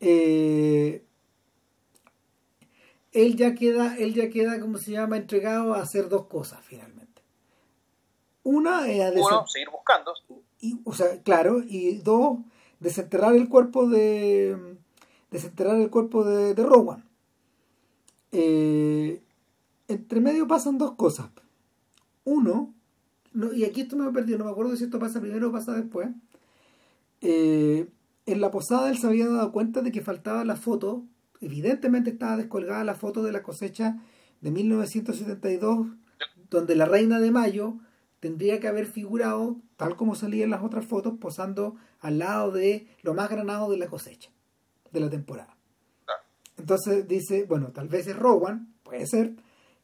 [0.00, 1.04] eh,
[3.12, 7.22] él ya queda, él ya queda, como se llama, entregado a hacer dos cosas finalmente.
[8.42, 10.12] Una es a Uno, seguir buscando.
[10.60, 12.38] Y, o sea, claro, y dos,
[12.78, 14.76] desenterrar el cuerpo de
[15.30, 17.04] desenterrar el cuerpo de, de Rowan.
[18.32, 19.22] Eh,
[19.88, 21.30] entre medio pasan dos cosas.
[22.24, 22.74] Uno,
[23.32, 25.52] no, y aquí esto me he perdido, no me acuerdo si esto pasa primero o
[25.52, 26.08] pasa después.
[27.20, 27.88] Eh,
[28.26, 31.04] en la posada él se había dado cuenta de que faltaba la foto,
[31.40, 33.98] evidentemente estaba descolgada la foto de la cosecha
[34.40, 35.88] de 1972,
[36.50, 37.78] donde la reina de mayo
[38.20, 42.86] tendría que haber figurado, tal como salía en las otras fotos, posando al lado de
[43.02, 44.30] lo más granado de la cosecha
[44.92, 45.56] de la temporada.
[46.58, 49.34] Entonces dice, bueno, tal vez es Rowan, puede ser,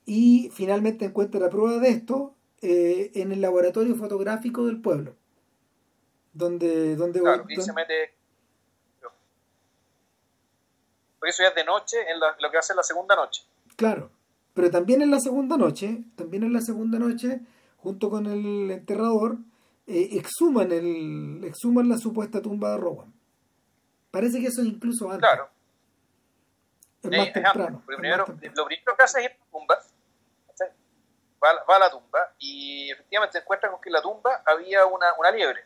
[0.05, 5.15] y finalmente encuentra la prueba de esto eh, en el laboratorio fotográfico del pueblo,
[6.33, 6.97] donde...
[6.97, 8.15] donde, claro, se mete...
[11.19, 13.43] Por eso ya es de noche, en lo que hace la segunda noche.
[13.77, 14.11] Claro,
[14.55, 17.41] pero también en la segunda noche, también en la segunda noche
[17.87, 19.37] junto con el enterrador,
[19.87, 23.13] eh, exhuman, el, exhuman la supuesta tumba de Rowan.
[24.11, 25.21] Parece que eso es incluso antes.
[25.21, 25.49] Claro.
[27.03, 27.83] Es más temprano.
[27.87, 29.79] Lo primero, que hace es ir a la tumba,
[31.45, 35.07] va, a la tumba y efectivamente se encuentra con que en la tumba había una,
[35.19, 35.65] una liebre.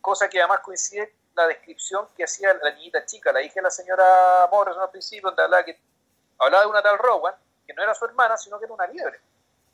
[0.00, 3.70] Cosa que además coincide la descripción que hacía la niñita chica, la hija de la
[3.70, 5.78] señora Morrison al principio, donde hablaba, que,
[6.38, 7.34] hablaba de una tal Rowan,
[7.66, 9.20] que no era su hermana, sino que era una liebre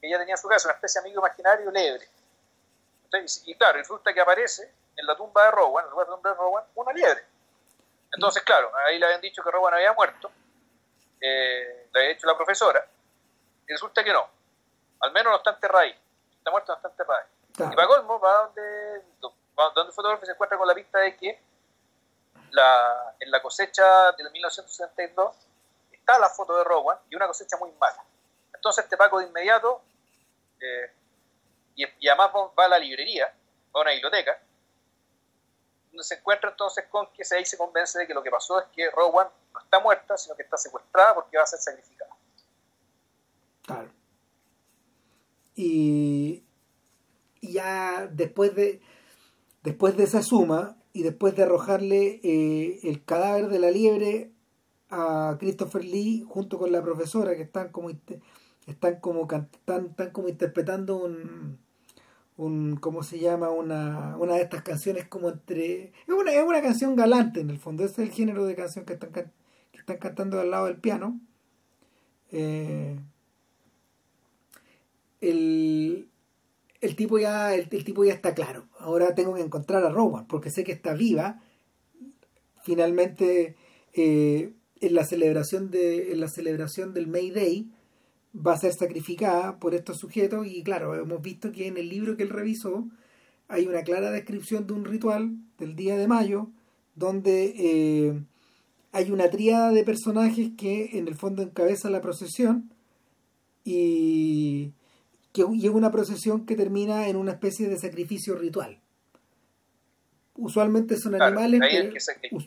[0.01, 2.09] que ella tenía en su casa, una especie de amigo imaginario lebre.
[3.45, 6.31] y claro, resulta que aparece en la tumba de Rowan, en el lugar de tumba
[6.31, 7.25] de Rowan, una liebre.
[8.13, 10.31] Entonces, claro, ahí le habían dicho que Rowan había muerto,
[11.21, 12.85] eh, le había dicho la profesora,
[13.69, 14.27] y resulta que no.
[15.01, 15.97] Al menos no está enterrada ahí.
[16.39, 17.73] Está muerto, no está enterrada ahí.
[17.73, 21.41] Y para colmo, va donde, donde el fotógrafo se encuentra con la pista de que
[22.53, 25.37] la, en la cosecha del 1962
[25.93, 28.05] está la foto de Rowan y una cosecha muy mala.
[28.55, 29.83] Entonces este Paco de inmediato
[30.61, 30.93] eh,
[31.75, 33.33] y, además va a la librería,
[33.73, 34.39] a una biblioteca,
[35.91, 38.61] donde se encuentra entonces con que se ahí se convence de que lo que pasó
[38.61, 42.11] es que Rowan no está muerta, sino que está secuestrada porque va a ser sacrificada.
[43.63, 43.91] Claro.
[45.55, 46.45] Y,
[47.41, 48.83] ya después de
[49.63, 54.33] después de esa suma y después de arrojarle eh, el cadáver de la liebre
[54.89, 57.91] a Christopher Lee junto con la profesora que están como
[58.67, 59.49] están como están,
[59.87, 61.59] están como interpretando un,
[62.37, 63.51] un ¿cómo se llama?
[63.51, 67.59] Una, una de estas canciones como entre es una, es una canción galante en el
[67.59, 69.31] fondo, ese es el género de canción que están, que
[69.79, 71.21] están cantando al lado del piano.
[72.33, 72.99] Eh,
[75.21, 76.09] el,
[76.81, 78.69] el tipo ya el, tipo ya está claro.
[78.79, 81.41] Ahora tengo que encontrar a Rowan porque sé que está viva.
[82.63, 83.57] Finalmente
[83.95, 87.71] eh, en la celebración de en la celebración del May Day
[88.35, 92.17] va a ser sacrificada por estos sujetos y claro, hemos visto que en el libro
[92.17, 92.89] que él revisó
[93.49, 96.51] hay una clara descripción de un ritual del día de mayo
[96.95, 98.23] donde eh,
[98.93, 102.71] hay una tríada de personajes que en el fondo encabeza la procesión
[103.65, 104.73] y
[105.33, 108.81] que llega una procesión que termina en una especie de sacrificio ritual.
[110.35, 111.61] Usualmente son animales,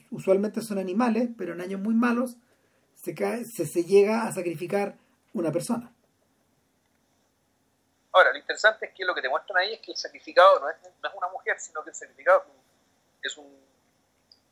[0.10, 2.38] usualmente son animales, pero en años muy malos
[2.95, 4.97] se, cae, se, se llega a sacrificar
[5.34, 5.93] una persona.
[8.11, 10.69] Ahora, lo interesante es que lo que te muestran ahí es que el sacrificado no
[10.69, 12.45] es, no es una mujer, sino que el sacrificado
[13.22, 13.64] es un,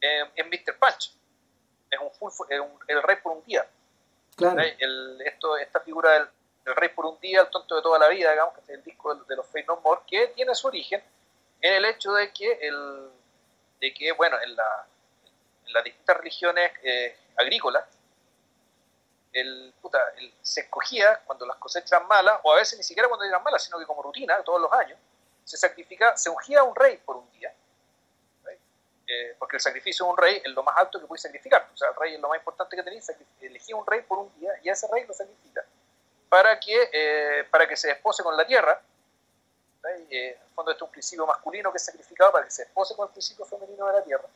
[0.02, 0.78] es, eh, Mr.
[0.80, 1.16] Punch.
[1.90, 3.68] Es un, full, el rey por un día.
[4.36, 4.62] Claro.
[4.62, 6.28] El, esto, esta figura del,
[6.66, 9.16] rey por un día, el tonto de toda la vida, digamos, que es el disco
[9.16, 11.04] de, los Fate No More, que tiene su origen
[11.62, 13.10] en el hecho de que, el,
[13.80, 14.86] de que bueno, en, la,
[15.66, 17.86] en las distintas religiones eh, agrícolas,
[19.34, 19.74] el,
[20.42, 23.64] se escogía cuando las cosechas eran malas, o a veces ni siquiera cuando eran malas,
[23.64, 25.00] sino que como rutina, todos los años,
[25.44, 27.54] se sacrifica, se ungía a un rey por un día.
[29.08, 31.70] Eh, porque el sacrificio de un rey es lo más alto que puede sacrificar.
[31.74, 33.12] O sea, el rey es lo más importante que tenéis,
[33.42, 35.66] elegía un rey por un día y a ese rey lo sacrifica
[36.32, 38.82] para que, eh, para que se despose con la tierra.
[39.84, 42.64] Eh, en el fondo, esto es un principio masculino que es sacrificado para que se
[42.64, 44.30] despose con el principio femenino de la tierra.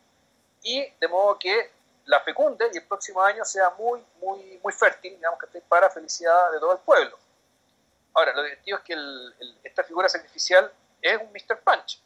[0.61, 1.71] Y de modo que
[2.07, 6.51] la fecunde y el próximo año sea muy, muy, muy fértil, digamos que para felicidad
[6.51, 7.17] de todo el pueblo.
[8.13, 8.97] Ahora, lo divertido es que
[9.63, 10.69] esta figura sacrificial
[11.01, 11.61] es un Mr.
[11.61, 12.01] Punch,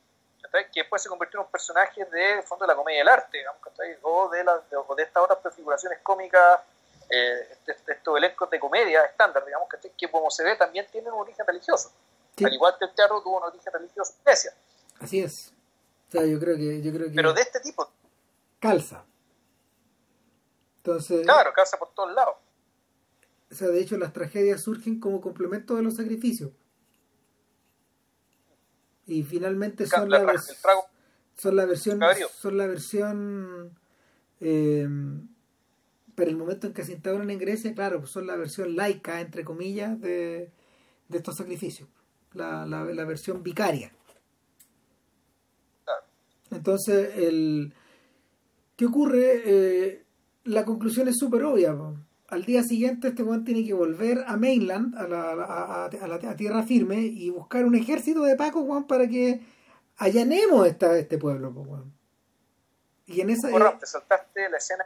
[0.72, 3.60] que después se convirtió en un personaje de, fondo de la comedia del arte, digamos,
[4.04, 6.62] o de, de, de estas otras prefiguraciones cómicas,
[7.10, 7.58] eh,
[7.88, 9.68] estos elencos de comedia estándar, digamos,
[9.98, 11.92] que como se ve también tienen un origen religioso.
[12.46, 14.54] Al igual que el teatro tuvo un origen religioso en Grecia.
[15.00, 15.54] Así es.
[16.08, 17.16] O sea, yo creo que, yo creo que...
[17.16, 17.92] Pero de este tipo.
[18.60, 19.06] Calza.
[21.24, 22.36] claro, casa por todos lados.
[23.52, 26.52] O sea, de hecho, las tragedias surgen como complemento de los sacrificios.
[29.06, 30.20] Y finalmente son, la,
[31.36, 32.00] son la versión.
[32.32, 33.80] Son la versión.
[34.40, 34.88] Eh,
[36.20, 39.46] pero el momento en que se instauran en Grecia, claro, son la versión laica, entre
[39.46, 40.52] comillas, de,
[41.08, 41.88] de estos sacrificios.
[42.34, 43.92] la, la, la versión vicaria.
[46.52, 47.74] Entonces, el,
[48.76, 49.42] ¿qué ocurre?
[49.46, 50.04] Eh,
[50.46, 51.76] la conclusión es súper obvia.
[52.28, 56.36] Al día siguiente este Juan tiene que volver a mainland, a la, a, a, la
[56.36, 59.42] tierra firme, y buscar un ejército de Paco, Juan, para que
[59.98, 61.52] allanemos esta, este pueblo.
[61.54, 61.94] Juan.
[63.06, 63.50] Y en esa...
[63.50, 64.86] Bueno, te saltaste la escena.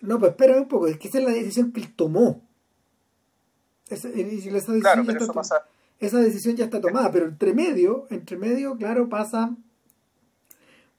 [0.00, 2.42] No, pues espérame un poco, es que esa es la decisión que él tomó.
[3.88, 5.66] Esa, esa decisión, claro, ya está, pasa...
[5.98, 9.56] esa decisión ya está tomada, pero entre medio, entre medio, claro, pasa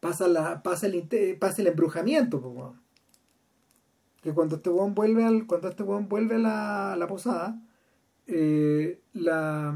[0.01, 2.75] pasa la pasa el pasa el embrujamiento pues,
[4.21, 7.61] que cuando este weón vuelve al cuando este weón vuelve a la, la posada
[8.27, 9.73] eh, la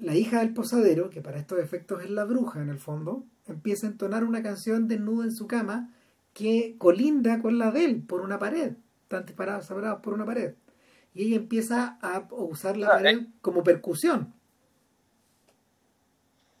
[0.00, 3.88] la hija del posadero que para estos efectos es la bruja en el fondo empieza
[3.88, 5.92] a entonar una canción desnuda en su cama
[6.38, 9.66] que colinda con la de él por una pared están separados
[10.00, 10.54] por una pared.
[11.14, 14.34] Y ella empieza a usar la pared como percusión.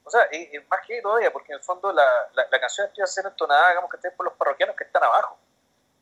[0.02, 3.06] O sea, es, más que todavía, porque en el fondo la, la, canción empieza a
[3.06, 5.38] ser entonada, digamos que por los parroquianos que están abajo.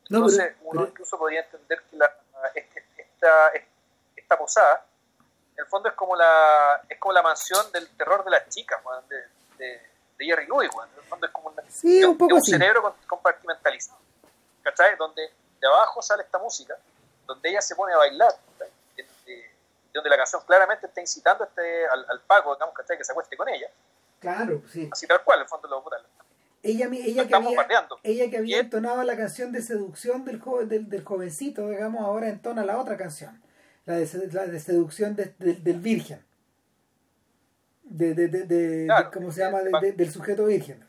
[0.09, 2.15] Entonces, uno incluso podría entender que la,
[2.55, 3.51] este, esta,
[4.15, 4.86] esta posada,
[5.19, 8.81] en el fondo es como la es como la mansión del terror de las chicas,
[9.09, 9.16] de,
[9.59, 9.81] de,
[10.18, 13.98] de, Jerry Lewis, en el fondo es como un, cerebro compartimentalizado,
[14.62, 14.97] ¿cachai?
[14.97, 15.22] Donde
[15.60, 16.76] de abajo sale esta música,
[17.26, 18.34] donde ella se pone a bailar,
[19.94, 22.98] donde la canción claramente está incitando este, al, al Paco, digamos, ¿cachai?
[22.98, 23.68] Que se acueste con ella,
[24.20, 24.88] Claro, sí.
[24.90, 25.84] Así tal cual, el fondo lo
[26.62, 27.66] ella, ella, que había,
[28.02, 32.28] ella que había entonado la canción de seducción del, joven, del, del, jovencito, digamos, ahora
[32.28, 33.40] entona la otra canción,
[33.84, 36.26] la de, la de seducción de, del virgen.
[37.88, 39.60] De, de, de, ¿cómo se llama?
[39.62, 40.84] del sujeto virgen.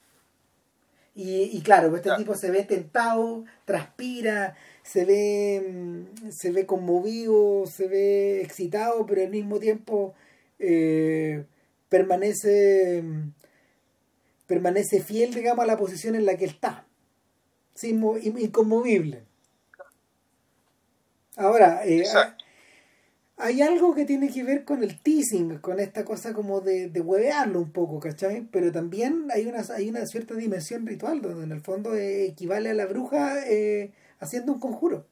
[1.15, 7.65] Y, y claro, este tipo se ve tentado, transpira, se ve, mm, se ve conmovido,
[7.65, 10.13] se ve excitado, pero al mismo tiempo
[10.59, 11.45] eh,
[11.89, 13.03] permanece
[14.47, 16.85] permanece fiel, digamos, a la posición en la que está,
[17.75, 18.01] sin,
[18.39, 19.23] inconmovible.
[21.35, 22.03] Ahora, eh,
[23.37, 27.01] hay algo que tiene que ver con el teasing, con esta cosa como de, de
[27.01, 28.41] huevearlo un poco, ¿cachai?
[28.41, 32.73] Pero también hay una, hay una cierta dimensión ritual, donde en el fondo equivale a
[32.73, 35.05] la bruja eh, haciendo un conjuro.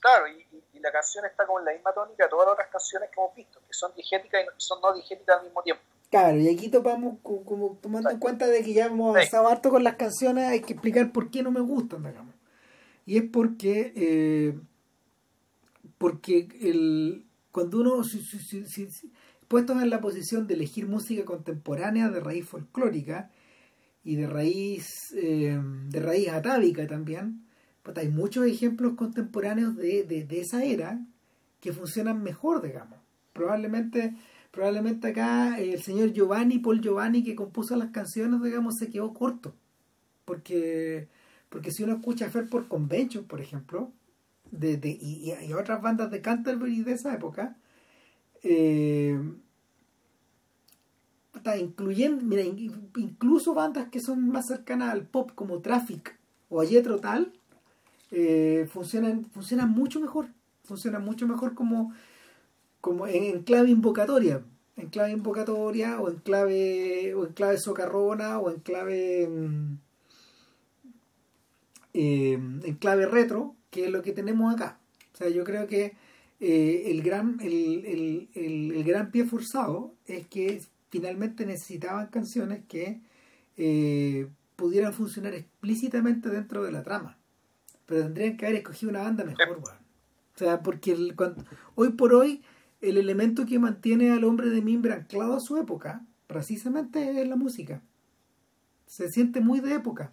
[0.00, 2.68] Claro, y, y la canción está como en la misma tónica de todas las otras
[2.68, 5.82] canciones que hemos visto, que son digéticas y son no digéticas al mismo tiempo.
[6.10, 9.82] Claro, y aquí topamos, como tomando en cuenta de que ya hemos avanzado harto con
[9.82, 12.34] las canciones, hay que explicar por qué no me gustan, digamos.
[13.08, 14.58] Y es porque, eh,
[15.96, 18.86] porque el, cuando uno, si, si, si,
[19.50, 23.30] en la posición de elegir música contemporánea de raíz folclórica
[24.04, 24.84] y de raíz,
[25.16, 25.58] eh,
[25.88, 27.46] de raíz atávica también,
[27.96, 31.00] hay muchos ejemplos contemporáneos de, de, esa era
[31.60, 32.98] que funcionan mejor, digamos.
[33.32, 34.16] Probablemente,
[34.50, 39.54] probablemente acá el señor Giovanni, Paul Giovanni, que compuso las canciones, digamos, se quedó corto.
[40.26, 41.08] Porque,
[41.48, 43.92] porque si uno escucha a por Convention, por ejemplo,
[44.50, 47.56] de, de, y, y, otras bandas de Canterbury de esa época,
[48.42, 49.18] eh,
[51.58, 56.18] incluyendo, mira, incluso bandas que son más cercanas al pop como Traffic
[56.48, 57.32] o a Jetro Tal,
[58.10, 60.28] eh, funcionan, funcionan mucho mejor.
[60.64, 61.92] Funcionan mucho mejor como,
[62.80, 64.42] como en, clave invocatoria.
[64.76, 69.78] En clave invocatoria o en clave, o en clave socarrona o en clave mm,
[71.98, 74.78] eh, en clave retro, que es lo que tenemos acá.
[75.14, 75.94] O sea, yo creo que
[76.40, 78.28] eh, el, gran, el, el,
[78.72, 83.00] el, gran pie forzado es que finalmente necesitaban canciones que
[84.54, 87.18] pudieran funcionar explícitamente dentro de la trama
[87.88, 89.78] pero tendrían que haber escogido una banda mejor, weón.
[90.34, 91.16] O sea, porque el,
[91.74, 92.42] hoy por hoy
[92.82, 97.36] el elemento que mantiene al hombre de mimbre anclado a su época, precisamente es la
[97.36, 97.82] música.
[98.86, 100.12] Se siente muy de época.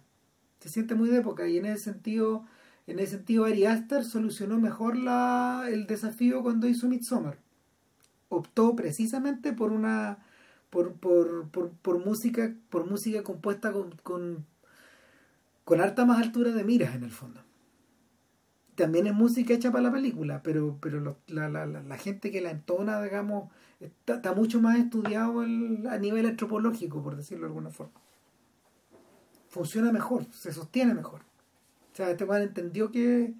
[0.60, 1.48] Se siente muy de época.
[1.48, 2.44] Y en ese sentido,
[2.86, 7.38] en ese sentido Ari Aster solucionó mejor la, el desafío cuando hizo Midsommar.
[8.28, 10.18] Optó precisamente por una
[10.70, 14.44] por, por, por, por música, por música compuesta con, con,
[15.64, 17.46] con harta más altura de miras en el fondo
[18.76, 22.50] también es música hecha para la película, pero, pero la, la, la, gente que la
[22.50, 23.50] entona, digamos,
[23.80, 28.00] está, mucho más estudiado a nivel antropológico, por decirlo de alguna forma.
[29.56, 31.22] Funciona mejor, se sostiene mejor.
[31.92, 33.32] O sea, este man entendió que,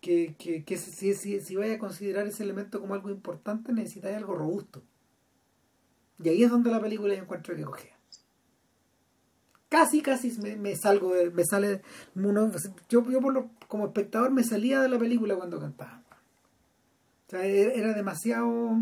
[0.00, 4.34] que, que, si, si, si vaya a considerar ese elemento como algo importante, necesitáis algo
[4.34, 4.82] robusto.
[6.20, 8.00] Y ahí es donde la película yo encuentro que cogea
[9.68, 11.82] casi, casi me, me salgo, me sale,
[12.16, 12.50] uno,
[12.88, 16.02] yo, yo por lo, como espectador me salía de la película cuando cantaba.
[17.28, 18.80] O sea, e-, era demasiado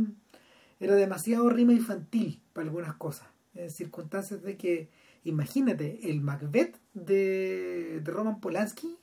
[0.81, 3.29] era demasiado rima infantil para algunas cosas.
[3.55, 4.89] En circunstancias de que,
[5.29, 8.99] imagínate, el Macbeth de, de Roman Polanski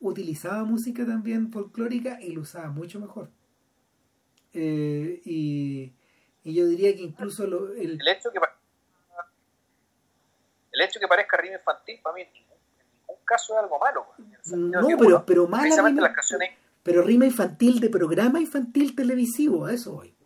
[0.00, 3.30] utilizaba música también folclórica y lo usaba mucho mejor.
[4.52, 5.92] Eh, y,
[6.42, 8.40] y, yo diría que incluso lo, el, el, hecho que
[10.72, 12.56] el hecho que parezca rima infantil para mí en ningún,
[13.24, 14.06] caso es algo malo.
[14.56, 16.12] No, pero, pero mala rima,
[16.82, 20.16] pero rima infantil de programa infantil televisivo, a eso voy.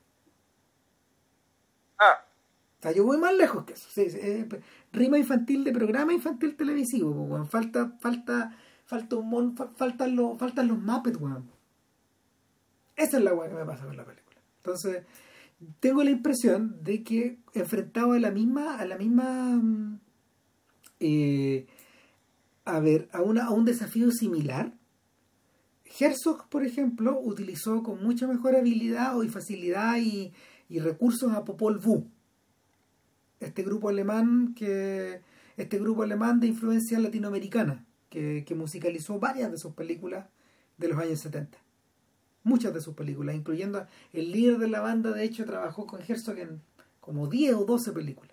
[2.93, 3.89] Yo voy más lejos que eso.
[4.01, 4.49] Eh,
[4.93, 10.79] rima infantil de programa infantil televisivo, Falta, falta, falta un mon, faltan los, faltan los
[10.79, 11.51] Muppets, weón.
[12.97, 14.37] Esa es la weá que me pasa con la película.
[14.59, 15.05] Entonces,
[15.81, 20.01] tengo la impresión de que enfrentado a la misma, a la misma mm,
[21.01, 21.67] eh,
[22.65, 24.73] a ver, a, una, a un desafío similar,
[25.99, 30.33] Herzog, por ejemplo, utilizó con mucha mejor habilidad y facilidad y,
[30.69, 32.09] y recursos a Popol Vuh,
[33.45, 35.21] este grupo alemán que
[35.57, 40.27] este grupo alemán de influencia latinoamericana que, que musicalizó varias de sus películas
[40.79, 41.65] de los años 70
[42.45, 46.39] muchas de sus películas, incluyendo el líder de la banda, de hecho, trabajó con Herzog
[46.39, 46.61] en
[47.01, 48.31] como 10 o 12 películas.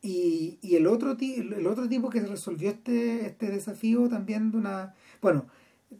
[0.00, 4.94] Y, y el, otro el otro tipo que resolvió este, este desafío también de una...
[5.20, 5.46] Bueno,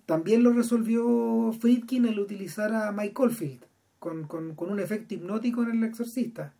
[0.06, 3.64] también lo resolvió Friedkin al utilizar a Mike Oldfield
[3.98, 6.54] con, con, con un efecto hipnótico en el exorcista.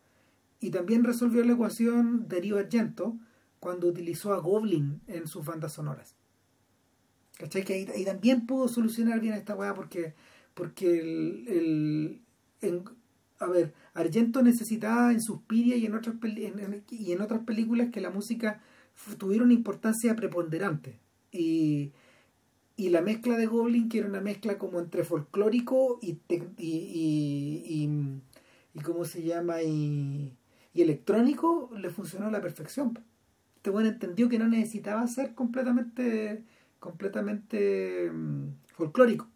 [0.63, 3.19] Y también resolvió la ecuación Darío Argento
[3.59, 6.15] cuando utilizó a Goblin en sus bandas sonoras.
[7.37, 7.65] ¿Cachai?
[7.65, 10.15] Que ahí, también pudo solucionar bien esta weá porque,
[10.55, 12.23] porque el,
[12.61, 12.85] el
[13.41, 16.15] a ver, Argento necesitaba en Suspiria y en otras,
[16.91, 18.63] y en otras películas que la música
[19.19, 21.01] tuviera una importancia preponderante.
[21.33, 21.91] Y,
[22.77, 26.21] y la mezcla de Goblin, que era una mezcla como entre folclórico y,
[26.57, 27.89] y,
[28.75, 29.65] y, ¿cómo se llama?
[29.65, 30.37] Y,
[30.81, 32.99] electrónico, le funcionó a la perfección.
[33.57, 36.43] Este bueno entendió que no necesitaba ser completamente
[36.83, 39.29] completamente mm, folclórico.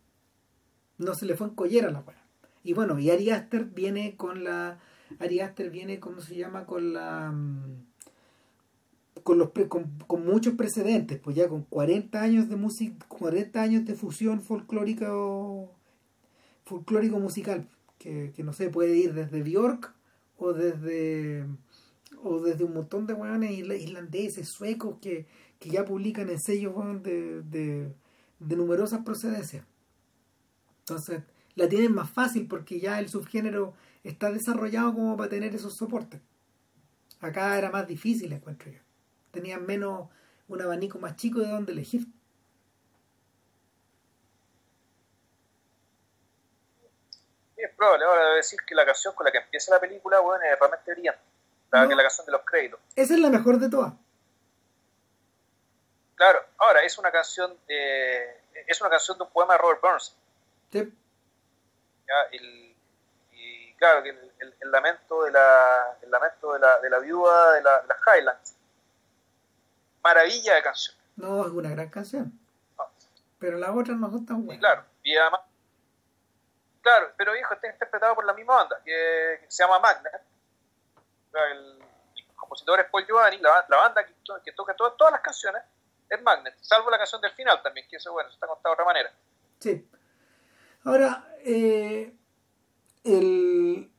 [0.98, 2.22] No se le fue en collera la weá.
[2.64, 4.80] Y bueno, y Ari Aster viene con la.
[5.20, 6.66] Ari Aster viene, ¿cómo se llama?
[6.66, 7.30] Con la.
[7.30, 7.84] Mm,
[9.22, 13.94] con, los con, muchos precedentes, pues ya con 40 años de música, 40 años de
[13.94, 15.72] fusión folclórica o
[16.64, 17.68] folclórico musical,
[17.98, 19.94] que, no sé, puede ir desde Bjork
[20.36, 21.46] o desde
[22.22, 25.26] o desde un montón de weones irlandeses, suecos que,
[25.58, 27.92] que ya publican en sellos de, de,
[28.38, 29.64] de numerosas procedencias.
[30.80, 31.22] Entonces,
[31.54, 36.20] la tienen más fácil porque ya el subgénero está desarrollado como para tener esos soportes.
[37.20, 38.80] Acá era más difícil, encuentro yo.
[39.30, 40.08] Tenían menos,
[40.48, 42.06] un abanico más chico de donde elegir.
[47.66, 50.58] Es probable ahora decir que la canción con la que empieza la película, bueno, es
[50.58, 51.20] realmente brillante.
[51.70, 52.80] La, que la canción de los créditos.
[52.94, 53.92] Esa es la mejor de todas.
[56.14, 60.16] Claro, ahora es una canción de, es una canción de un poema de Robert Burns.
[60.72, 60.92] Sí
[62.32, 67.62] y claro, que el, lamento de la, el lamento de la, de la viuda de,
[67.62, 68.56] la, las Highlands.
[70.02, 70.96] Maravilla de canción.
[71.16, 72.38] No, es una gran canción.
[73.38, 74.60] Pero las otras no son tan buenas.
[74.60, 75.40] claro, y además,
[76.86, 80.12] claro, pero hijo, está interpretado por la misma banda, que, se llama Magnet.
[81.50, 81.84] El,
[82.36, 84.14] compositor es Paul Giovanni, la, la banda que,
[84.44, 85.62] que toca todas, todas las canciones
[86.08, 88.84] es Magnet, salvo la canción del final también, que eso, bueno, está contado de otra
[88.84, 89.12] manera.
[89.58, 89.88] Sí.
[90.84, 92.14] Ahora, eh,
[93.02, 93.90] el,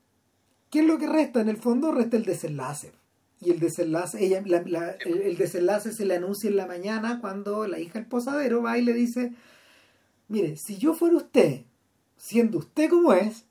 [0.71, 1.41] ¿qué es lo que resta?
[1.41, 2.93] En el fondo resta el desenlace.
[3.41, 7.99] Y el desenlace, ella, el, desenlace se le anuncia en la mañana cuando la hija
[7.99, 9.33] del posadero va y le dice,
[10.29, 11.65] mire, si yo fuera usted,
[12.17, 13.45] siendo usted como es,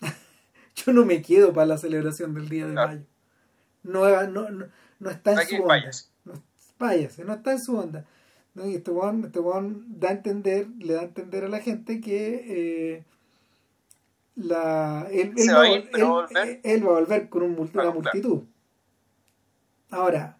[0.76, 3.02] yo no me quedo para la celebración del día de mayo.
[3.82, 4.48] No, no,
[5.00, 5.90] no, está en su onda.
[6.24, 6.34] No,
[6.78, 8.06] váyase, no está en su onda.
[8.54, 8.66] ¿no?
[8.66, 12.44] Y este one, este da a entender, le da a entender a la gente que
[12.48, 13.04] eh,
[14.36, 18.42] la, él, va, a volver con un, una multitud.
[19.90, 20.38] Ahora,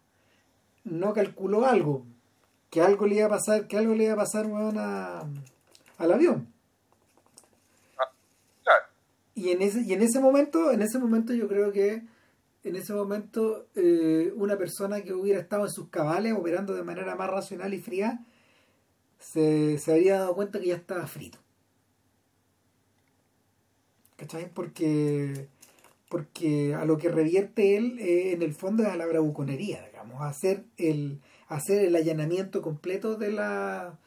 [0.85, 2.07] no calculó algo,
[2.71, 6.52] que algo le iba a pasar, que algo le iba a pasar al avión.
[9.35, 12.03] Y en ese, y en ese momento, en ese momento yo creo que
[12.65, 17.17] en ese momento eh, una persona que hubiera estado en sus cabales operando de manera
[17.17, 18.25] más racional y fría
[19.19, 21.39] se, se habría dado cuenta que ya estaba frito.
[24.17, 24.51] ¿Cachai?
[24.53, 25.49] Porque,
[26.09, 30.21] porque a lo que revierte él eh, en el fondo es a la bravuconería, digamos,
[30.21, 33.99] a hacer el, hacer el allanamiento completo de la,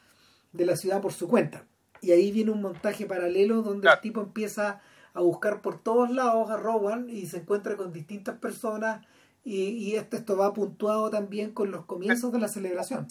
[0.53, 1.65] de la ciudad por su cuenta.
[2.01, 4.81] y ahí viene un montaje paralelo donde el tipo empieza
[5.15, 9.05] a buscar por todos lados a Rowan y se encuentra con distintas personas
[9.43, 13.07] y, y esto, esto va puntuado también con los comienzos de la celebración.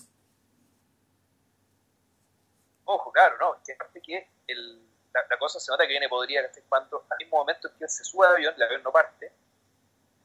[2.84, 3.56] Ojo, claro, ¿no?
[3.64, 4.82] Que que el,
[5.14, 8.34] la, cosa se nota que viene podría cuando al mismo momento que se sube al
[8.34, 9.32] avión, el avión no parte,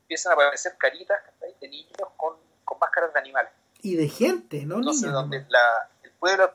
[0.02, 1.20] empiezan a aparecer caritas
[1.62, 3.52] de niños con, con máscaras de animales.
[3.82, 4.78] Y de gente, ¿no?
[4.78, 6.54] Entonces, donde la, el pueblo,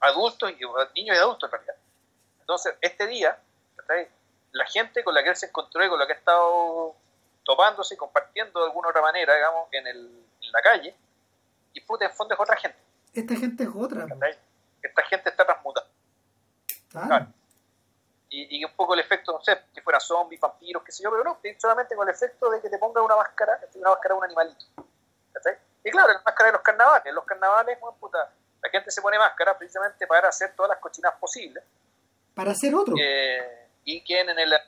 [0.00, 0.54] adultos, y,
[0.98, 1.76] niños y adultos en realidad.
[2.40, 3.38] Entonces, este día,
[4.52, 6.94] la gente con la que él se encontró y con la que ha estado
[7.44, 10.94] topándose y compartiendo de alguna otra manera, digamos, en, el, en la calle,
[11.72, 12.78] y puta, en fondo es otra gente.
[13.12, 14.06] Esta gente es otra.
[14.82, 15.86] Esta gente está transmutada.
[18.28, 21.10] Y, y, un poco el efecto, no sé, que fuera zombies, vampiros, qué sé yo,
[21.10, 24.18] pero no, solamente con el efecto de que te ponga una máscara, una máscara de
[24.18, 24.64] un animalito.
[25.84, 29.18] Y claro, la máscara de los carnavales, los carnavales, bueno, puta, la gente se pone
[29.18, 31.62] máscara precisamente para hacer todas las cochinas posibles.
[32.34, 32.96] Para hacer otro.
[33.00, 34.60] Eh, y quien en el, en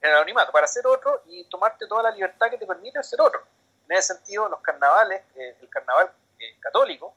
[0.00, 3.44] el anonimato, para hacer otro y tomarte toda la libertad que te permite hacer otro.
[3.88, 7.14] En ese sentido, los carnavales, eh, el carnaval eh, católico,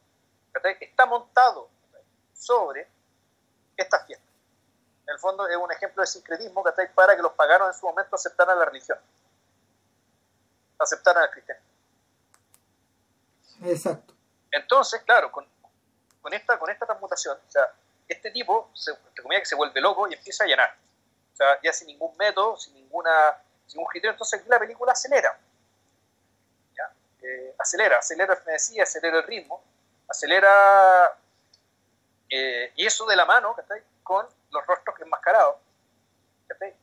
[0.82, 1.70] está montado
[2.34, 2.90] sobre
[3.78, 4.28] estas fiestas.
[5.08, 6.64] En el fondo es un ejemplo de sincretismo
[6.96, 8.98] para que los paganos en su momento aceptaran la religión,
[10.80, 11.70] aceptaran al cristianismo.
[13.66, 14.14] Exacto.
[14.52, 15.48] Entonces, claro, con,
[16.22, 17.72] con, esta, con esta transmutación, o sea,
[18.08, 20.76] este tipo se, que se vuelve loco y empieza a llenar.
[21.36, 23.36] O sea, ya sin ningún método, sin ninguna
[23.68, 25.38] sin ningún criterio, entonces la película acelera.
[26.78, 26.94] ¿ya?
[27.22, 29.62] Eh, acelera, acelera el frenesí, acelera el ritmo,
[30.08, 31.20] acelera
[32.30, 33.54] eh, y eso de la mano
[34.02, 35.58] con los rostros enmascarados.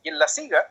[0.03, 0.69] Y en la siga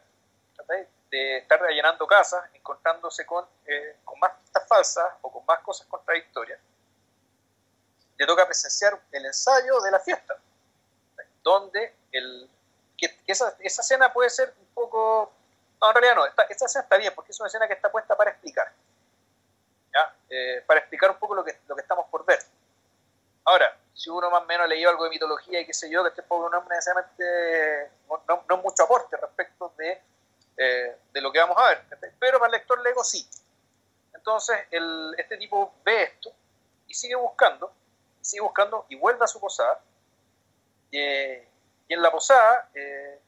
[1.11, 5.89] de estar rellenando casas, encontrándose con, eh, con más pistas falsas o con más cosas
[5.89, 6.61] contradictorias,
[8.17, 10.37] le toca presenciar el ensayo de la fiesta,
[11.43, 12.49] donde el,
[13.09, 15.33] que, esa, esa, escena puede ser un poco...
[15.81, 17.91] No, en realidad no, esta, esta, escena está bien, porque es una escena que está
[17.91, 18.73] puesta para explicar,
[19.93, 20.15] ¿ya?
[20.31, 22.39] Eh, para explicar un poco lo que, lo que estamos por ver.
[23.45, 26.11] Ahora, si uno más o menos leído algo de mitología y qué sé yo, que
[26.11, 30.01] este pobre no es necesariamente, no, no, mucho aporte respecto de,
[30.57, 31.85] eh, de lo que vamos a ver,
[32.21, 33.29] pero para el lector Lego sí.
[34.15, 36.33] Entonces, el, este tipo ve esto
[36.87, 37.73] y sigue buscando,
[38.21, 39.81] sigue buscando y vuelve a su posada.
[41.93, 43.21] Y en la posada, eh,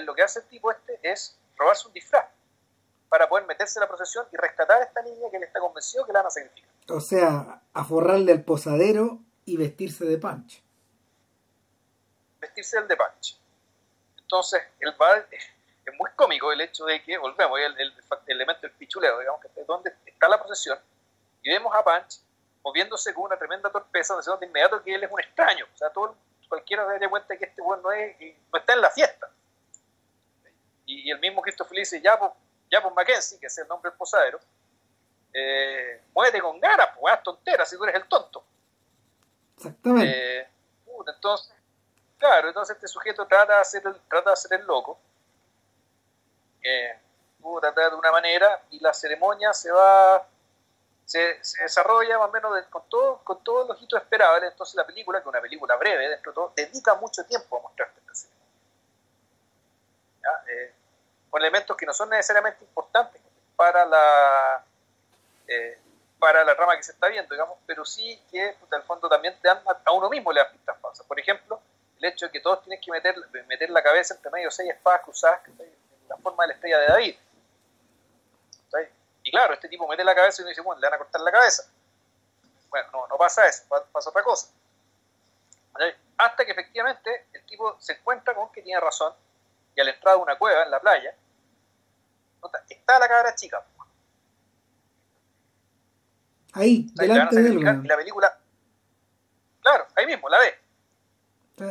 [0.00, 2.26] lo que hace el tipo este es robarse un disfraz
[3.08, 6.04] para poder meterse en la procesión y rescatar a esta niña que él está convencido
[6.04, 6.70] que la van a sacrificar.
[6.90, 10.62] O sea, a forrarle al posadero y vestirse de punch.
[12.40, 13.40] Vestirse del de punch.
[14.18, 17.94] Entonces, el bar es muy cómico el hecho de que, volvemos, el, el,
[18.26, 20.78] elemento del pichuleo, digamos, que es donde está la procesión,
[21.42, 22.20] y vemos a Punch
[22.62, 25.66] moviéndose con una tremenda torpeza, donde de inmediato que él es un extraño.
[25.72, 26.16] O sea, todo,
[26.48, 28.16] cualquiera se daría cuenta que este bueno no, es,
[28.52, 29.30] no está en la fiesta.
[30.86, 32.30] Y, el mismo Christopher dice, ya pues,
[32.70, 34.38] ya pues Mackenzie, que es el nombre del posadero,
[35.32, 38.44] eh, muévete con ganas, pues, tonteras si tú eres el tonto.
[39.56, 40.40] Exactamente.
[40.40, 40.48] Eh,
[41.06, 41.52] entonces,
[42.18, 44.98] claro, entonces este sujeto trata de hacer el, trata de hacer el loco,
[46.62, 46.98] eh,
[47.60, 50.26] trata de una manera y la ceremonia se va,
[51.04, 54.50] se, se desarrolla más o menos con, todo, con todos los hitos esperables.
[54.52, 57.62] Entonces la película, que es una película breve dentro de todo, dedica mucho tiempo a
[57.62, 58.44] mostrarte esta ceremonia.
[60.48, 60.74] Eh,
[61.30, 63.20] con elementos que no son necesariamente importantes
[63.56, 64.64] para la,
[65.48, 65.78] eh,
[66.18, 69.48] para la rama que se está viendo, digamos, pero sí que el fondo también te
[69.48, 71.06] dan a uno mismo le dan pistas falsas.
[71.06, 71.60] Por ejemplo,
[71.98, 73.14] el hecho de que todos tienen que meter,
[73.46, 76.86] meter la cabeza entre medio seis espadas cruzadas, en la forma de la estrella de
[76.86, 77.16] David.
[79.24, 81.20] Y claro, este tipo mete la cabeza y uno dice, bueno, le van a cortar
[81.22, 81.64] la cabeza.
[82.68, 84.48] Bueno, no, no pasa eso, pasa otra cosa.
[86.18, 89.12] Hasta que efectivamente el tipo se encuentra con que tiene razón
[89.74, 91.16] y a la entrada de una cueva en la playa,
[92.68, 93.64] está la cabra chica.
[96.52, 97.58] Ahí, delante de él.
[97.58, 98.38] Y la película,
[99.60, 100.54] claro, ahí mismo, la ve.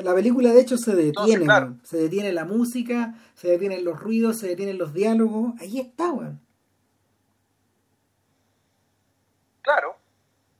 [0.03, 1.45] La película de hecho se detiene,
[1.83, 6.42] se detiene la música, se detienen los ruidos, se detienen los diálogos, ahí está, weón.
[9.63, 9.95] Claro.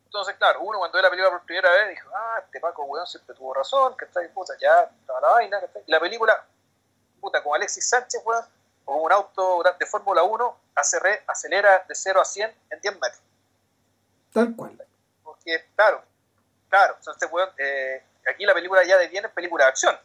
[0.06, 3.06] Entonces, claro, uno cuando ve la película por primera vez dijo, ah, este Paco, weón,
[3.06, 6.46] siempre tuvo razón, que está puta, ya estaba la vaina, que está Y la película,
[7.20, 8.44] puta, como Alexis Sánchez, weón,
[8.86, 10.58] o como un auto de Fórmula 1,
[11.28, 13.22] acelera de 0 a 100 en 10 metros.
[14.32, 14.80] Tal cual.
[15.24, 16.04] Porque, claro,
[16.70, 19.96] claro, entonces, weón, eh, aquí la película ya deviene película de acción.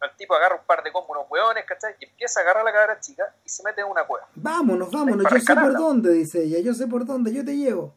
[0.00, 1.94] El tipo agarra un par de combos, unos hueones, ¿cachai?
[2.00, 4.26] Y empieza a agarrar a la cabra chica y se mete en una cueva.
[4.34, 7.94] Vámonos, vámonos, yo sé por dónde, dice ella, yo sé por dónde, yo te llevo.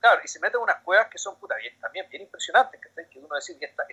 [0.00, 3.18] Claro, y se mete en unas cuevas que son puta, bien, también bien impresionantes, que
[3.18, 3.86] uno decir que estas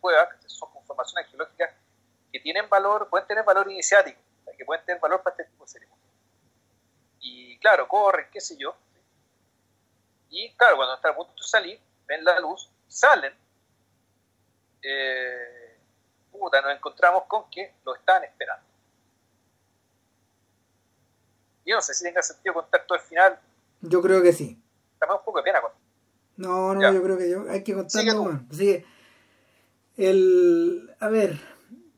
[0.00, 1.72] cuevas son conformaciones geológicas
[2.32, 4.20] que tienen valor, pueden tener valor iniciático,
[4.56, 6.04] que pueden tener valor para este tipo de ceremonia.
[7.20, 8.74] Y claro, corren, qué sé yo.
[10.30, 13.34] Y claro, cuando están a punto de salir, ven la luz, salen,
[14.82, 15.78] eh,
[16.30, 18.66] puta, nos encontramos con que lo están esperando.
[21.64, 23.38] Yo no sé si tenga sentido contar todo el final.
[23.82, 24.60] Yo creo que sí.
[25.02, 25.58] También un poco de pena
[26.36, 28.40] No, no, yo creo que yo, hay que contarlo.
[28.52, 28.86] Sigue
[29.96, 31.40] el, a ver,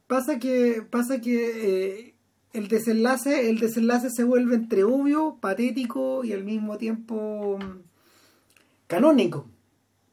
[0.07, 2.15] pasa que, pasa que eh,
[2.55, 7.83] el desenlace, el desenlace se vuelve entre obvio, patético y al mismo tiempo mm,
[8.87, 9.51] canónico.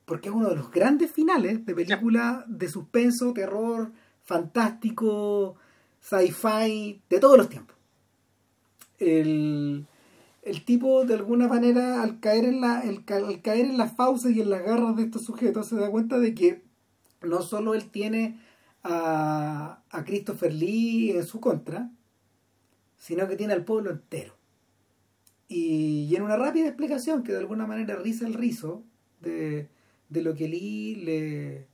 [0.04, 3.94] Porque es uno de los grandes finales de película de suspenso, terror,
[4.26, 5.56] fantástico,
[6.02, 7.78] sci-fi, de todos los tiempos
[9.02, 9.88] el,
[10.66, 13.04] tipo de alguna manera al caer en la al,
[13.42, 16.34] caer en las fauces y en las garras de estos sujetos se da cuenta de
[16.34, 16.64] que
[17.22, 18.40] no solo él tiene
[18.84, 21.92] a, a Christopher Lee en su contra
[23.02, 24.36] sino que tiene al pueblo entero.
[25.48, 28.84] Y, en una rápida explicación que de alguna manera risa el rizo
[29.22, 29.70] de,
[30.08, 31.68] de lo que Lee le,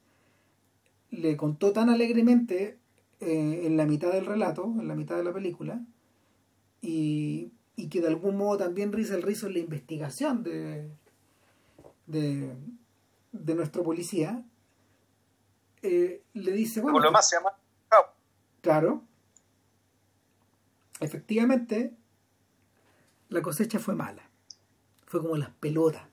[1.11, 2.77] le contó tan alegremente
[3.19, 5.85] eh, en la mitad del relato, en la mitad de la película,
[6.81, 7.51] y,
[7.89, 10.89] que de algún modo también riza el rizo en la investigación de,
[12.07, 14.43] de, nuestro policía,
[15.83, 16.99] eh, le dice, bueno...
[16.99, 17.51] lo más se llama...
[18.61, 19.03] Claro.
[20.99, 21.93] Efectivamente,
[23.29, 24.27] la cosecha fue mala.
[25.05, 26.07] Fue como las pelotas.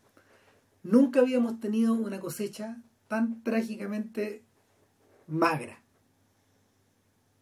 [0.82, 2.77] Nunca habíamos tenido una cosecha
[3.09, 4.45] tan trágicamente
[5.27, 5.82] magra.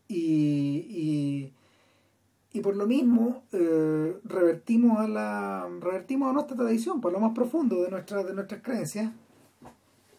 [0.06, 1.52] y, y
[2.60, 7.82] por lo mismo eh, revertimos a la revertimos a nuestra tradición por lo más profundo
[7.82, 9.12] de nuestras de nuestras creencias.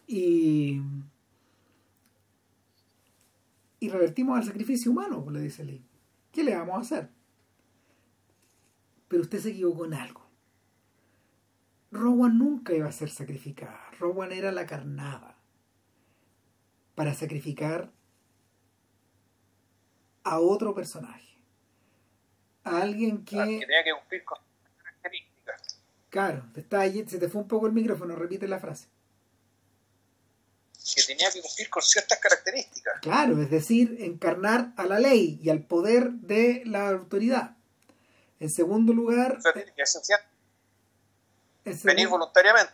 [0.08, 0.82] Y
[3.80, 5.84] y revertimos al sacrificio humano le dice Lee.
[6.32, 7.10] ¿qué le vamos a hacer?
[9.14, 10.22] pero usted se equivocó en algo.
[11.92, 13.80] Rowan nunca iba a ser sacrificada.
[14.00, 15.38] Rowan era la carnada
[16.96, 17.94] para sacrificar
[20.24, 21.33] a otro personaje
[22.64, 23.36] a alguien que...
[23.36, 24.38] que tenía que cumplir con
[24.78, 25.80] características.
[26.10, 28.88] Claro, te está ahí, se te fue un poco el micrófono, repite la frase.
[30.96, 33.00] Que tenía que cumplir con ciertas características.
[33.02, 37.56] Claro, es decir, encarnar a la ley y al poder de la autoridad.
[38.40, 39.40] En segundo lugar...
[39.54, 40.20] que esencial.
[41.84, 42.74] venir voluntariamente.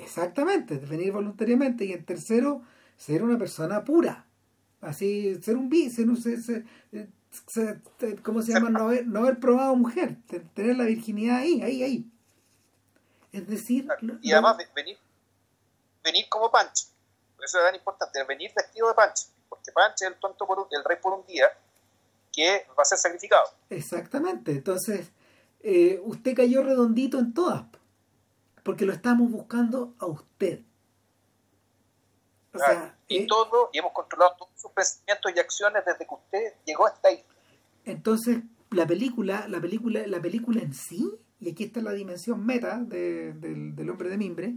[0.00, 1.84] Exactamente, venir voluntariamente.
[1.84, 2.62] Y en tercero,
[2.96, 4.26] ser una persona pura.
[4.80, 5.70] Así, ser un
[6.20, 6.64] ser, ser,
[8.22, 8.70] ¿cómo se llama?
[8.70, 10.16] No haber, no haber probado mujer,
[10.54, 12.10] tener la virginidad ahí, ahí, ahí.
[13.32, 13.88] Es decir...
[14.20, 14.98] Y además venir,
[16.02, 16.86] venir como Pancho,
[17.42, 20.84] eso es tan importante, venir vestido de Pancho, porque Pancho es el tonto por el
[20.84, 21.46] rey por un día
[22.32, 23.44] que va a ser sacrificado.
[23.70, 25.10] Exactamente, entonces
[25.60, 27.64] eh, usted cayó redondito en todas,
[28.62, 30.60] porque lo estamos buscando a usted.
[32.54, 36.14] O sea, y eh, todo, y hemos controlado todos sus pensamientos y acciones desde que
[36.14, 37.24] usted llegó hasta ahí.
[37.84, 41.10] Entonces, la película, la película, la película en sí,
[41.40, 44.54] y aquí está la dimensión meta del, hombre de mimbre,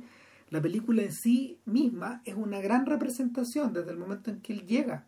[0.50, 4.66] la película en sí misma es una gran representación desde el momento en que él
[4.66, 5.08] llega.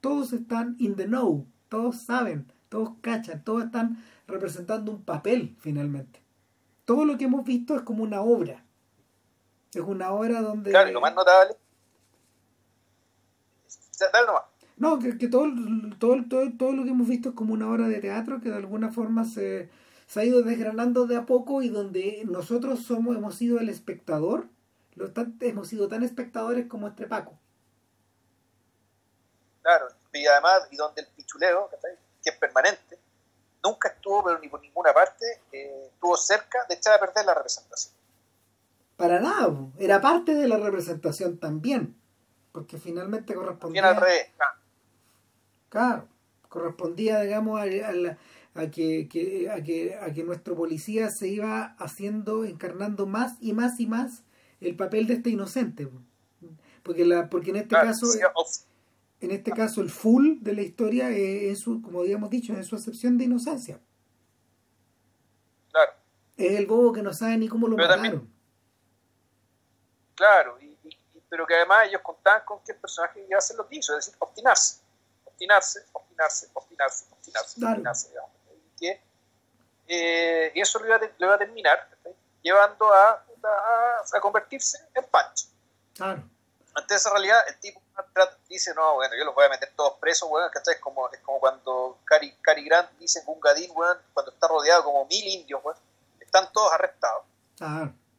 [0.00, 6.22] Todos están in the know, todos saben, todos cachan, todos están representando un papel finalmente.
[6.84, 8.64] Todo lo que hemos visto es como una obra.
[9.74, 10.70] Es una obra donde...
[10.70, 11.56] Claro, y lo más notable
[14.76, 15.46] no, que, todo,
[15.98, 18.56] todo, todo, todo, lo que hemos visto es como una obra de teatro que de
[18.56, 19.70] alguna forma se,
[20.08, 24.48] se ha ido desgranando de a poco y donde nosotros somos, hemos sido el espectador,
[24.96, 25.10] lo
[25.40, 27.38] hemos sido tan espectadores como este Paco.
[29.62, 31.70] Claro, y además, y donde el pichuleo,
[32.22, 32.98] que es permanente,
[33.62, 37.34] nunca estuvo, pero ni por ninguna parte, eh, estuvo cerca de echar a perder la
[37.34, 37.94] representación.
[38.96, 41.96] Para nada, era parte de la representación también
[42.54, 43.88] porque finalmente correspondía...
[43.88, 44.30] al revés.
[45.68, 46.06] Claro,
[46.48, 53.36] correspondía, digamos, a, que, a, que, a que nuestro policía se iba haciendo, encarnando más
[53.40, 54.22] y más y más
[54.60, 55.88] el papel de este inocente.
[56.84, 58.06] Porque, la, porque en este caso...
[59.20, 62.76] En este caso, el full de la historia es, su, como habíamos dicho, en su
[62.76, 63.80] acepción de inocencia.
[65.72, 65.92] Claro.
[66.36, 68.28] Es el bobo que no sabe ni cómo lo mataron.
[70.14, 70.58] claro,
[71.34, 73.92] pero que además ellos contaban con que el personaje iba a hacer lo que hizo,
[73.98, 74.82] es decir, obstinarse,
[75.24, 78.30] obstinarse, obstinarse, obstinarse, obstinarse, obstinarse, digamos.
[78.54, 79.02] Y, que,
[79.88, 80.94] eh, y eso lo iba,
[81.34, 81.88] a, terminar
[82.40, 83.20] llevando a
[84.12, 85.46] a, convertirse en Pancho.
[85.96, 86.22] Claro.
[86.72, 87.82] Ante esa realidad, el tipo
[88.48, 90.74] dice, no, bueno, yo los voy a meter todos presos, weón, ¿cachai?
[90.74, 94.84] Es como, es como cuando Cary, Cary Grant dice en Gungadin, weón, cuando está rodeado
[94.84, 95.76] como mil indios, weón,
[96.20, 97.24] están todos arrestados.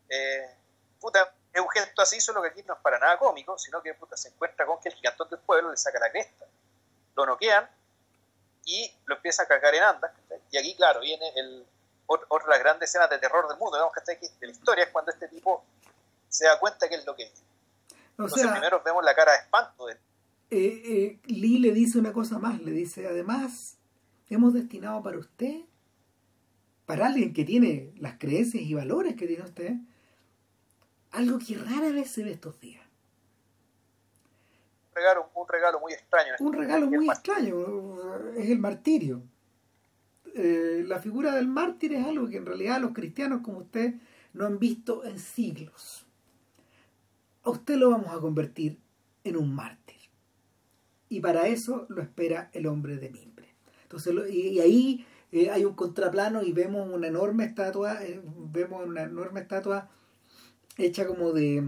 [0.10, 0.54] Eh,
[1.00, 3.94] puta, es un gesto así, solo que aquí no es para nada cómico, sino que
[3.94, 6.46] puta, se encuentra con que el gigantón del pueblo le saca la cresta,
[7.16, 7.70] lo noquean
[8.66, 10.12] y lo empieza a cagar en andas.
[10.52, 11.66] Y aquí, claro, viene el,
[12.08, 14.90] otra de las grandes escenas de terror del mundo, digamos, que de la historia, es
[14.90, 15.64] cuando este tipo
[16.28, 17.44] se da cuenta que es lo que es.
[18.10, 20.00] Entonces, primero vemos la cara de espanto de él.
[20.50, 23.78] Eh, eh, Lee le dice una cosa más, le dice, además,
[24.30, 25.62] hemos destinado para usted,
[26.86, 29.76] para alguien que tiene las creencias y valores que tiene usted,
[31.16, 32.84] algo que rara vez se ve estos días.
[34.92, 36.34] Un regalo, un regalo muy extraño.
[36.40, 39.24] Un regalo muy extraño, es el martirio.
[40.34, 43.96] Eh, la figura del mártir es algo que en realidad los cristianos como usted
[44.34, 46.06] no han visto en siglos.
[47.44, 48.80] A usted lo vamos a convertir
[49.24, 49.96] en un mártir.
[51.08, 53.48] Y para eso lo espera el hombre de mimbre.
[53.84, 59.04] Entonces, y, ahí eh, hay un contraplano y vemos una enorme estatua, eh, vemos una
[59.04, 59.90] enorme estatua
[60.78, 61.64] hecha como de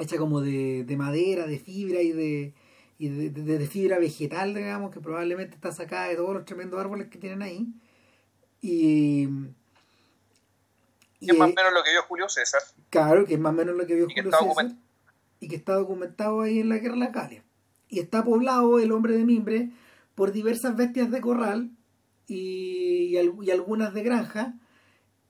[0.00, 2.54] hecha como de, madera, de fibra y de,
[2.98, 7.18] y de, fibra vegetal, digamos, que probablemente está sacada de todos los tremendos árboles que
[7.18, 7.66] tienen ahí.
[8.62, 9.28] Y,
[11.20, 12.62] y es más o menos lo que vio Julio César.
[12.88, 14.72] Claro, que es más o menos lo que vio Julio César.
[15.40, 17.44] Y que está documentado ahí en la guerra de la Calia.
[17.88, 19.70] Y está poblado el hombre de mimbre
[20.14, 21.70] por diversas bestias de corral
[22.26, 24.54] y, y, algunas de granja.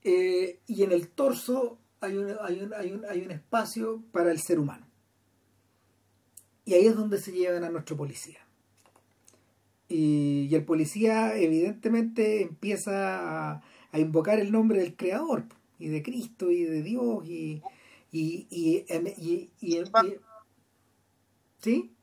[0.03, 4.31] Eh, y en el torso hay un, hay, un, hay, un, hay un espacio para
[4.31, 4.85] el ser humano.
[6.65, 8.39] Y ahí es donde se llevan a nuestro policía.
[9.87, 13.63] Y, el policía evidentemente empieza a,
[13.93, 15.43] invocar el nombre del Creador
[15.77, 17.61] y de Cristo y de Dios y...
[18.11, 19.83] y, y, y,
[21.59, 21.95] ¿Sí?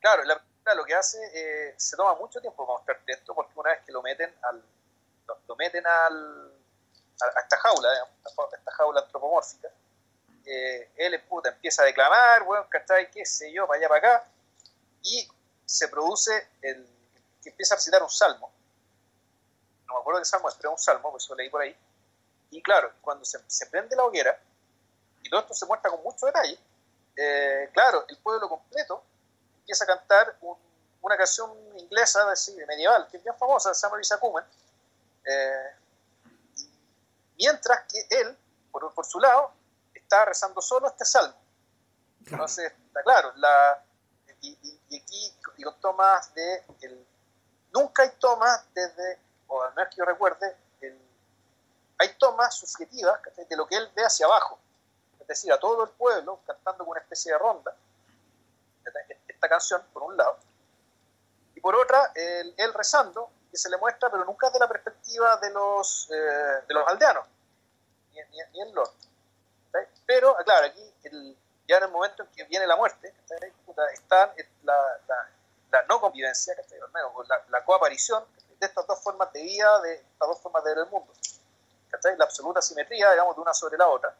[0.00, 0.42] Claro, la,
[0.74, 3.92] lo que hace, eh, se toma mucho tiempo para mostrarte esto, porque una vez que
[3.92, 4.62] lo meten al
[5.46, 6.52] lo, meten al
[7.22, 9.68] a, esta jaula, a esta jaula antropomórfica,
[10.44, 13.10] eh, él puta, empieza a declamar, bueno, ¿cachai?
[13.10, 13.66] ¿Qué sé yo?
[13.66, 14.28] Para allá, para acá,
[15.02, 15.28] y
[15.64, 16.86] se produce el
[17.42, 18.50] que empieza a recitar un salmo.
[19.86, 21.76] No me acuerdo qué salmo es, pero es un salmo, pues lo leí por ahí.
[22.50, 24.40] Y claro, cuando se, prende la hoguera,
[25.22, 26.58] y todo esto se muestra con mucho detalle,
[27.16, 29.02] eh, claro, el pueblo completo
[29.60, 30.36] empieza a cantar
[31.00, 34.18] una canción inglesa de, medieval, que es bien famosa, Summer is a
[35.24, 35.76] eh,
[37.40, 38.38] mientras que él,
[38.70, 39.52] por, por, su lado,
[39.94, 41.34] está rezando solo este salmo.
[42.26, 43.82] Entonces, está claro, la,
[44.42, 44.56] y,
[44.96, 47.06] aquí digo tomas de el,
[47.72, 49.18] nunca hay tomas desde
[49.48, 50.56] o al menos que yo recuerde
[52.00, 54.58] hay tomas subjetivas de lo que él ve hacia abajo.
[55.20, 57.76] Es decir a todo el pueblo cantando con una especie de ronda
[59.28, 60.38] esta canción por un lado
[61.54, 65.50] y por otra él, rezando que se le muestra pero nunca de la perspectiva de
[65.50, 67.24] los eh, de los aldeanos
[68.12, 68.20] ni,
[68.52, 69.06] ni, el norte
[70.06, 71.36] pero claro aquí el,
[71.70, 73.14] ya en el momento en que viene la muerte,
[73.92, 74.74] está la,
[75.70, 76.52] la, no convivencia,
[77.28, 78.24] la, la coaparición
[78.58, 81.12] de estas dos formas de vida, de estas dos formas de ver el mundo.
[82.18, 84.12] La absoluta simetría, digamos, de una sobre la otra.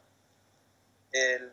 [1.11, 1.51] El,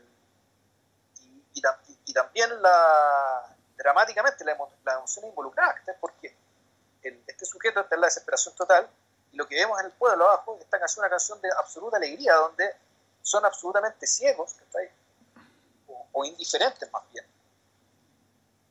[1.54, 1.62] y,
[2.06, 6.36] y, también la, dramáticamente la, la emoción involucrada, porque
[7.02, 8.88] el, este sujeto está en la desesperación total
[9.32, 12.74] y lo que vemos en el pueblo abajo es una canción de absoluta alegría, donde
[13.22, 14.56] son absolutamente ciegos,
[16.12, 17.24] o indiferentes más bien,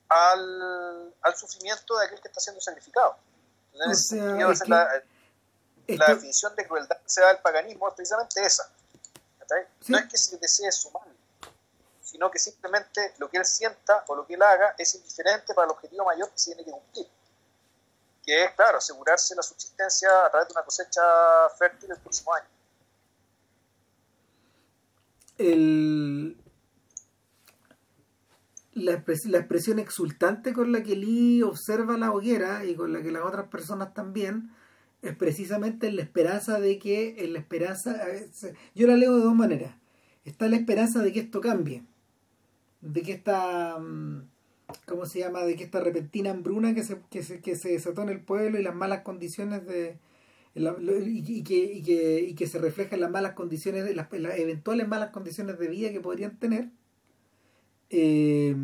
[0.08, 3.16] al, al, sufrimiento de aquel que está siendo sacrificado.
[4.66, 5.02] la,
[5.86, 8.70] definición de crueldad que se da del paganismo es precisamente esa.
[9.86, 11.08] No es que se desee su mal,
[12.02, 15.66] sino que simplemente lo que él sienta o lo que él haga es indiferente para
[15.66, 17.08] el objetivo mayor que se tiene que cumplir,
[18.28, 21.00] que es, claro, asegurarse la subsistencia a través de una cosecha
[21.58, 22.46] fértil el próximo año.
[28.74, 33.22] La, expresión exultante con la que Lee observa la hoguera y con la que las
[33.22, 34.54] otras personas también
[35.00, 37.96] es precisamente la esperanza de que la esperanza
[38.74, 39.74] yo la leo de dos maneras
[40.24, 41.84] está la esperanza de que esto cambie
[42.80, 44.28] de que esta mm,
[44.86, 45.44] ¿cómo se llama?
[45.44, 48.58] de que esta repentina hambruna que se, que se, que se desató en el pueblo
[48.58, 49.98] y las malas condiciones de
[50.54, 54.88] y, que, y, que, y que se refleja en las malas condiciones de las eventuales
[54.88, 56.70] malas condiciones de vida que podrían tener
[57.90, 58.56] eh,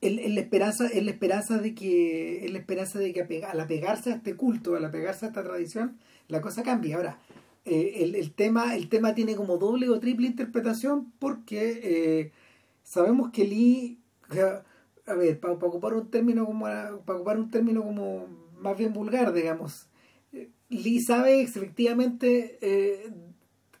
[0.00, 4.16] es la esperanza es la esperanza de que la esperanza de que al apegarse a
[4.16, 5.98] este culto al apegarse a esta tradición
[6.28, 7.18] la cosa cambia ahora
[7.70, 12.32] eh, el, tema, el tema tiene como doble o triple interpretación porque eh,
[12.88, 14.00] sabemos que Lee,
[15.06, 18.26] a ver, para, ocupar un término como para ocupar un término como
[18.58, 19.88] más bien vulgar, digamos,
[20.32, 22.58] eh, Lee sabe efectivamente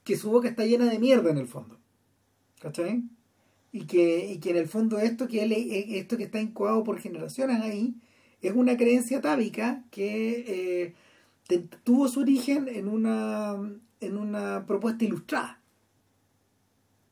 [0.04, 1.78] que su boca está llena de mierda en el fondo.
[2.60, 3.04] ¿Cachai?
[3.72, 6.98] Y que, y que en el fondo esto que él, esto que está incubado por
[6.98, 7.94] generaciones ahí
[8.40, 10.94] es una creencia tábica que
[11.84, 13.56] tuvo su origen en una,
[14.00, 15.57] en una propuesta ilustrada,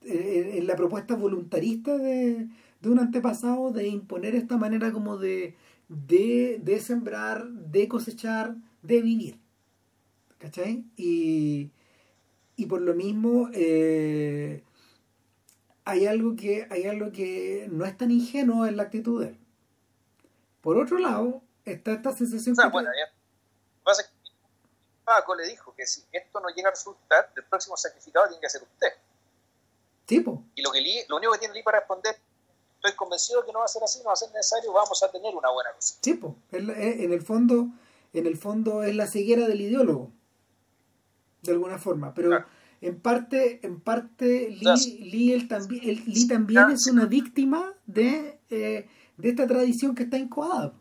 [0.07, 2.49] en, la propuesta voluntarista de,
[2.85, 5.57] un antepasado de imponer esta manera como de,
[5.89, 9.41] de, sembrar, de cosechar, de vivir.
[10.39, 10.85] ¿Cachai?
[10.97, 11.71] Y,
[12.57, 14.63] y por lo mismo eh,
[15.85, 19.39] hay algo que hay algo que no es tan ingenuo en la actitud de él.
[20.61, 22.91] Por otro lado, está esta sensación que bueno,
[25.07, 28.51] Paco le dijo que si esto no llega a resultar, el próximo sacrificado tiene que
[28.51, 28.89] ser usted.
[30.07, 30.45] Tipo.
[30.55, 32.17] Y lo, que lo único que tiene Lee para responder,
[32.77, 35.11] estoy convencido que no va a ser así, no va a ser necesario, vamos a
[35.11, 35.97] tener una buena cosa.
[36.01, 37.69] Tipo, en el fondo,
[38.13, 40.13] en el fondo es la ceguera del ideólogo,
[41.43, 42.45] de alguna forma, pero
[42.81, 49.47] en parte, en parte Lee, también, Lee también es una víctima de, eh, de esta
[49.47, 50.73] tradición que está incoada.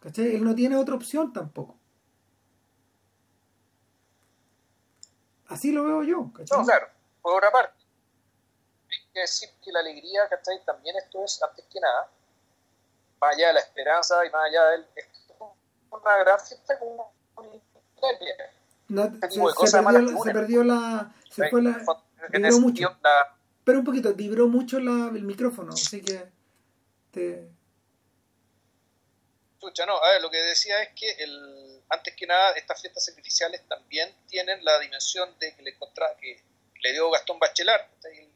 [0.00, 0.34] ¿Cachai?
[0.34, 1.78] Él no tiene otra opción tampoco.
[5.46, 6.30] Así lo veo yo.
[6.32, 6.58] ¿cachai?
[6.58, 6.95] No, claro.
[7.26, 7.74] Por otra parte,
[8.88, 10.64] hay que decir que la alegría, ¿cachai?
[10.64, 12.08] También esto es, antes que nada,
[13.20, 14.86] más allá de la esperanza y más allá del...
[15.90, 17.12] una gran fiesta como
[17.52, 17.80] este
[19.28, 21.84] se, se, perdió, se, perdió, la se fue la
[22.30, 22.96] vibró mucho.
[23.64, 26.30] pero un poquito vibró mucho la, el micrófono así que
[27.10, 27.50] te
[29.54, 33.04] escucha no a ver lo que decía es que el antes que nada, estas fiestas
[33.04, 35.76] sacrificiales también tienen la dimensión de que le,
[36.20, 36.42] que
[36.80, 37.86] le dio Gastón Bachelard.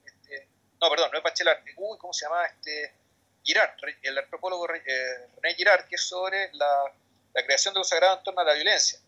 [0.04, 0.48] Este,
[0.80, 1.62] no, perdón, no es Bachelard.
[1.76, 2.44] Uy, ¿cómo se llama?
[2.46, 2.94] Este,
[3.42, 3.72] Girard,
[4.02, 6.92] el antropólogo eh, René Girard, que es sobre la,
[7.32, 8.98] creación de un sagrado en torno a la violencia.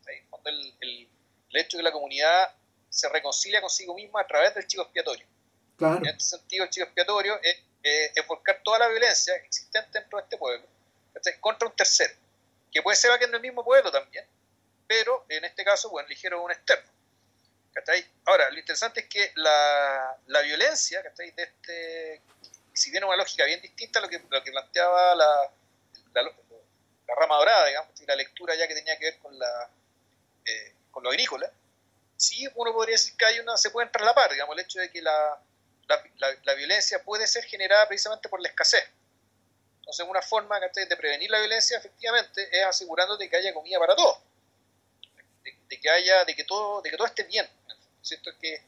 [0.44, 1.08] El, el,
[1.52, 2.54] hecho de que la comunidad
[2.88, 5.26] se reconcilia consigo misma a través del chivo expiatorio.
[5.78, 10.24] En este sentido, el chivo expiatorio es, es, volcar toda la violencia existente dentro de
[10.24, 10.66] este pueblo
[11.40, 12.14] contra un tercero
[12.72, 14.24] que puede ser que en el mismo pueblo también,
[14.86, 16.90] pero en este caso, bueno, eligieron un externo.
[18.24, 21.02] Ahora, lo interesante es que la, la violencia.
[21.02, 22.20] De este,
[22.72, 25.50] si tiene una lógica bien distinta a lo que, lo que planteaba la,
[26.14, 26.32] la,
[27.18, 29.70] rama dorada, digamos, la lectura ya que tenía que ver con, la,
[30.46, 31.50] eh, con lo agrícola,
[32.16, 35.02] sí uno podría decir que hay una, se pueden traslapar, digamos, el hecho de que
[35.02, 35.38] la,
[35.88, 36.02] la,
[36.42, 38.84] la violencia puede ser generada precisamente por la escasez.
[39.82, 44.16] Entonces, una forma de prevenir la violencia, efectivamente, es asegurándote que haya comida para todos.
[45.68, 47.48] De, que haya, de que todo, de que todo esté bien.
[48.02, 48.30] ¿Cierto?
[48.40, 48.62] Que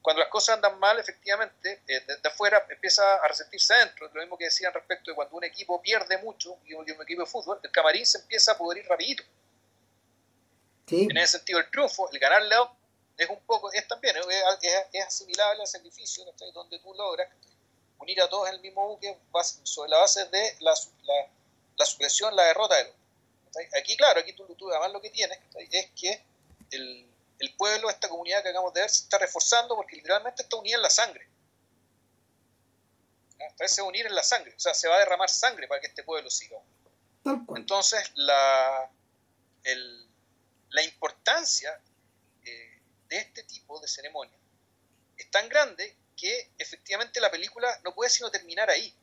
[0.00, 4.08] cuando las cosas andan mal, efectivamente, eh, desde afuera empieza a resentirse adentro.
[4.14, 7.26] Lo mismo que decían respecto de cuando un equipo pierde mucho, y un, equipo de
[7.26, 9.24] fútbol, el camarín se empieza a poder ir rapidito.
[10.88, 12.54] En ese sentido, el triunfo, el ganarle
[13.16, 17.28] es un poco, es también, es, asimilable al sacrificio, donde tú logras
[17.98, 19.18] unir a todos en el mismo buque
[19.64, 20.72] sobre la base de la,
[21.02, 21.14] la,
[21.78, 22.94] la supresión, la derrota de
[23.76, 26.22] Aquí, claro, aquí tú, tú, además lo que tienes es que
[26.70, 27.06] el,
[27.38, 30.76] el, pueblo, esta comunidad que acabamos de ver, se está reforzando porque literalmente está unida
[30.76, 31.28] en la sangre.
[33.58, 36.02] Parece unir en la sangre, o sea, se va a derramar sangre para que este
[36.02, 36.58] pueblo siga.
[37.56, 38.90] Entonces, la,
[39.64, 40.08] el,
[40.70, 41.80] la importancia
[42.44, 44.38] eh, de este tipo de ceremonia
[45.16, 48.94] es tan grande que efectivamente la película no puede sino terminar ahí.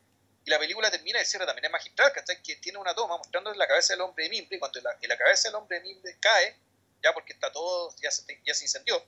[0.46, 2.12] Y la película termina y cierra también es magistral,
[2.44, 5.18] Que tiene una toma mostrando la cabeza del hombre de mimbre, y cuando la, la
[5.18, 6.58] cabeza del hombre de mimbre cae,
[7.04, 9.04] ya porque está todo, ya se, ya se incendió,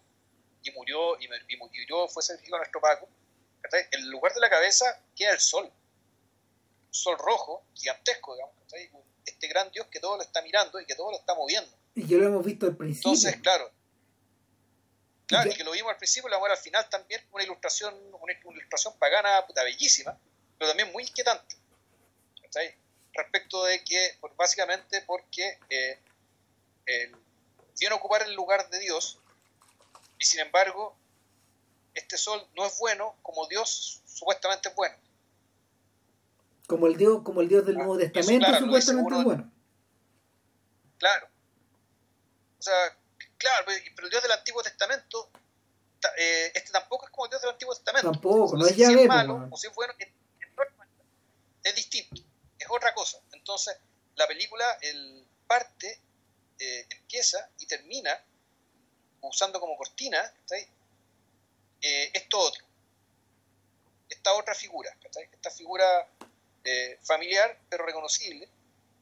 [0.64, 3.08] y murió, y, murió, fue sacrificado nuestro Paco,
[3.72, 5.66] en el lugar de la cabeza queda el sol.
[5.66, 8.56] Un sol rojo, gigantesco, digamos,
[9.26, 11.72] Este gran Dios que todo lo está mirando y que todo lo está moviendo.
[11.96, 13.12] Y que lo hemos visto al principio.
[13.12, 13.72] Entonces, claro,
[15.28, 18.34] Claro, y que lo vimos al principio, lo vamos al final también, una ilustración, una,
[18.34, 20.18] ilustración pagana puta, bellísima,
[20.58, 21.56] pero también muy inquietante.
[23.14, 26.00] Respecto de que, pues, básicamente porque eh,
[27.80, 29.20] viene a ocupar el lugar de Dios,
[30.20, 30.96] y sin embargo,
[31.94, 34.96] este sol no es bueno como Dios supuestamente es bueno.
[36.68, 39.52] Como el Dios, como el Dios del ah, Nuevo Testamento supuestamente es bueno.
[40.98, 41.28] Claro.
[42.58, 42.98] O sea,
[43.38, 43.66] Claro,
[43.96, 45.30] pero el Dios del Antiguo Testamento,
[46.18, 48.12] eh, este tampoco es como el Dios del Antiguo Testamento.
[48.12, 49.94] Tampoco, no es ya si es malo o si es bueno,
[51.64, 52.22] es, distinto,
[52.58, 53.20] es otra cosa.
[53.34, 53.78] Entonces,
[54.16, 56.02] la película el parte,
[56.60, 58.20] eh, empieza y termina
[59.22, 60.34] usando como cortina
[61.82, 62.66] eh, esto otro.
[64.10, 64.96] Esta otra figura,
[65.32, 66.08] esta figura
[66.64, 68.48] eh, familiar pero reconocible,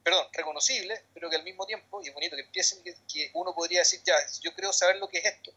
[0.03, 3.79] perdón, reconocible, pero que al mismo tiempo, y es bonito que empiecen, que, uno podría
[3.79, 5.51] decir, ya, yo creo saber lo que es esto.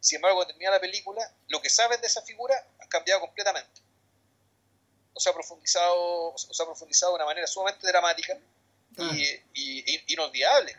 [0.00, 3.80] Sin embargo, cuando termina la película, lo que sabes de esa figura ha cambiado completamente.
[5.14, 8.36] O sea, ha profundizado, o se ha profundizado de una manera sumamente dramática
[8.98, 9.40] y, ah.
[9.54, 10.74] y, inolvidable.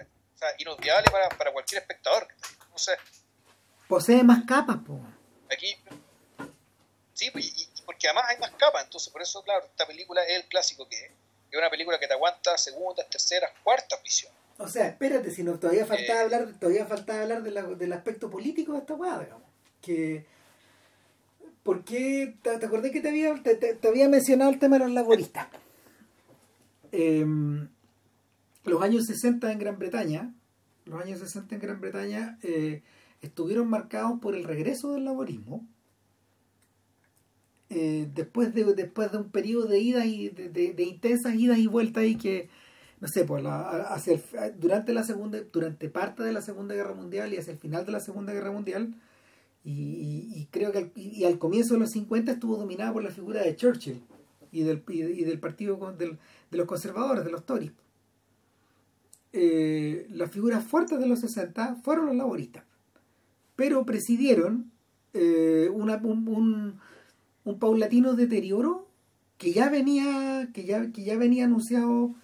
[0.59, 2.27] Inolvidable para, para cualquier espectador.
[2.65, 2.97] Entonces,
[3.87, 4.99] Posee más capas, po.
[5.51, 5.75] Aquí,
[7.13, 10.45] sí, y, porque además hay más capas, entonces por eso, claro, esta película es el
[10.45, 11.11] clásico que es.
[11.51, 14.39] Es una película que te aguanta segundas, terceras, cuartas visiones.
[14.57, 18.73] O sea, espérate, si no, todavía faltaba eh, hablar, todavía faltaba hablar del aspecto político
[18.73, 19.47] de esta weá, digamos.
[19.81, 20.25] Que.
[21.61, 22.35] ¿Por qué?
[22.41, 25.47] ¿Te, acordé que te había, te, había mencionado el tema de los laboristas?
[26.91, 27.69] Em,
[28.65, 30.33] los años 60 en Gran Bretaña,
[30.85, 32.81] los años 60 en Gran Bretaña eh,
[33.21, 35.65] estuvieron marcados por el regreso del laborismo
[37.69, 42.03] eh, después, de, después de un periodo de idas y de, intensas idas y vueltas
[42.05, 42.49] y que
[42.99, 44.19] no sé pues hacia
[44.57, 47.91] durante la segunda durante parte de la segunda guerra mundial y hacia el final de
[47.91, 48.93] la segunda guerra mundial
[49.65, 53.41] y, creo que al, y, al comienzo de los 50 estuvo dominada por la figura
[53.41, 54.01] de Churchill
[54.51, 56.17] y del, y del partido de
[56.51, 57.71] los conservadores de los Tories
[59.33, 62.63] eh, las figuras fuertes de los 60 fueron los laboristas
[63.55, 64.71] pero presidieron
[65.13, 66.79] eh, un
[67.59, 68.87] paulatino deterioro
[69.37, 72.15] que ya venía que ya, que ya venía anunciado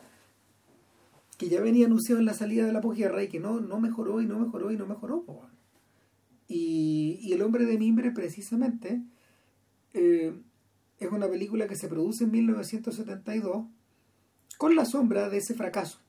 [1.38, 4.22] que ya venía anunciado en la salida de la posguerra y que no, no mejoró
[4.22, 5.26] y no mejoró y no mejoró
[6.48, 9.04] y, y, el hombre de mimbre precisamente
[9.94, 10.34] eh,
[11.00, 13.68] es una película que se produce en 1972
[14.58, 16.00] con la sombra de ese fracaso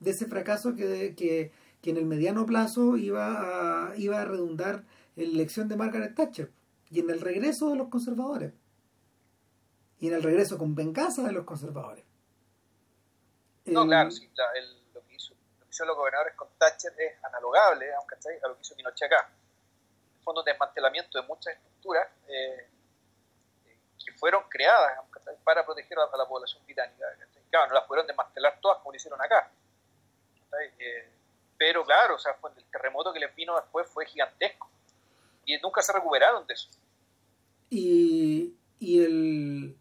[0.00, 1.52] de ese fracaso que, que,
[1.82, 4.84] que en el mediano plazo iba a, iba a redundar
[5.16, 6.52] en la elección de Margaret Thatcher
[6.90, 8.52] y en el regreso de los conservadores
[10.00, 12.04] y en el regreso con venganza de los conservadores.
[13.66, 14.30] No, claro, sí,
[14.94, 18.54] lo, que hizo, lo que hizo los gobernadores con Thatcher es analogable aunque a lo
[18.54, 19.30] que hizo Pinochet acá.
[20.16, 22.68] En fondo, desmantelamiento de muchas estructuras eh,
[24.04, 24.98] que fueron creadas
[25.44, 27.04] para proteger a, la población británica.
[27.50, 29.50] Claro, no las pudieron desmantelar todas como lo hicieron acá.
[30.78, 31.08] Eh,
[31.56, 34.68] pero claro, o sea, el terremoto que les vino después fue gigantesco
[35.44, 36.68] y nunca se recuperaron de eso.
[37.70, 39.76] Y, y el,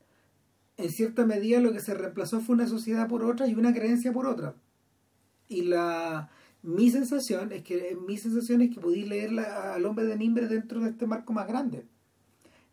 [0.78, 4.12] en cierta medida lo que se reemplazó fue una sociedad por otra y una creencia
[4.12, 4.56] por otra.
[5.48, 6.30] Y la
[6.64, 10.82] mi sensación es que mi sensación es que podéis leer al hombre de mimbre dentro
[10.82, 11.86] de este marco más grande.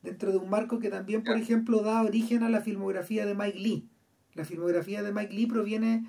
[0.03, 3.59] Dentro de un marco que también, por ejemplo, da origen a la filmografía de Mike
[3.59, 3.89] Lee.
[4.35, 6.07] La filmografía de Mike Lee proviene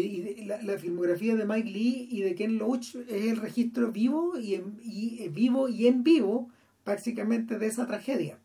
[0.00, 4.54] y, la, filmografía de Mike Lee y de Ken Loach es el registro vivo y,
[4.54, 6.50] en, y vivo y en vivo
[6.84, 8.38] prácticamente de esa tragedia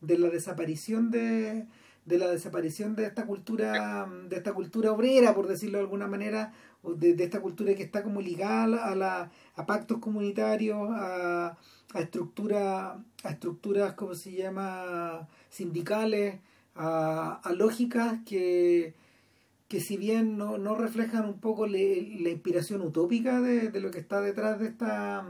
[0.00, 1.66] de la desaparición de,
[2.04, 6.52] de la desaparición de esta cultura de esta cultura obrera por decirlo de alguna manera
[6.82, 11.56] de, de esta cultura que está como ligada a la a pactos comunitarios a,
[11.94, 16.40] a estructuras a estructuras como se llama sindicales
[16.74, 18.94] a, a lógicas que
[19.68, 23.98] que si bien no, no reflejan un poco la inspiración utópica de, de, lo que
[23.98, 25.26] está detrás de esta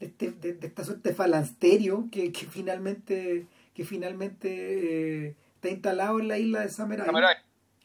[0.00, 6.20] de, este, de, esta suerte de falansterio que, que finalmente que finalmente eh, está instalado
[6.20, 7.08] en la isla de Samurai.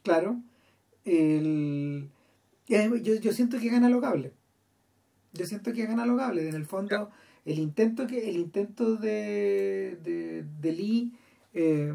[0.02, 0.40] Claro.
[1.04, 2.10] El,
[2.66, 4.32] yo, yo siento que es analogable.
[5.32, 6.48] Yo siento que es analogable.
[6.48, 7.10] En el fondo,
[7.44, 11.12] el intento que el intento de, de, de Lee
[11.54, 11.94] eh,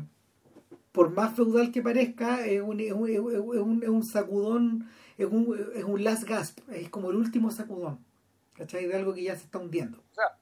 [0.94, 5.26] por más feudal que parezca, es un, es un, es un, es un sacudón, es
[5.26, 8.06] un, es un last gasp, es como el último sacudón,
[8.54, 8.86] ¿cachai?
[8.86, 9.98] De algo que ya se está hundiendo.
[10.14, 10.36] Claro.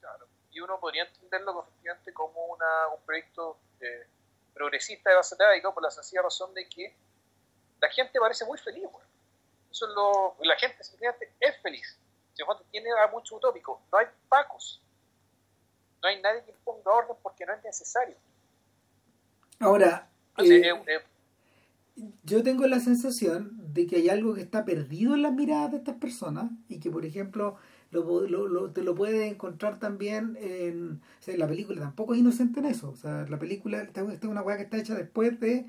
[0.00, 0.26] claro.
[0.52, 1.66] Y uno podría entenderlo
[2.14, 4.06] como una, un proyecto eh,
[4.54, 5.36] progresista de base
[5.74, 6.94] por la sencilla razón de que
[7.80, 9.08] la gente parece muy feliz, bueno.
[9.72, 11.98] Eso es lo, la gente simplemente es feliz.
[12.34, 14.80] Si tiene mucho utópico, no hay pacos,
[16.00, 18.16] no hay nadie que imponga orden porque no es necesario
[19.58, 20.08] Ahora,
[20.38, 20.62] eh,
[22.24, 25.78] yo tengo la sensación de que hay algo que está perdido en las miradas de
[25.78, 27.56] estas personas y que, por ejemplo,
[27.90, 31.80] lo, lo, te lo puedes encontrar también en, la película.
[31.80, 32.90] Tampoco es inocente en eso.
[32.90, 35.66] O sea, la película, esta, es una weá que está hecha después de...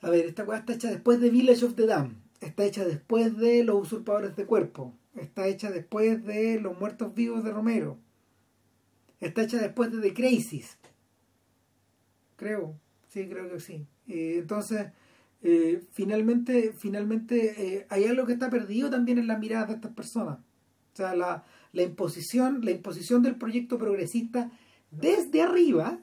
[0.00, 2.16] A ver, esta weá está hecha después de Village of the Dam.
[2.40, 4.94] Está hecha después de Los usurpadores de cuerpo.
[5.14, 7.98] Está hecha después de Los muertos vivos de Romero.
[9.20, 10.78] Está hecha después de The Crisis
[12.42, 12.74] creo,
[13.08, 13.86] sí, creo que sí.
[14.08, 14.88] Eh, entonces,
[15.42, 19.92] eh, finalmente, finalmente eh, hay algo que está perdido también en la mirada de estas
[19.92, 20.38] personas.
[20.92, 24.50] O sea, la, la imposición, la imposición del proyecto progresista
[24.90, 26.00] desde arriba,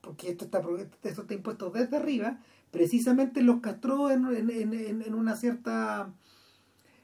[0.00, 0.62] porque esto está,
[1.02, 2.38] esto está impuesto desde arriba,
[2.70, 6.12] precisamente los castró en, en, una cierta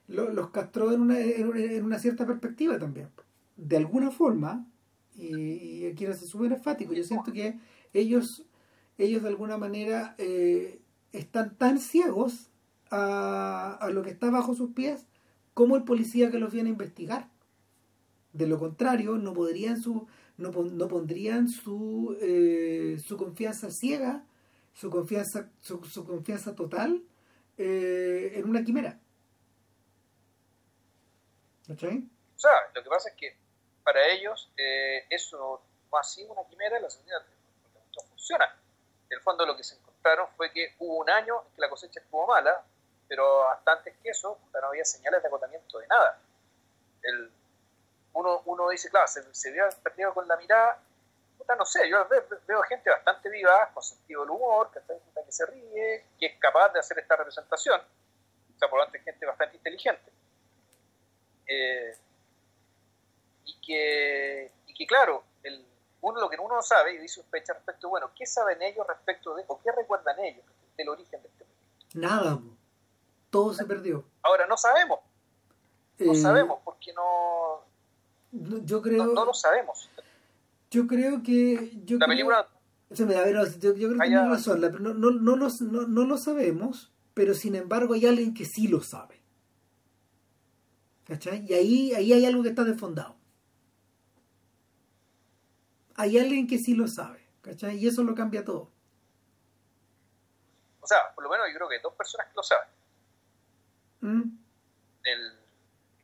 [0.07, 3.09] los, castró en una, en una cierta perspectiva también.
[3.57, 4.67] De alguna forma,
[5.17, 7.59] y, y quiero ser súper enfático, yo siento que
[7.93, 8.45] ellos,
[8.99, 10.81] ellos de alguna manera eh,
[11.13, 12.51] están tan ciegos
[12.91, 15.07] a, a, lo que está bajo sus pies
[15.55, 17.29] como el policía que los viene a investigar.
[18.33, 20.07] De lo contrario, no podrían su,
[20.37, 24.25] no, no pondrían su, eh, su confianza ciega,
[24.73, 27.03] su confianza, su, su confianza total
[27.57, 29.01] eh, en una quimera.
[31.67, 31.79] ¿No O
[32.39, 33.37] sea, lo que pasa es que
[33.83, 35.61] para ellos eh, eso
[35.91, 37.21] no ha sido una quimera la sociedad
[37.97, 38.45] no funciona.
[39.11, 41.71] En el fondo lo que se encontraron fue que hubo un año en que la
[41.71, 42.63] cosecha estuvo mala,
[43.09, 46.19] pero hasta antes que eso no había señales de agotamiento de nada.
[47.03, 47.31] El,
[48.13, 50.83] uno, uno dice, claro, se, se vio perdido con la mirada,
[51.57, 56.07] no sé, yo veo, gente bastante viva, con sentido del humor, que, que se ríe,
[56.19, 60.13] que es capaz de hacer esta representación, o sea, por lo tanto, gente bastante inteligente.
[61.47, 61.97] Eh,
[63.45, 65.25] y, que, y que, claro,
[66.01, 69.35] uno lo que uno no sabe y dice sospecha respecto, bueno, ¿qué saben ellos respecto
[69.35, 70.45] de, o qué recuerdan ellos
[70.77, 71.99] del origen de este proyecto?
[71.99, 72.41] Nada,
[73.31, 74.05] todo se perdió.
[74.23, 75.01] Ahora, no sabemos.
[75.99, 77.65] No eh, sabemos porque no,
[78.31, 79.07] yo creo...
[79.07, 79.89] No, lo sabemos.
[80.71, 81.73] Yo creo que...
[81.85, 82.49] Yo la película...
[82.91, 84.61] yo, creo que tiene razón.
[84.61, 85.49] no, no, no, lo,
[85.89, 89.21] no, lo sabemos, pero sin embargo hay alguien que sí lo sabe.
[91.05, 91.45] ¿Cachai?
[91.49, 93.18] Y ahí, ahí hay algo que está desfondado.
[95.99, 97.27] Hay alguien que sí lo sabe.
[97.43, 97.77] ¿Cachai?
[97.77, 98.71] Y eso lo cambia todo.
[100.81, 102.69] O sea, por lo menos yo creo que hay dos personas que lo saben.
[104.01, 104.39] ¿Mm?
[105.05, 105.21] El,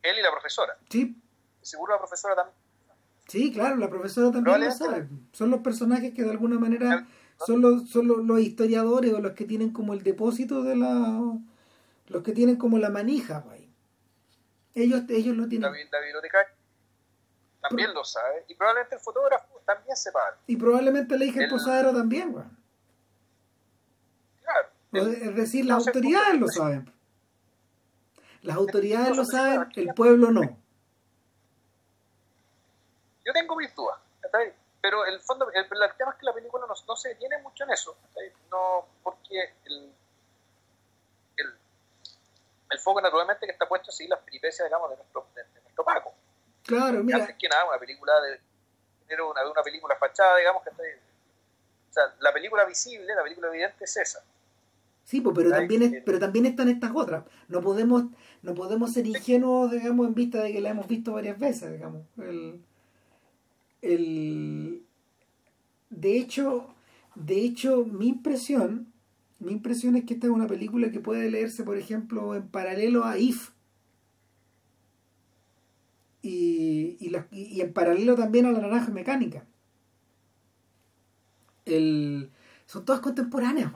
[0.03, 0.79] él y la profesora.
[0.91, 1.21] Sí
[1.65, 2.57] seguro la profesora también.
[3.27, 5.09] Sí, claro, la profesora también lo sabe.
[5.33, 7.07] Son los personajes que de alguna manera
[7.45, 11.21] son los, son los, historiadores o los que tienen como el depósito de la...
[12.09, 13.45] los que tienen como la manija.
[13.51, 13.73] Ahí.
[14.75, 15.73] Ellos, ellos lo tienen.
[15.73, 16.13] David, David
[17.69, 18.45] también lo sabe.
[18.49, 20.37] Y probablemente el fotógrafo también sepa.
[20.47, 21.51] Y probablemente la hija el...
[21.51, 22.45] Posadero también, güey.
[24.43, 25.09] Claro.
[25.09, 26.93] es decir, las autoridades lo saben.
[28.43, 30.43] Las autoridades lo saben, el pueblo no.
[33.25, 33.99] Yo tengo mis dudas,
[34.83, 37.71] pero el fondo, el, tema es que la película no, no se detiene mucho en
[37.71, 37.97] eso,
[38.51, 39.95] no porque el,
[41.39, 41.55] el,
[42.69, 46.13] el, foco naturalmente que está puesto así las peripecias, digamos, de nuestro, de, nuestro Paco.
[46.65, 47.19] Claro, mira.
[47.19, 52.03] Antes que nada, una película de, una, una película fachada, digamos, que está o sea,
[52.21, 54.19] la película visible, la película evidente es esa.
[55.05, 57.25] Sí, pues, pero también es, pero también están estas otras.
[57.47, 58.07] No podemos,
[58.43, 62.03] no podemos ser ingenuos, digamos, en vista de que la hemos visto varias veces, digamos.
[62.19, 62.61] El,
[63.83, 64.83] el,
[65.91, 66.75] de hecho,
[67.15, 68.93] de hecho, mi impresión,
[69.39, 73.05] mi impresión es que esta es una película que puede leerse, por ejemplo, en paralelo
[73.05, 73.51] a If.
[76.99, 79.45] Y, y, en paralelo también a la naranja mecánica.
[81.65, 82.31] El,
[82.67, 83.73] son todas contemporáneas,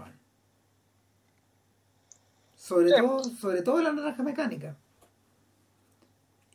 [2.56, 4.76] Sobre todo, sobre todo la naranja mecánica.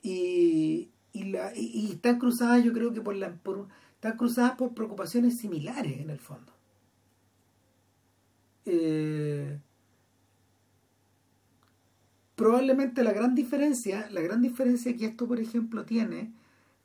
[0.04, 4.74] Y, y, la, y, están cruzadas yo creo que por la por están cruzadas por
[4.74, 6.52] preocupaciones similares en el fondo
[8.66, 9.60] eh,
[12.36, 16.34] probablemente la gran diferencia la gran diferencia que esto por ejemplo tiene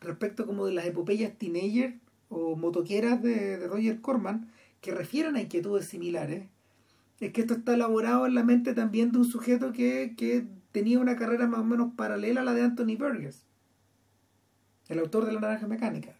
[0.00, 1.94] respecto como de las epopeyas teenager
[2.28, 4.50] o motoqueras de, Roger Corman
[4.80, 6.46] que refieren a inquietudes similares
[7.20, 11.00] es que esto está elaborado en la mente también de un sujeto que, que tenía
[11.00, 13.48] una carrera más o menos paralela a la de Anthony Burgess
[14.88, 16.14] el autor de la naranja mecánica.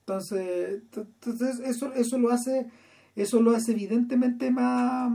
[0.00, 2.66] Entonces, entonces eso, eso lo hace,
[3.14, 5.12] eso lo hace evidentemente más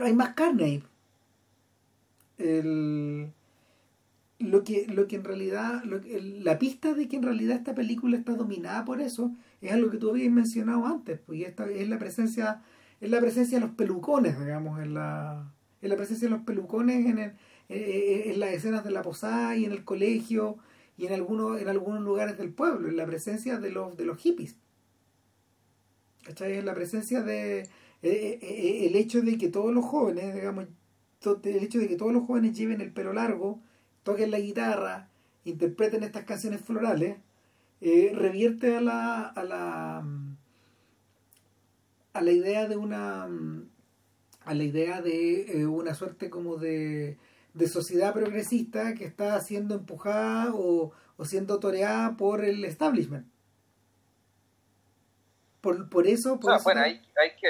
[0.00, 0.82] hay más carne ahí.
[4.44, 8.34] Lo que, lo que en realidad, la pista de que en realidad esta película está
[8.34, 12.62] dominada por eso, es algo que tú habías mencionado antes, pues esta es la presencia,
[13.00, 15.52] es la presencia de los pelucones, digamos, en la,
[15.82, 17.34] en la presencia de los pelucones en el, eh,
[17.68, 20.58] eh, en las escenas de la posada y en el colegio
[20.96, 24.18] y en algunos, en algunos lugares del pueblo, en la presencia de los, de los
[24.18, 24.56] hippies.
[26.24, 26.58] ¿Cachai?
[26.58, 27.68] En la presencia de
[28.02, 30.66] eh, el hecho de que todos los jóvenes, digamos,
[31.42, 33.62] el hecho de que todos los jóvenes lleven el pelo largo,
[34.04, 35.08] toquen la guitarra,
[35.44, 37.18] interpreten estas canciones florales,
[37.80, 40.04] revierte a la, a la
[42.12, 43.28] a la idea de una
[44.44, 47.18] a la idea de una suerte como de
[47.54, 50.92] de sociedad progresista que está siendo empujada o,
[51.24, 53.26] siendo toreada por el establishment.
[55.60, 56.38] Por, por eso...
[56.40, 57.48] Por bueno, hay, hay, que...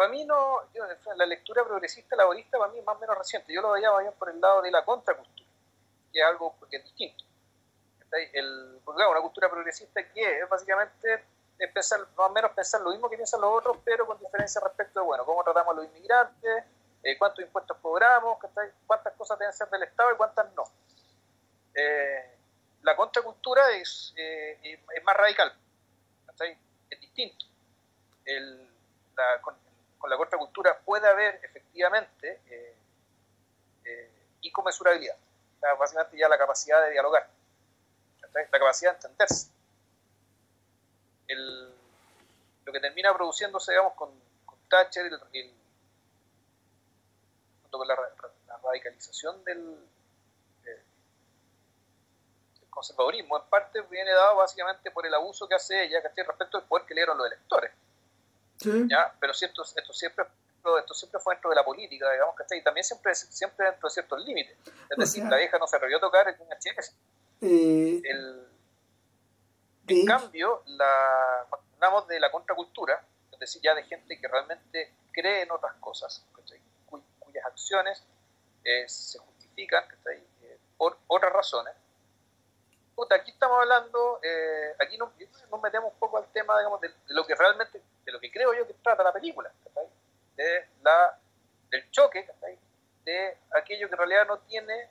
[0.00, 0.62] Para mí no,
[1.16, 3.52] la lectura progresista laborista para mí es más o menos reciente.
[3.52, 5.46] Yo lo veía más bien por el lado de la contracultura,
[6.10, 7.22] que es algo que es distinto.
[8.32, 11.22] El, una cultura progresista que es básicamente
[11.58, 14.58] es pensar, más o menos pensar lo mismo que piensan los otros, pero con diferencia
[14.64, 16.64] respecto de, bueno, cómo tratamos a los inmigrantes,
[17.02, 18.38] eh, cuántos impuestos cobramos,
[18.86, 20.64] cuántas cosas deben ser del Estado y cuántas no.
[21.74, 22.38] Eh,
[22.84, 25.54] la contracultura es, eh, es más radical,
[26.88, 27.44] es distinto.
[30.00, 32.40] Con, la contracultura puede haber efectivamente
[34.42, 35.16] inconmensurabilidad,
[35.78, 37.28] básicamente ya la capacidad de dialogar,
[38.32, 39.50] la capacidad de entenderse.
[42.64, 44.10] lo que termina produciéndose, digamos, con,
[44.68, 45.52] Thatcher y el
[47.70, 47.96] con la,
[48.62, 49.76] radicalización del,
[52.68, 56.86] conservadurismo, en parte viene dado básicamente por el abuso que hace ella respecto al poder
[56.86, 57.72] que le dieron los electores.
[58.88, 59.14] ¿Ya?
[59.20, 60.24] Pero esto, esto, siempre,
[60.78, 63.92] esto siempre fue dentro de la política, digamos, que y también siempre, siempre dentro de
[63.92, 64.56] ciertos límites.
[64.90, 66.36] Es decir, la vieja no se atrevió a tocar el.
[67.42, 68.46] Eh, el,
[69.88, 74.94] en cambio, la, cuando hablamos de la contracultura, es decir, ya de gente que realmente
[75.12, 76.24] cree en otras cosas,
[77.18, 78.04] cuyas acciones
[78.64, 81.74] eh, se justifican eh, por otras razones.
[83.10, 85.10] Aquí estamos hablando, eh, aquí nos,
[85.62, 88.66] metemos un poco al tema digamos, de, lo que realmente, de lo que creo yo
[88.66, 89.52] que trata la película,
[90.36, 91.18] de la,
[91.70, 92.26] del choque
[93.04, 94.90] de aquello que en realidad no tiene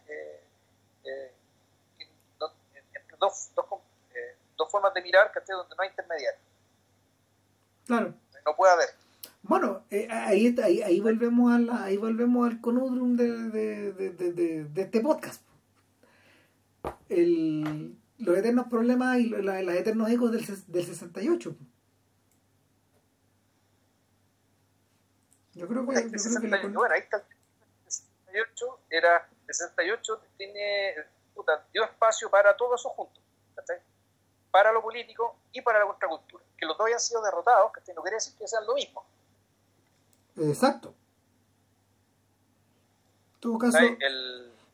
[3.20, 3.66] dos, dos,
[4.58, 6.40] dos, formas de mirar donde no hay intermediario.
[7.86, 8.14] Claro.
[8.46, 8.90] No puede haber.
[9.44, 14.82] Bueno, eh, ahí, ahí, ahí, volvemos a ahí volvemos al conudrum de, de, de, de,
[14.82, 15.42] este podcast.
[17.10, 21.56] El, los eternos problemas y los, eternos ecos del, del 68.
[25.56, 26.10] Yo creo que, yo
[26.40, 30.94] creo que bueno, ahí está el 68 era el 68 tiene
[31.36, 33.20] puta, dio espacio para todo eso junto
[34.52, 38.02] para lo político y para la contracultura que los dos hayan sido derrotados que no
[38.02, 39.04] quiere decir que sean lo mismo
[40.38, 40.94] Exacto.
[43.34, 43.78] En todo caso,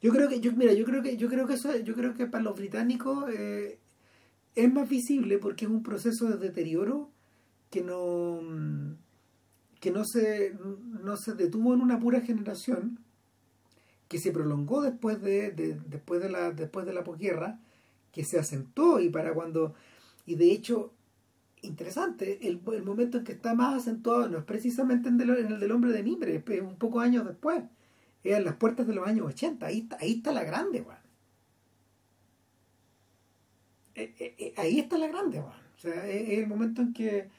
[0.06, 2.28] yo creo que, yo, mira, yo creo que, yo creo que eso, yo creo que
[2.28, 3.80] para los británicos eh,
[4.54, 7.10] es más visible porque es un proceso de deterioro
[7.72, 8.40] que no
[9.80, 10.56] que no se
[11.02, 13.00] no se detuvo en una pura generación
[14.08, 15.52] que se prolongó después de,
[15.88, 17.60] después de la después de la posguerra
[18.12, 19.74] que se asentó y para cuando
[20.28, 20.94] y de hecho
[21.64, 25.94] interesante, el, momento en que está más acentuado no es precisamente en, el del hombre
[25.94, 27.64] de Nimbre, es un poco años después,
[28.32, 30.98] es en las puertas de los años 80, ahí ahí está la grande, weón.
[33.96, 35.52] Eh, eh, eh, ahí está la grande, weón.
[35.52, 37.30] O sea, es, el momento en que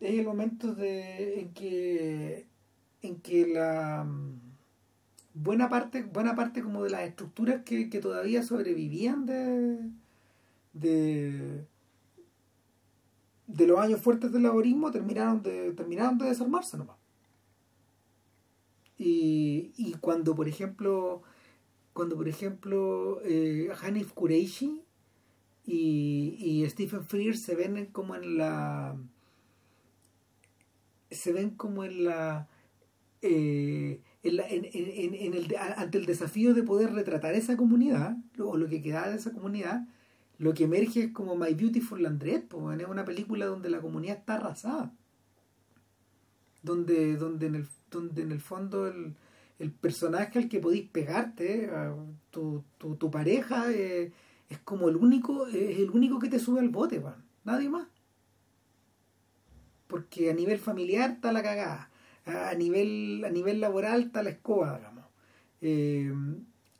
[0.00, 2.46] es el momento de en que
[3.02, 4.40] en que la mm,
[5.34, 9.90] buena parte buena parte como de las estructuras que, que todavía sobrevivían de
[10.72, 11.66] de
[13.54, 16.96] de los años fuertes del laborismo terminaron de, terminaron de desarmarse nomás.
[19.02, 21.22] Y, y cuando, por ejemplo,
[21.94, 24.82] cuando, por ejemplo, eh, Hanif Kureishi
[25.64, 28.98] y, y Stephen Frears se ven como en la.
[31.10, 32.48] se ven como en la.
[33.22, 38.68] Eh, en, en, en, el, ante el desafío de poder retratar esa comunidad, o lo
[38.68, 39.88] que quedaba de esa comunidad,
[40.36, 44.18] lo que emerge es como My Beautiful Landret, pues, es una película donde la comunidad
[44.18, 44.92] está arrasada.
[46.62, 49.14] Donde, donde, en, el, donde en el fondo el,
[49.60, 51.70] el personaje al que podéis pegarte,
[52.30, 54.10] tu, tu, tu, pareja, eh,
[54.48, 57.02] es como el único, es el único que te sube al bote,
[57.44, 57.86] nadie más.
[59.86, 61.90] Porque a nivel familiar está la cagada,
[62.24, 65.04] a nivel, a nivel laboral está la escoba, digamos.
[65.60, 66.12] Eh,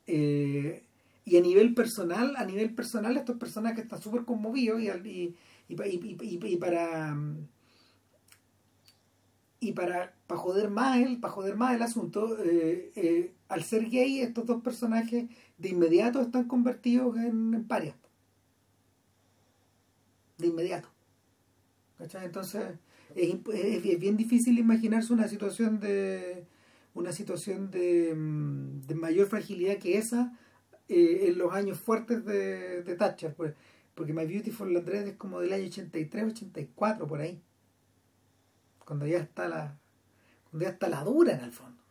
[0.07, 0.83] eh,
[1.23, 5.35] y a nivel personal, a nivel personal, estos personajes están súper conmovidos y, y,
[5.69, 7.15] y, para
[9.63, 13.89] y para, para joder más el, para joder más el asunto, eh, eh, al ser
[13.89, 15.29] gay, estos dos personajes
[15.59, 17.95] de inmediato están convertidos en, parias.
[20.39, 20.89] De inmediato.
[21.99, 22.63] Entonces,
[23.15, 26.47] es, es, bien difícil imaginarse una situación de
[26.95, 30.37] una situación de, mm, de mayor fragilidad que esa
[30.89, 33.53] eh, en los años fuertes de, de Thatcher, pues,
[33.93, 37.39] porque My Beautiful Landred es como del año 83, 84, por ahí.
[38.85, 39.77] Cuando ya está la,
[40.49, 41.81] cuando ya está la dura en el fondo.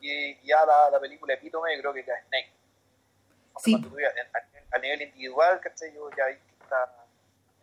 [0.00, 2.52] y ya la, la película epítome creo que es Snake.
[3.58, 3.74] Sí.
[3.74, 5.94] a, nivel individual, ¿cachai?
[5.94, 7.06] Yo ya está,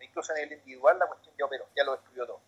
[0.00, 2.40] incluso a nivel individual la cuestión ya pero ya lo destruyó todo.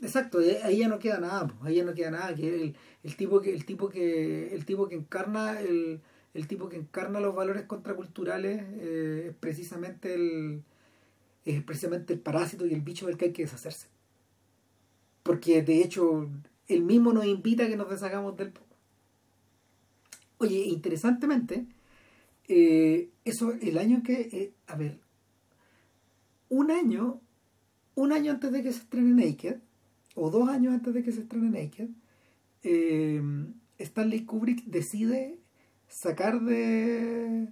[0.00, 3.40] Exacto, ahí ya no queda nada, ahí ya no queda nada, que el, el tipo
[3.40, 6.00] que, el tipo que, el tipo que encarna el,
[6.34, 10.64] el tipo que encarna los valores contraculturales eh, es precisamente el
[11.44, 13.88] es precisamente el parásito y el bicho del que hay que deshacerse.
[15.28, 16.26] Porque de hecho,
[16.68, 18.50] él mismo nos invita a que nos deshagamos del
[20.38, 21.66] Oye, interesantemente,
[22.48, 24.98] eh, eso, el año que, eh, a ver,
[26.48, 27.20] un año,
[27.94, 29.56] un año antes de que se estrene Naked,
[30.14, 31.90] o dos años antes de que se estrene Naked,
[32.62, 33.22] eh,
[33.78, 35.38] Stanley Kubrick decide
[35.88, 37.48] sacar de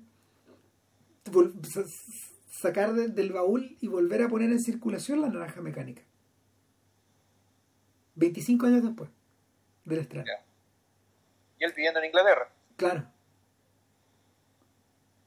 [2.51, 6.06] sacar del baúl y volver a poner en circulación la naranja mecánica.
[8.17, 9.11] 25 años después
[9.85, 10.27] del estreno.
[11.59, 12.51] Y él viviendo en Inglaterra.
[12.77, 13.07] Claro.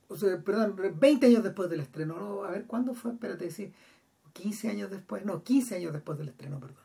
[0.07, 2.19] O sea, perdón, 20 años después del estreno.
[2.19, 3.11] No, a ver, ¿cuándo fue?
[3.11, 3.71] Espérate, sí.
[4.33, 5.23] 15 años después.
[5.25, 6.83] No, 15 años después del estreno, perdón.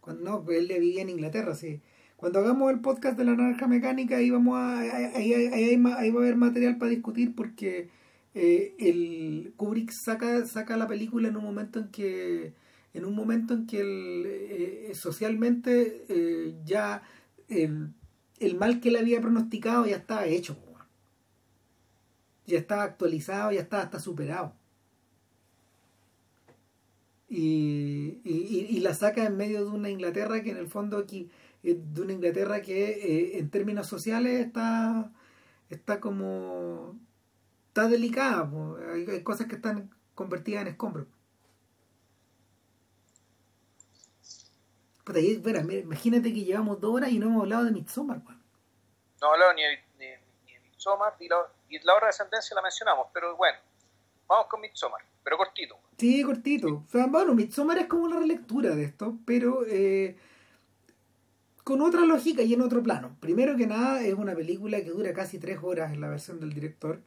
[0.00, 1.80] Cuando, no, él vivía en Inglaterra, sí.
[2.16, 5.98] Cuando hagamos el podcast de la naranja mecánica, ahí, vamos a, ahí, ahí, va a
[5.98, 7.88] haber material para discutir porque
[8.34, 12.52] eh, el Kubrick saca, saca la película en un momento en que
[12.94, 17.02] en un momento en que el, eh, socialmente eh, ya
[17.48, 17.92] el,
[18.58, 20.56] mal que él había pronosticado ya estaba hecho
[22.46, 24.54] ya estaba actualizado ya estaba hasta superado.
[27.28, 31.30] Y, y, la saca en medio de una Inglaterra que en el fondo aquí
[31.62, 35.12] de una Inglaterra que en términos sociales está
[35.68, 36.98] está como
[37.68, 38.50] está delicada,
[38.92, 41.06] hay, cosas que están convertidas en escombros.
[45.18, 48.18] Imagínate que llevamos dos horas y no hemos hablado de Midsommar.
[48.18, 48.32] No
[49.20, 53.08] hemos hablado ni de, ni, Midsommar y la, y la hora de sentencia la mencionamos,
[53.12, 53.58] pero bueno,
[54.26, 55.76] vamos con Midsommar, pero cortito.
[55.98, 56.84] Sí, cortito.
[57.08, 60.16] bueno, Midsommar es como una relectura de esto, pero eh,
[61.64, 63.16] con otra lógica y en otro plano.
[63.20, 66.52] Primero que nada, es una película que dura casi tres horas en la versión del
[66.52, 67.00] director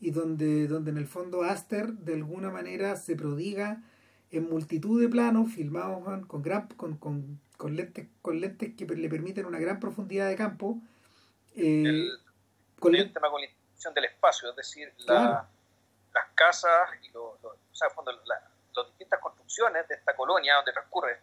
[0.00, 3.82] y donde, donde en el fondo Aster de alguna manera se prodiga
[4.30, 9.08] en multitud de planos filmados con, gran, con, con, con, lentes, con lentes que le
[9.08, 10.78] permiten una gran profundidad de campo.
[11.56, 12.18] Eh, el,
[12.78, 15.46] con el tema con la institución del espacio, es decir, las
[16.34, 21.18] casas y lo, o sea, fondo, las distintas construcciones de esta colonia donde transcurre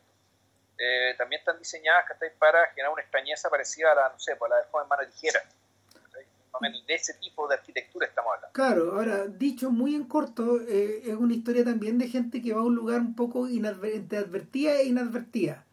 [0.78, 2.06] eh, también están diseñadas
[2.38, 5.04] para generar una extrañeza parecida a la, no sé, pues, a la del joven mano
[5.04, 5.42] ligera
[6.88, 8.54] de ese tipo de arquitectura estamos hablando.
[8.54, 12.62] Claro, ahora, dicho muy en corto, eh, es una historia también de gente que va
[12.62, 15.66] a un lugar un poco advertida e inadvertida.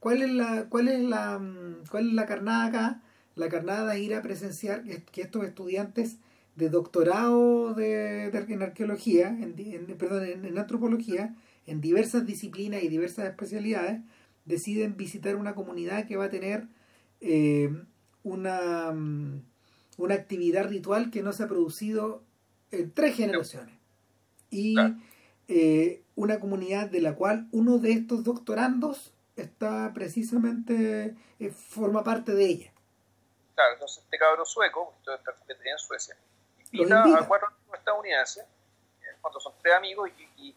[0.00, 3.02] ¿Cuál es la, cuál es la, mm, cuál es la carnada acá?
[3.34, 6.18] La carnada es ir a presenciar que estos estudiantes
[6.56, 9.54] de doctorado de, en arqueología, en,
[9.98, 11.34] perdón, en, antropología,
[11.66, 14.00] en diversas disciplinas y diversas especialidades,
[14.46, 16.66] deciden visitar una comunidad que va a tener
[17.20, 17.70] eh,
[18.22, 19.42] una mm,
[19.96, 22.22] una actividad ritual que no se ha producido
[22.70, 23.74] en tres generaciones.
[24.50, 24.76] Y
[25.48, 32.32] eh, una comunidad de la cual uno de estos doctorandos está precisamente, eh, forma parte
[32.32, 32.72] de ella.
[33.54, 35.32] Claro, entonces este cabro sueco, esto está
[35.64, 36.16] en Suecia,
[36.72, 38.44] invita, a cuatro estadounidenses,
[39.20, 40.54] cuando son tres amigos, y,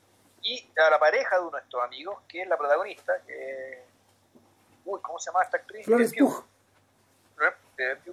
[0.77, 3.83] a la pareja de uno de estos amigos, que es la protagonista, que...
[4.85, 5.85] Uy, ¿cómo se llama esta actriz?
[5.85, 6.43] Florence Pugh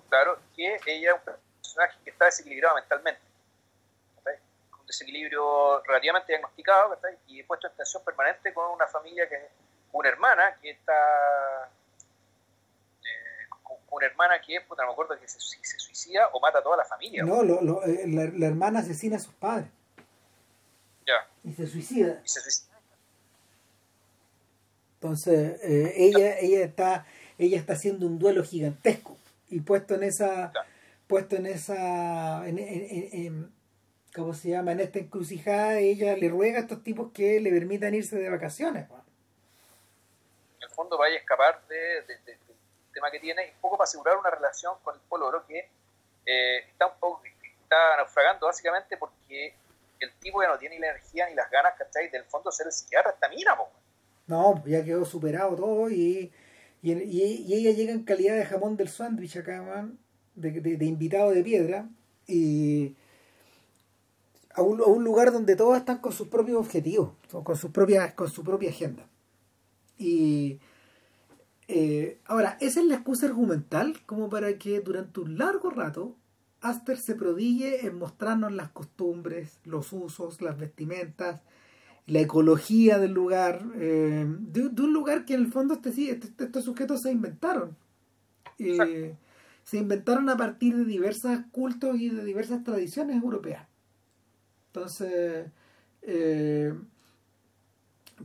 [0.09, 3.21] claro, que ella es un personaje que está desequilibrado mentalmente.
[4.79, 9.43] Un desequilibrio relativamente diagnosticado y puesto en tensión permanente con una familia que es
[9.93, 11.71] una hermana que está.
[13.03, 16.77] Eh, una hermana que, puta, no me acuerdo, que se, suicida o mata a toda
[16.77, 17.25] la familia.
[17.25, 19.69] No, lo, eh, la, hermana asesina a sus padres.
[21.07, 21.27] Ya.
[21.45, 22.21] Y se suicida.
[22.25, 22.77] Y se suicida.
[24.95, 27.07] Entonces, eh, ella, ella, está,
[27.39, 29.16] ella está haciendo un duelo gigantesco
[29.49, 30.53] y puesto en esa
[31.07, 33.53] puesto en esa en, en,
[34.15, 34.73] ¿cómo se llama?
[34.73, 38.89] en esta encrucijada ella le ruega a estos tipos que le permitan irse de vacaciones
[38.91, 42.39] en el fondo vaya a escapar de, del
[42.93, 45.71] tema que tiene un poco para asegurar una relación con el Poloro que
[46.27, 49.55] eh, está un poco está naufragando básicamente porque
[50.01, 52.09] el tipo ya no tiene ni la energía ni las ganas ¿cachai?
[52.11, 53.57] del fondo ser el psiquiatra esta mina
[54.27, 56.33] no ya quedó superado todo y
[56.93, 59.89] y, ella llega en calidad de jamón del sándwich acá,
[60.35, 61.89] de, invitado de piedra,
[62.27, 62.95] y
[64.55, 69.07] a un, lugar donde todos están con sus propios objetivos, con, con su propia agenda.
[69.99, 70.61] Y
[71.69, 76.15] eh, ahora, esa es la excusa argumental como para que durante un largo rato
[76.61, 81.43] Aster se prodigue en mostrarnos las costumbres, los usos, las vestimentas,
[82.07, 86.65] la ecología del lugar, eh, de, un lugar que en el fondo este, este, estos
[86.65, 87.77] sujetos se inventaron.
[88.59, 89.17] Eh,
[89.65, 93.67] se inventaron a partir de diversos cultos y de diversas tradiciones europeas.
[94.69, 95.47] Entonces,
[96.03, 96.73] eh,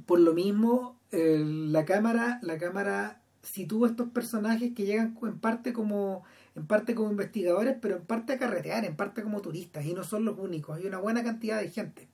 [0.06, 6.24] por lo mismo, la cámara, la cámara sitúa estos personajes que llegan en parte como
[6.56, 10.03] en parte como investigadores, pero en parte a carretear, en parte como turistas, y no
[10.03, 12.10] son los únicos, hay una buena cantidad de gente.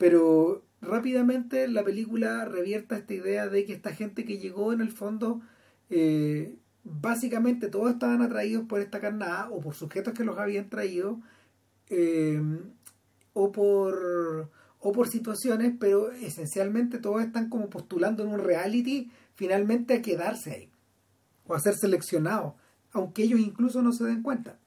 [0.00, 4.90] Pero rápidamente la película revierta esta idea de que esta gente que llegó en el
[4.90, 5.42] fondo,
[5.90, 11.20] eh, básicamente todos estaban atraídos por esta carnada o por sujetos que los habían traído,
[11.90, 12.40] eh,
[13.34, 19.92] o por o por situaciones, pero esencialmente todos están como postulando en un reality finalmente
[19.92, 20.70] a quedarse ahí
[21.46, 22.54] o a ser seleccionados,
[22.92, 24.58] aunque ellos incluso no se den cuenta.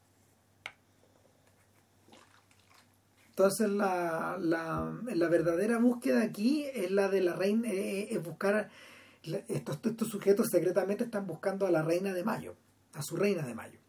[3.33, 8.21] Entonces la, la, la, verdadera búsqueda aquí es la de la reina, eh, eh, es
[8.21, 8.69] buscar,
[9.47, 12.55] estos, estos sujetos secretamente están buscando a la reina de Mayo,
[12.93, 13.79] a su reina de Mayo.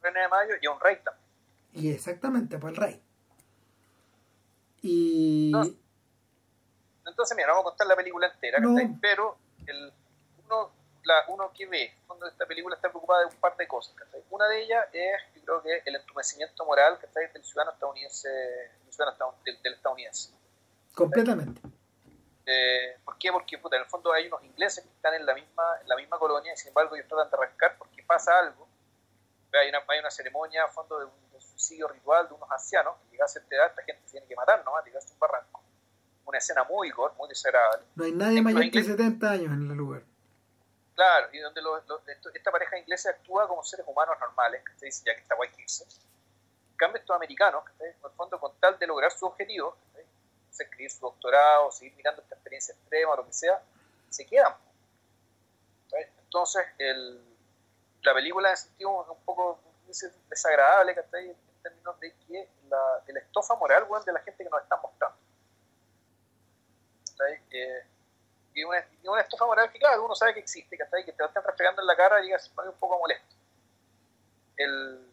[0.00, 1.26] Reina de Mayo y a un rey también.
[1.74, 3.02] Y exactamente, pues el rey.
[4.80, 5.52] Y...
[7.04, 8.58] Entonces, mira, vamos a contar la película entera,
[9.02, 9.36] pero
[9.66, 9.92] el,
[10.46, 10.70] uno,
[11.08, 13.94] la, uno que ve cuando esta película está preocupada de un par de cosas.
[14.30, 19.34] Una de ellas es, yo creo que el entumecimiento moral del ciudadano estadounidense, del, ciudadano
[19.44, 20.30] del, estadounidense.
[20.94, 21.62] Completamente.
[22.44, 23.32] Eh, ¿Por qué?
[23.32, 26.18] Porque en el fondo hay unos ingleses que están en la misma, en la misma
[26.18, 28.68] colonia y sin embargo ellos tratan de arrancar porque pasa algo.
[29.52, 33.10] Hay una, hay una ceremonia a fondo de un, suicidio ritual de unos ancianos que
[33.10, 35.60] llega a cierta edad, esta gente tiene que matar nomás, tirarse un barranco.
[36.24, 37.84] Una escena muy gore, muy desagradable.
[37.96, 40.02] No hay nadie mayor que 70 años en el lugar.
[40.98, 41.62] Claro, y donde
[42.34, 45.48] esta pareja inglesa actúa como seres humanos normales, que se dice ya que está guay
[45.56, 45.84] irse.
[45.84, 49.76] En cambio, estos americanos, que en el fondo, con tal de lograr su objetivo,
[50.58, 53.62] escribir su doctorado, seguir mirando esta experiencia extrema, lo que sea,
[54.10, 54.56] se quedan.
[56.24, 56.66] Entonces,
[58.02, 59.60] la película en sentido un poco
[60.28, 64.62] desagradable, En términos de que la, de la estofa moral, de la gente que nos
[64.64, 65.16] están mostrando.
[67.52, 67.86] Eh,
[68.58, 71.44] y una, una estofa moral que, claro, uno sabe que existe, que te lo están
[71.44, 73.34] refregando en la cara y se pone un poco molesto.
[74.56, 75.06] El,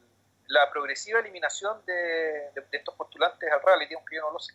[0.47, 4.53] la progresiva eliminación de, de, estos postulantes al reality, aunque yo no lo sé,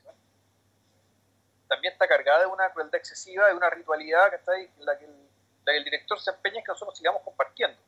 [1.69, 4.99] también está cargada de una crueldad excesiva, de una ritualidad que está ahí, en la
[4.99, 5.29] que el,
[5.65, 7.81] la que el director se empeña en que nosotros sigamos compartiendo.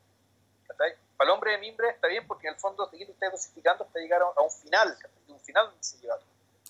[0.67, 3.99] Para el hombre de mimbre está bien porque en el fondo seguir usted dosificando hasta
[3.99, 4.97] llegar a, un final,
[5.27, 6.17] un final se lleva.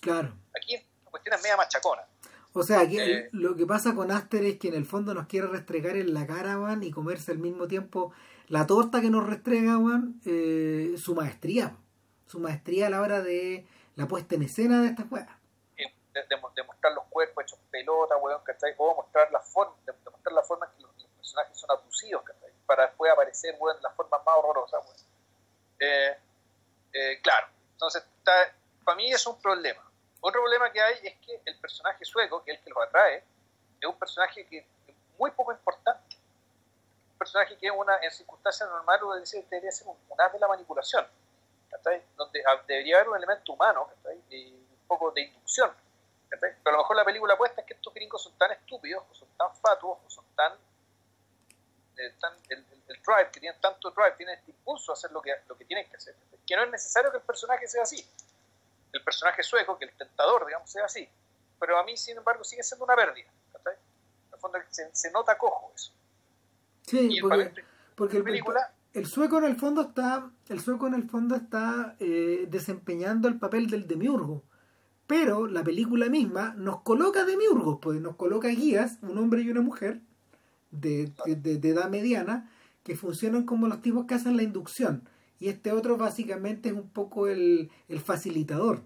[0.00, 0.34] Claro.
[0.54, 2.02] Aquí la cuestión es media machacona.
[2.56, 5.26] O sea, aquí eh, lo que pasa con Aster es que en el fondo nos
[5.26, 8.12] quiere restregar en la cara, Juan, y comerse al mismo tiempo
[8.46, 9.76] la torta que nos restrega,
[10.24, 11.76] eh, su maestría.
[12.26, 13.66] Su maestría a la hora de
[13.96, 15.36] la puesta en escena de estas juegas.
[15.76, 18.72] De, mostrar los cuerpos hechos pelota, weón, ¿cachai?
[18.78, 22.52] O mostrar la forma, de, mostrar la forma que los, personajes son abusivos, ¿cachai?
[22.66, 24.96] Para después aparecer, weón, las formas más horrorosas, weón.
[25.80, 28.04] Eh, claro, entonces,
[28.84, 29.82] para mí es un problema
[30.26, 33.22] otro problema que hay es que el personaje sueco, que es el que los atrae,
[33.78, 36.16] es un personaje que es muy poco importante.
[37.12, 41.06] Un personaje que en circunstancias normales debería ser un, un de la manipulación,
[42.16, 43.90] donde debería haber un elemento humano
[44.30, 45.70] y un poco de inducción.
[46.30, 49.14] Pero a lo mejor la película apuesta es que estos gringos son tan estúpidos, o
[49.14, 50.54] son tan fatuos, o son tan...
[51.98, 52.14] Eh,
[52.48, 55.66] el, drive, que tienen tanto drive, tienen este impulso a hacer lo que, lo que
[55.66, 58.02] tienen que hacer, que no es necesario que el personaje sea así
[58.94, 61.08] el personaje sueco, que el tentador, digamos, sea así.
[61.58, 63.28] Pero a mí, sin embargo, sigue siendo una pérdida.
[63.66, 65.92] En el fondo se, nota cojo eso.
[66.82, 67.18] Sí,
[67.96, 68.18] porque,
[68.92, 73.38] el, sueco en el fondo está, el sueco en el fondo está eh, desempeñando el
[73.38, 74.42] papel del demiurgo.
[75.06, 79.60] Pero la película misma nos coloca demiurgos, pues nos coloca guías, un hombre y una
[79.60, 80.00] mujer
[80.70, 82.50] de, de edad mediana,
[82.82, 85.08] que funcionan como los tipos que hacen la inducción
[85.40, 87.70] y este otro básicamente es un poco el,
[88.04, 88.82] facilitador.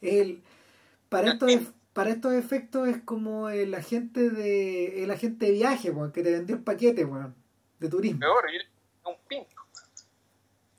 [0.00, 0.42] El,
[1.08, 1.50] para, estos,
[1.92, 6.56] para estos efectos es como el agente de el agente de viaje, que te vendió
[6.56, 7.06] el paquete
[7.78, 8.20] de turismo.
[8.20, 8.44] Peor,
[9.04, 9.56] un pinto.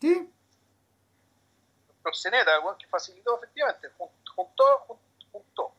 [0.02, 0.14] ¿Sí?
[0.14, 3.90] Un proxeneta, que facilitó efectivamente,
[4.36, 4.64] juntó,
[5.32, 5.74] juntó.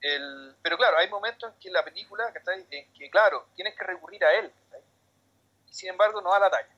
[0.00, 4.24] El, pero claro, hay momentos en que la película, en que claro, tienes que recurrir
[4.24, 4.52] a él
[5.76, 6.68] sin embargo no da la talla.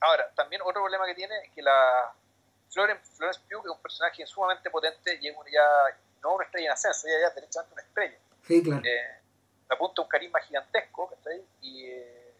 [0.00, 2.12] ahora, también otro problema que tiene es que la
[2.68, 5.32] Florence, Florence Pugh es un personaje sumamente potente y ya
[6.22, 8.18] no una estrella en ascenso, ella ya es derechamente una estrella.
[8.42, 8.82] Sí, claro.
[8.84, 9.20] Eh,
[9.70, 11.42] apunta un carisma gigantesco, ¿cachai?
[11.62, 12.34] Y, eh,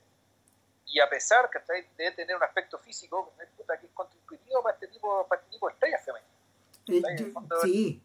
[0.87, 1.59] y a pesar que
[1.97, 5.73] de tener un aspecto físico que es contraintuitivo para este tipo, para este tipo de
[5.73, 6.37] estrellas femeninas.
[6.89, 7.33] Eh,
[7.63, 8.03] sí,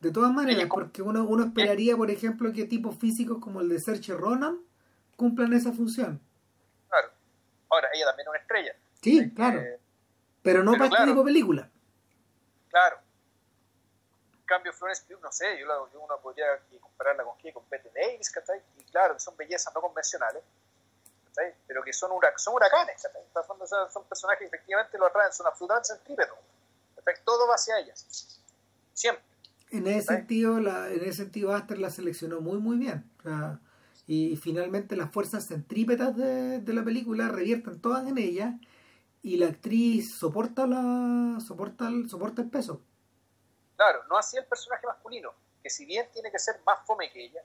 [0.00, 3.80] de todas maneras, porque uno, uno esperaría, por ejemplo, que tipos físicos como el de
[3.80, 4.66] Sergio Ronan
[5.16, 6.20] cumplan esa función.
[6.88, 7.10] Claro.
[7.70, 8.76] Ahora, ella también es una estrella.
[9.00, 9.62] Sí, claro.
[10.42, 11.70] pero no para este tipo de película.
[12.70, 12.98] Claro.
[14.32, 16.46] En cambio, Florence Pugh, no sé, yo, la, uno podría
[16.80, 18.60] compararla con qué, con Bette Davis, ¿cachai?
[18.78, 20.42] Y claro, son bellezas no convencionales,
[21.28, 21.54] ¿cachai?
[21.66, 23.22] Pero que son, son huracanes, ¿cachai?
[23.66, 26.36] Son, son personajes que efectivamente lo atraen, son absolutamente centrípetos.
[27.24, 28.40] Todo va hacia ellas.
[28.92, 29.24] Siempre.
[29.70, 33.10] En ese sentido, la, en ese sentido, Aster la seleccionó muy, muy bien.
[34.06, 38.58] Y, finalmente las fuerzas centrípetas de, de, la película revierten todas en ella
[39.22, 42.80] y la actriz soporta la soporta el, soporta el peso.
[43.76, 47.24] Claro, no así el personaje masculino, que si bien tiene que ser más fome que
[47.24, 47.40] ella,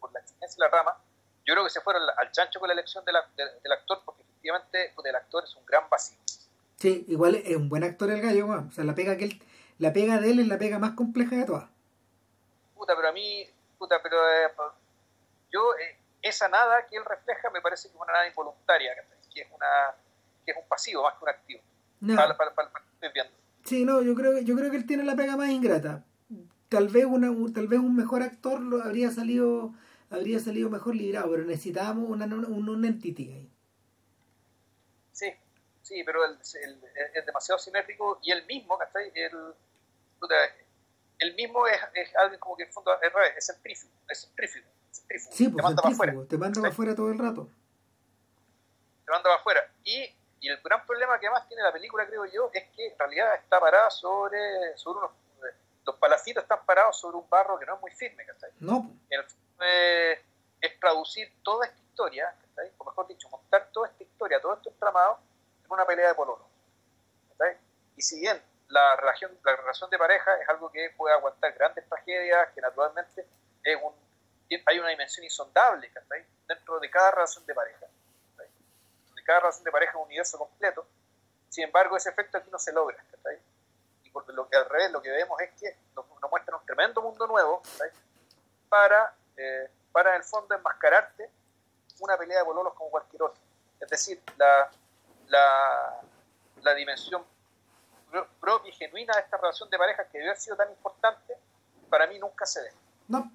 [0.00, 0.96] por, la exigencia de la rama,
[1.46, 5.16] yo creo que se fueron al chancho con la elección del actor, porque efectivamente el
[5.16, 6.18] actor es un gran vacío.
[6.76, 9.42] Sí, igual es un buen actor el gallo, o sea, la pega que él
[9.80, 11.70] la pega de él es la pega más compleja de todas.
[12.74, 14.52] Puta, pero a mí, puta, pero eh,
[15.50, 18.92] yo, eh, esa nada que él refleja me parece que es una nada involuntaria,
[19.32, 19.94] que es, una,
[20.44, 21.60] que es un pasivo más que un activo.
[22.00, 22.16] No.
[22.16, 22.70] Para, para, para,
[23.64, 26.04] sí, no, yo creo, yo creo que él tiene la pega más ingrata.
[26.68, 29.74] Tal vez, una, tal vez un mejor actor lo habría salido
[30.10, 33.52] habría salido mejor librado, pero necesitábamos una, un, un entity ahí.
[35.12, 35.32] Sí,
[35.82, 36.38] sí, pero el,
[37.14, 39.12] es demasiado simétrico y él mismo, ¿cachai?
[39.14, 39.54] El,
[41.18, 45.48] el mismo es, es alguien como que en fondo es, es centrífugo, es centrífugo, Sí,
[45.48, 46.14] pues, te manda para afuera.
[46.28, 47.48] Te manda para afuera todo el rato.
[49.04, 49.60] Te manda para afuera.
[49.84, 52.98] Y, y, el gran problema que más tiene la película, creo yo, es que en
[52.98, 55.10] realidad está parada sobre, sobre unos...
[55.84, 58.50] Los palacitos están parados sobre un barro que no es muy firme, ¿cachai?
[58.60, 58.90] No.
[59.08, 59.24] El,
[59.62, 60.22] eh,
[60.60, 62.70] es traducir toda esta historia, ¿cachai?
[62.78, 65.18] O mejor dicho, montar toda esta historia, todo esto entramado
[65.64, 66.46] en una pelea de pololo.
[67.30, 67.56] ¿cachai?
[67.96, 71.88] Y si bien la relación, la relación de pareja es algo que puede aguantar grandes
[71.88, 73.26] tragedias, que naturalmente
[73.64, 73.92] es un,
[74.66, 75.90] hay una dimensión insondable
[76.46, 77.86] dentro de cada relación de pareja.
[79.14, 80.86] De cada relación de pareja es un universo completo.
[81.48, 83.02] Sin embargo, ese efecto aquí no se logra.
[84.02, 87.02] Y porque lo que al revés lo que vemos es que nos, muestran un tremendo
[87.02, 87.62] mundo nuevo
[88.68, 91.30] para, eh, para en el fondo enmascararte
[92.00, 93.42] una pelea de bololos como cualquier otra.
[93.80, 94.70] Es decir, la,
[95.28, 96.00] la,
[96.62, 97.24] la dimensión
[98.40, 101.36] propia y genuina de esta relación de pareja que debe haber sido tan importante,
[101.88, 102.72] para mí nunca se ve.
[103.08, 103.30] No.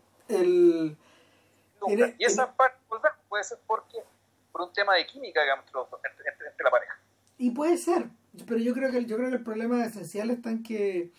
[1.88, 2.78] Y esa parte
[3.30, 3.98] puede ser porque
[4.52, 6.94] por un tema de química digamos, entre, la pareja.
[7.38, 8.10] Y puede ser,
[8.48, 11.12] pero yo creo que yo creo que el problema esencial está en que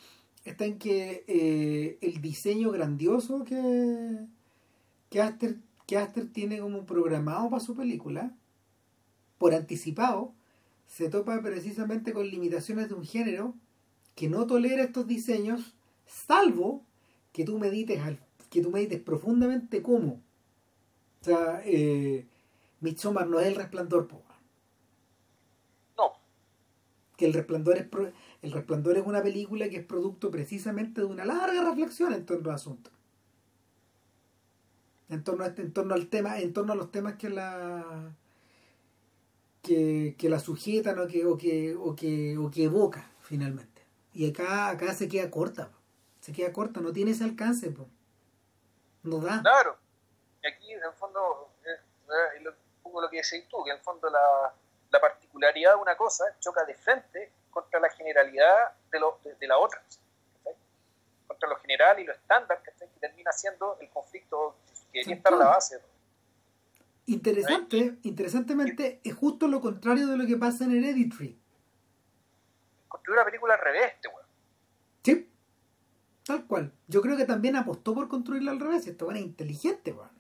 [0.45, 4.27] está en que eh, el diseño grandioso que
[5.11, 8.33] que Aster, que Aster tiene como programado para su película
[9.39, 10.33] por anticipado
[10.87, 13.55] se topa precisamente con limitaciones de un género
[14.15, 15.75] que no tolera estos diseños,
[16.07, 16.83] salvo
[17.33, 18.01] que tú medites,
[18.51, 20.23] que tú medites profundamente cómo.
[21.27, 22.25] O sea, eh,
[22.79, 24.23] Midsommar no es el resplandor, po.
[25.99, 26.13] No.
[27.17, 27.87] Que el resplandor es
[28.43, 32.51] el resplandor es una película que es producto precisamente de una larga reflexión en torno
[32.51, 32.91] al asunto.
[35.09, 38.15] En torno a este, en torno al tema, en torno a los temas que la
[39.63, 43.83] que, que la sujetan o que, o que, o que, o que evoca finalmente.
[44.15, 45.73] Y acá, acá se queda corta,
[46.21, 47.75] se queda corta, no tiene ese alcance,
[49.03, 49.43] no da.
[49.43, 49.77] Claro,
[50.49, 51.51] aquí en el fondo,
[52.83, 54.53] poco lo que decís tú, que en el fondo la,
[54.91, 59.59] la, particularidad de una cosa choca de frente contra la generalidad de, lo, de, la
[59.59, 59.83] otra,
[61.27, 64.57] contra lo general y lo estándar, que termina siendo el conflicto
[64.93, 65.81] que debería estar a la base.
[67.07, 71.39] Interesante, interesantemente, es justo lo contrario de lo que pasa en Hereditary.
[72.89, 74.27] Construir una película al revés, este weón.
[75.05, 75.31] Sí,
[76.25, 76.73] tal cual.
[76.89, 78.89] Yo creo que también apostó por construirla al revés.
[78.89, 80.16] Esto es inteligente, weón.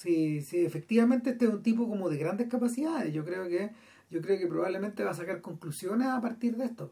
[0.00, 3.12] Sí, sí, efectivamente este es un tipo como de grandes capacidades.
[3.12, 3.68] Yo creo que,
[4.08, 6.90] yo creo que probablemente va a sacar conclusiones a partir de esto.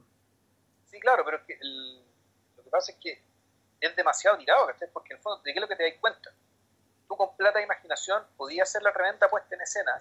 [0.85, 1.59] Sí, claro, pero es que
[2.55, 3.19] lo que pasa es que
[3.81, 6.31] es demasiado tirado, Porque en el fondo, ¿de qué es lo que te das cuenta?
[7.09, 9.93] tú con plata e imaginación podías hacer la reventa puesta en escena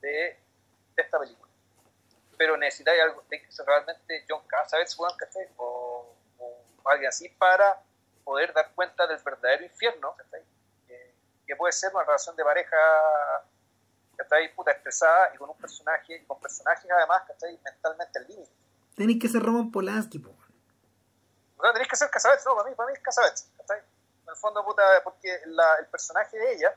[0.00, 0.36] de,
[0.96, 1.52] esta película.
[2.36, 7.80] Pero necesitáis algo, que ser realmente John Cassavetes o, o alguien así para
[8.24, 10.24] poder dar cuenta del verdadero infierno que,
[11.52, 12.76] que, puede ser una relación de pareja
[14.30, 18.52] ahí puta expresada y con un personaje y con personajes además que mentalmente al límite.
[18.94, 20.34] Tenéis que ser Roman Polanski, po.
[21.62, 24.64] No, tenéis que ser Cassavetes, no, para mí, para mí es Cassavetes, en el fondo,
[24.64, 26.74] puta, porque el personaje de ella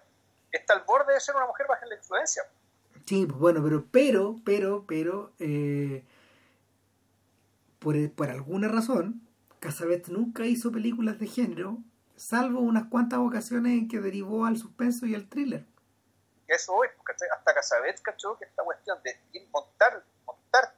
[0.51, 2.43] está al borde de ser una mujer baja en la influencia.
[3.05, 6.03] Sí, bueno, pero, pero, pero, pero, eh,
[7.79, 9.27] por, por alguna razón,
[9.59, 11.77] Casabet nunca hizo películas de género,
[12.27, 15.63] salvo unas cuantas ocasiones en que derivó al suspenso y al thriller.
[16.47, 16.91] Eso es,
[17.31, 20.73] hasta Casabet cachó que esta cuestión de montar, montar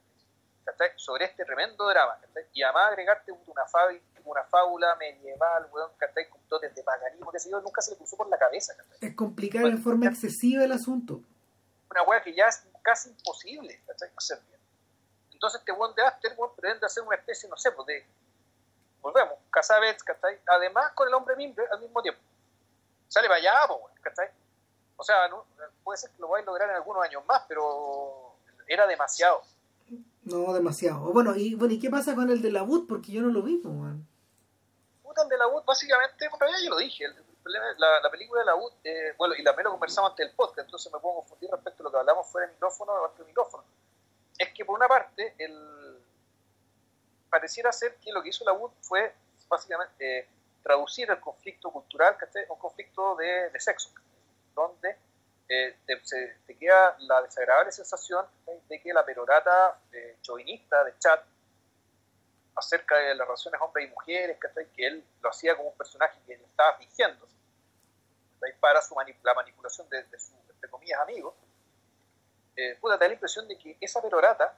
[0.98, 2.18] sobre este tremendo drama
[2.54, 3.64] y además agregarte una,
[4.26, 5.92] una fábula medieval, weón,
[6.30, 8.74] con dotes de paganismo, que se yo, nunca se le puso por la cabeza.
[9.00, 11.22] Es complicar en forma excesiva el asunto.
[11.90, 14.60] Una weá que ya es casi imposible hacer bien.
[15.32, 18.06] Entonces este weón de Aster pretende hacer una especie, no sé, pues de
[19.02, 20.40] volvemos, Casabets, ¿cachai?
[20.48, 22.22] Además con el hombre mimbre al mismo tiempo.
[23.08, 23.54] Sale para allá,
[24.02, 24.30] ¿cachai?
[24.98, 25.30] O sea,
[25.84, 28.34] puede ser que lo vaya a lograr en algunos años más, pero
[28.68, 29.42] era demasiado.
[30.24, 31.14] No, demasiado.
[31.14, 32.88] Bueno, y bueno, ¿y qué pasa con el de la Wood?
[32.88, 34.06] Porque yo no lo vi, man.
[35.04, 37.06] Puta, el de la Wood, básicamente, en realidad yo lo dije,
[37.46, 40.68] la, la película de la Wood, eh, bueno, y también lo conversamos antes del podcast,
[40.68, 43.64] entonces me puedo confundir respecto a lo que hablamos fuera del micrófono o del micrófono.
[44.38, 45.87] Es que por una parte, el,
[47.30, 49.14] pareciera ser que lo que hizo la UD fue
[49.48, 50.28] básicamente eh,
[50.64, 52.18] traducir el conflicto cultural,
[52.50, 53.90] un conflicto de, sexo,
[54.54, 54.98] donde
[55.48, 58.26] eh, te, queda la desagradable sensación
[58.68, 61.20] de que la perorata eh, chauvinista de Chad
[62.56, 64.38] acerca de las relaciones hombres y mujeres,
[64.76, 67.28] que él lo hacía como un personaje que estaba fingiendo
[68.60, 71.34] para su la manipulación de, de sus, entre comillas, amigos,
[72.56, 74.56] eh, puta, te la impresión de que esa perorata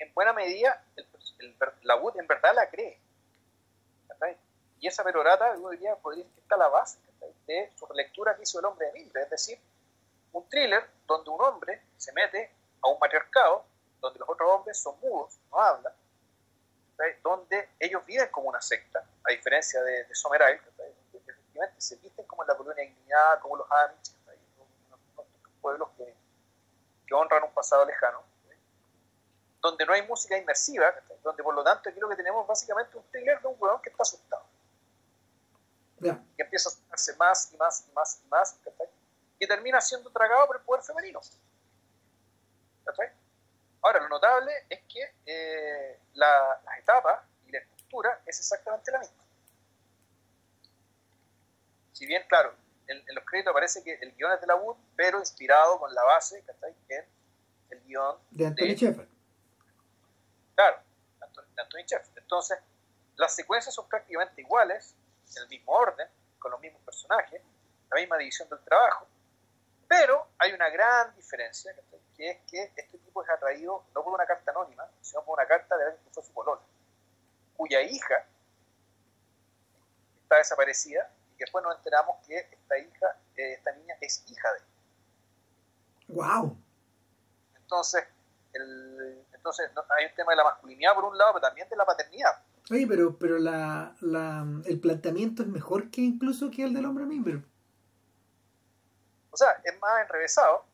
[0.00, 0.82] en buena medida,
[1.82, 2.98] la UD en verdad la cree.
[4.80, 6.98] Y esa perorata, yo diría, podría estar la base
[7.46, 9.60] de su lectura que hizo el hombre de Mimbre, es decir,
[10.32, 13.66] un thriller donde un hombre se mete a un matriarcado,
[14.00, 15.92] donde los otros hombres son mudos, no hablan,
[17.22, 22.42] donde ellos viven como una secta, a diferencia de, de donde efectivamente se visten como
[22.42, 24.14] en la colonia indignada, como los Amish,
[25.60, 26.14] pueblos que,
[27.06, 28.29] que honran un pasado lejano
[29.60, 33.04] donde no hay música inmersiva, donde por lo tanto aquí lo que tenemos básicamente un
[33.10, 34.44] thriller de un huevón que está asustado.
[36.00, 38.58] Que empieza a asustarse más y más y más y más,
[39.38, 41.20] y termina siendo tragado por el poder femenino.
[43.82, 48.98] Ahora, lo notable es que eh, la, las etapas y la estructura es exactamente la
[48.98, 49.24] misma.
[51.92, 52.54] Si bien, claro,
[52.86, 56.02] en, los créditos aparece que el guion es de la Wood, pero inspirado con la
[56.02, 56.42] base
[56.88, 57.04] en
[57.70, 59.19] el guion de Anthony Shepard
[60.60, 60.78] Claro,
[61.54, 62.58] de Anthony Entonces,
[63.16, 64.94] las secuencias son prácticamente iguales,
[65.34, 66.06] en el mismo orden,
[66.38, 67.40] con los mismos personajes,
[67.90, 69.06] la misma división del trabajo,
[69.88, 71.74] pero hay una gran diferencia,
[72.14, 75.48] que es que este tipo es atraído no por una carta anónima, sino por una
[75.48, 76.60] carta de alguien que fue su polola,
[77.56, 78.26] cuya hija
[80.24, 84.52] está desaparecida y que después nos enteramos que esta hija, eh, esta niña es hija
[84.52, 84.64] de él.
[86.08, 86.54] ¡Wow!
[87.56, 88.04] Entonces,
[88.52, 91.86] el, entonces hay un tema de la masculinidad por un lado, pero también de la
[91.86, 92.42] paternidad.
[92.70, 97.04] Oye, pero, pero la, la, el planteamiento es mejor que incluso que el del hombre
[97.04, 97.42] miembro.
[99.30, 100.64] O sea, es más enrevesado,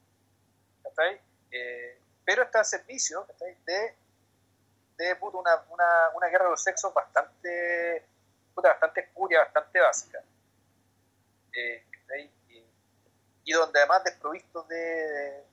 [1.50, 3.26] eh, pero está al servicio
[3.66, 3.94] de,
[4.96, 8.04] de una, una, una, guerra de los sexos bastante,
[8.54, 10.22] bastante espuria, bastante básica.
[11.52, 11.84] Eh,
[13.44, 15.44] y donde además desprovistos de,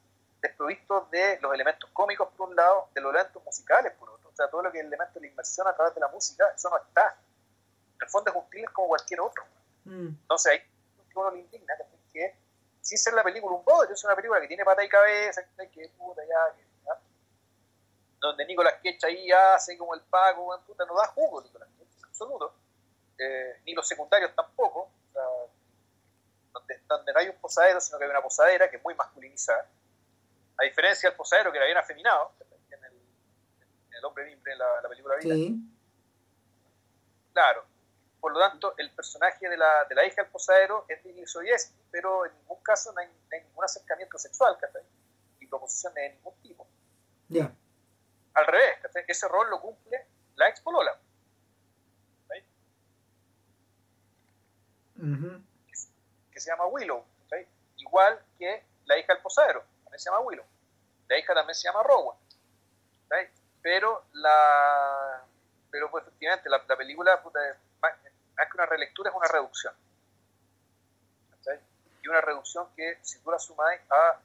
[0.44, 4.30] desprovistos de los elementos cómicos por un lado, de los elementos musicales por otro.
[4.30, 6.10] O sea, todo lo que es el elemento de la inmersión a través de la
[6.10, 7.18] música, eso no está.
[7.96, 9.44] En el fondo es un thriller como cualquier otro.
[9.86, 10.08] Mm.
[10.08, 10.62] Entonces ahí
[11.16, 12.36] uno le indigna que, que
[12.82, 15.42] sin ser la película un bodrio, es una película que tiene pata y cabeza,
[15.72, 16.56] que puta ya,
[18.20, 22.06] donde Nicolás Cage ahí hace como el pago, puta, no da jugo Nicolás Cage, en
[22.06, 22.54] absoluto.
[23.18, 24.90] Eh, ni los secundarios tampoco.
[25.10, 25.24] O sea,
[26.54, 29.68] donde, donde no hay un posadero, sino que hay una posadera que es muy masculinizada
[30.58, 32.32] a diferencia del posadero, que era bien afeminado,
[32.70, 35.34] en el, en el hombre mimbre, en la, la película Vida.
[35.34, 35.56] Sí.
[37.34, 37.66] Claro.
[38.20, 41.76] Por lo tanto, el personaje de la, de la hija del posadero es Lili Sobieski,
[41.92, 44.84] pero en ningún caso no hay, ningún acercamiento sexual, ¿cachai?
[45.40, 46.68] Ni proposición de ningún tipo.
[47.28, 47.52] Ya.
[48.34, 49.04] Al revés, ¿cachai?
[49.08, 50.98] Ese rol lo cumple la ex polola.
[56.32, 57.04] que, se llama Willow,
[57.76, 59.66] igual que la hija del posadero
[60.04, 60.46] se llama Willow.
[61.08, 62.18] La hija también se llama Rowan.
[63.62, 65.24] Pero la
[65.72, 67.40] pero pues efectivamente la, película puta,
[67.82, 67.94] más,
[68.36, 69.74] que una relectura es una reducción.
[72.04, 74.20] Y una reducción que si tú la sumas a,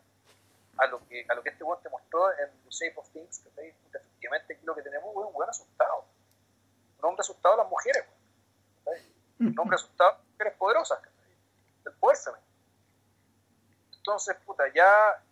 [0.83, 3.47] a lo que a lo que este buen te mostró en The Shape of Things,
[3.47, 6.05] efectivamente aquí lo que tenemos es un buen asustado.
[6.99, 8.05] Un hombre asustado a las mujeres.
[9.39, 10.99] Un hombre asustado a las mujeres poderosas.
[11.85, 12.49] del poder femenino.
[13.97, 15.23] Entonces, puta, ya,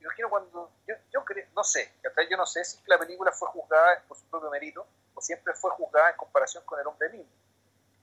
[0.00, 1.92] imagino cuando, yo, yo creo, no sé,
[2.30, 5.70] yo no sé si la película fue juzgada por su propio mérito o siempre fue
[5.72, 7.30] juzgada en comparación con el hombre mismo.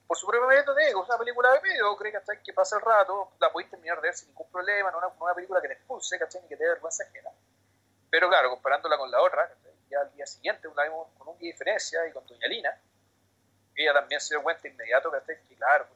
[0.06, 2.82] Por su propio mérito, digo, es una película de medio, creo que que pasa el
[2.82, 5.74] rato, la podéis terminar de ver sin ningún problema, no una, una película que te
[5.74, 6.42] expulse, ¿cachai?
[6.42, 7.30] Ni que te dé vergüenza ajena.
[8.10, 9.50] Pero claro, comparándola con la otra,
[9.90, 12.80] ya al día siguiente la vimos con un día de diferencia y con Doña Lina,
[13.74, 15.86] ella también se dio cuenta inmediato que, claro,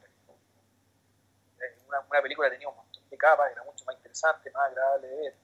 [1.87, 5.35] una, una película tenía un montón de capas, era mucho más interesante, más agradable ver,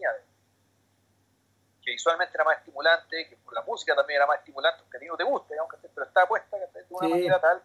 [0.00, 0.24] de.
[1.82, 5.00] Que visualmente era más estimulante, que por la música también era más estimulante, aunque a
[5.00, 5.54] ti no te guste,
[5.94, 7.62] pero está puesta de una manera tal,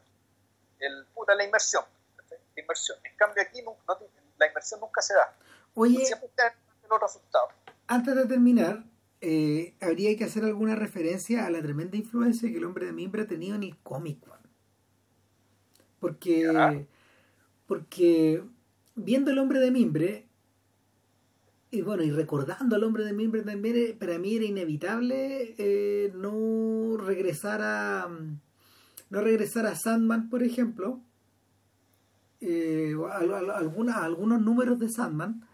[0.79, 1.83] el, puta, la inversión,
[2.29, 2.97] la inversión.
[3.03, 3.77] En cambio aquí no,
[4.37, 5.35] la inversión nunca se da.
[5.75, 6.55] Oye, siempre está
[6.89, 7.49] los resultados.
[7.87, 8.83] Antes de terminar,
[9.21, 13.23] eh, habría que hacer alguna referencia a la tremenda influencia que el hombre de mimbre
[13.23, 14.19] ha tenido en el cómic.
[15.99, 16.85] Porque,
[17.65, 18.43] porque
[18.95, 20.27] viendo el hombre de mimbre,
[21.73, 26.11] y bueno, y recordando al hombre de mimbre también, eh, para mí era inevitable eh,
[26.15, 28.07] no regresar a
[29.09, 31.01] no regresar a Sandman, por ejemplo,
[33.11, 35.45] algunos números de Sandman,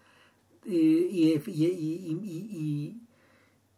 [0.66, 3.02] y, y,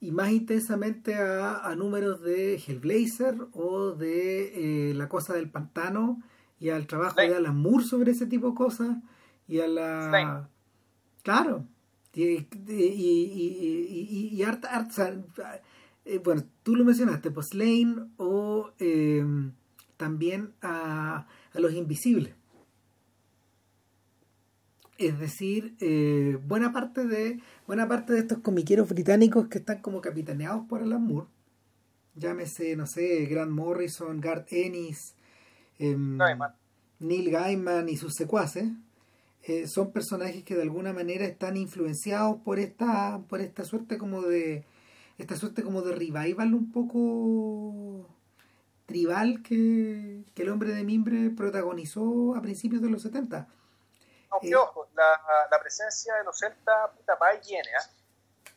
[0.02, 6.22] y más intensamente a, números de Hellblazer o de eh, La Cosa del Pantano
[6.60, 8.98] y al trabajo de Alan Moore sobre ese tipo de cosas
[9.48, 10.50] y a la...
[11.22, 11.68] Claro.
[12.14, 14.66] Y, y, y, art,
[16.04, 19.24] eh, bueno, tú lo mencionaste, pues Lane o eh,
[19.98, 22.34] también a, a Los Invisibles.
[24.98, 30.00] Es decir, eh, buena parte de buena parte de estos comiqueros británicos que están como
[30.00, 31.28] capitaneados por Alan Moore,
[32.16, 35.16] llámese, no sé, Grant Morrison, Garth Ennis,
[35.80, 36.20] em,
[37.00, 38.70] Neil Gaiman y sus secuaces,
[39.44, 44.22] eh, son personajes que de alguna manera están influenciados por esta, por esta suerte como
[44.22, 44.66] de
[45.18, 48.08] esta suerte como de revival un poco
[48.86, 53.48] tribal que, que el hombre de mimbre protagonizó a principios de los 70
[54.32, 58.52] aunque ojo, la, la, presencia de los celtas puta, va y viene, ¿eh?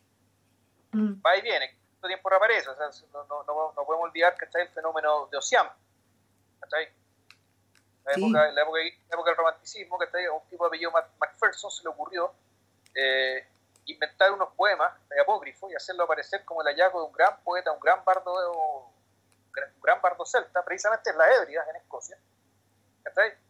[0.93, 1.21] mm.
[1.25, 4.45] va y viene, todo tiempo reaparece, o sea, no, no, no, no, podemos olvidar que
[4.45, 5.69] está el fenómeno de Ocean,
[6.61, 6.89] ¿cachai?
[8.05, 11.71] La, época, la, época, la época del romanticismo, que a un tipo de apellido Macpherson
[11.71, 12.33] se le ocurrió
[12.95, 13.47] eh,
[13.87, 17.73] inventar unos poemas de apógrifo y hacerlo aparecer como el hallazgo de un gran poeta,
[17.73, 22.19] un gran bardo, un gran bardo celta, precisamente en las Hébridas, en Escocia,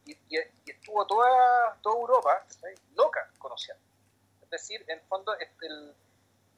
[0.05, 2.45] y, y, estuvo toda, toda Europa
[2.95, 3.83] loca conociendo.
[4.43, 5.35] Es decir, en el fondo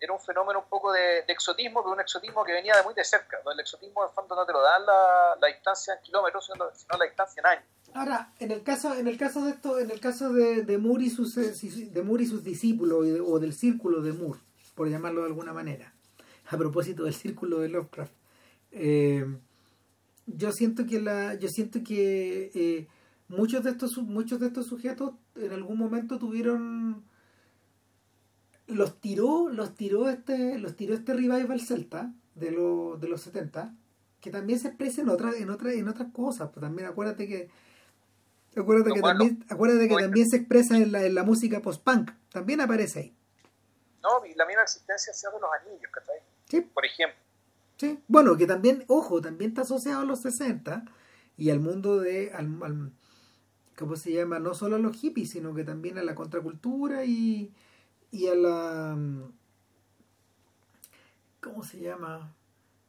[0.00, 3.05] era un fenómeno un poco de, exotismo, pero un exotismo que venía de muy de
[3.05, 3.39] cerca.
[3.50, 6.65] El exotismo en fondo no te lo dan la, la distancia en kilómetros, sino,
[6.99, 7.65] la distancia en años.
[7.94, 11.05] Ahora, en el caso, en el caso de esto, en el caso de, de Moore
[11.05, 11.52] y sus eh,
[11.91, 14.41] de Moore y sus discípulos o del círculo de Moore,
[14.75, 15.92] por llamarlo de alguna manera,
[16.49, 18.12] a propósito del círculo de Lovecraft,
[18.73, 19.25] eh,
[20.26, 22.89] yo siento que la, yo siento que eh,
[23.28, 27.05] muchos de estos muchos de estos sujetos en algún momento tuvieron
[28.66, 33.72] los tiró los tiró este los tiró este revival celta de los de los 70
[34.20, 37.48] que también se expresa en otras en otras en otras cosas pues también acuérdate que
[38.56, 42.10] acuérdate que también acuérdate que también se expresa en la, en la música post punk
[42.30, 43.16] también aparece ahí
[44.02, 45.90] no y la misma existencia sea de los anillos
[46.48, 46.60] ¿sí?
[46.60, 47.18] por ejemplo
[47.76, 50.84] sí bueno que también ojo también está asociado a los 60
[51.36, 52.48] y al mundo de al
[53.76, 54.38] ¿cómo se llama?
[54.38, 57.52] No solo a los hippies, sino que también a la contracultura y,
[58.16, 58.98] y a la...
[61.40, 62.34] ¿Cómo se llama?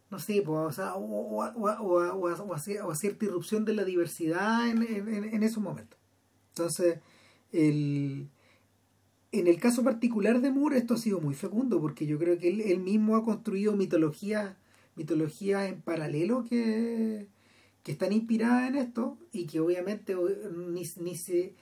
[0.09, 5.61] No sé, pues, o, o, o, a, cierta irrupción de la diversidad en, en, esos
[5.61, 5.99] momentos.
[6.49, 6.99] Entonces,
[7.51, 8.29] el,
[9.31, 12.49] en el caso particular de Moore esto ha sido muy fecundo porque yo creo que
[12.49, 14.55] él, él mismo ha construido mitologías
[14.97, 17.27] mitología en paralelo que,
[17.83, 20.15] que están inspiradas en esto y que obviamente
[20.55, 21.53] ni, ni, se,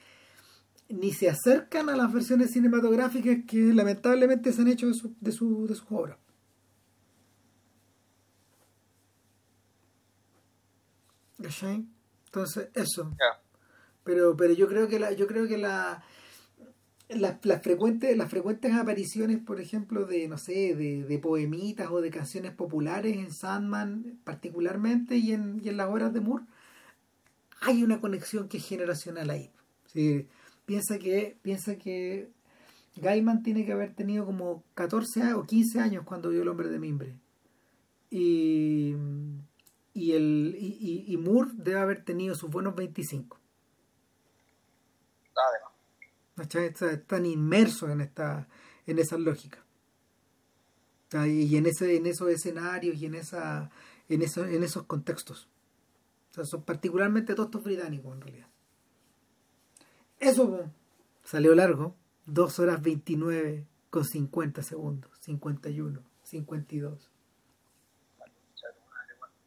[0.89, 5.31] ni se acercan a las versiones cinematográficas que lamentablemente se han hecho de, su, de,
[5.31, 6.17] su, de sus obras.
[11.37, 13.11] Entonces, eso.
[14.03, 16.03] Pero, pero yo creo que la, yo creo que la
[17.09, 22.01] las, las, frecuentes, las frecuentes apariciones, por ejemplo, de, no sé, de, de, poemitas o
[22.01, 26.45] de canciones populares en Sandman particularmente y en, y en las obras de Moore,
[27.61, 29.51] hay una conexión que es generacional ahí.
[30.65, 32.29] Piensa, que, piensa que
[32.95, 36.79] Gaiman tiene que haber tenido como 14 o 15 años cuando vio El hombre de
[36.79, 37.15] mimbre.
[38.09, 38.95] Y,
[39.93, 43.39] y, el, y, y Moore debe haber tenido sus buenos 25.
[46.37, 48.47] Están inmersos en esta
[48.85, 49.63] en esa lógica.
[51.13, 53.71] Y en ese en esos escenarios y en esa
[54.09, 55.47] en, eso, en esos contextos.
[56.31, 58.47] O sea, son particularmente tostos británicos en realidad
[60.19, 60.69] eso
[61.23, 61.95] salió largo
[62.25, 67.09] 2 horas 29 con 50 segundos 51 52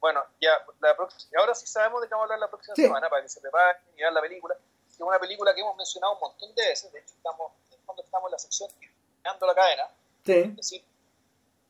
[0.00, 0.96] bueno, ya la
[1.38, 3.82] ahora sí sabemos de qué vamos a hablar la próxima semana para que se preparen
[3.94, 4.56] y vean la película.
[4.88, 6.92] Es una película que hemos mencionado un montón de veces.
[6.92, 7.52] De hecho, estamos,
[7.84, 9.84] cuando estamos en la sección Girando la cadena.
[10.24, 10.32] Sí.
[10.32, 10.84] Es decir,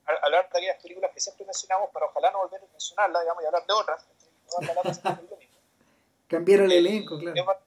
[0.07, 3.47] hablar de aquellas películas que siempre mencionamos, pero ojalá no volver a mencionarlas, digamos, y
[3.47, 4.07] hablar de otras.
[6.29, 7.59] Cambiaron el elenco, claro.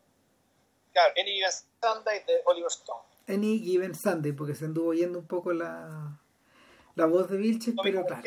[0.93, 3.03] Claro, Any Given Sunday de Oliver Stone.
[3.27, 6.19] Any Given Sunday, porque se anduvo oyendo un poco la,
[6.95, 8.23] la voz de Vilches, pero claro.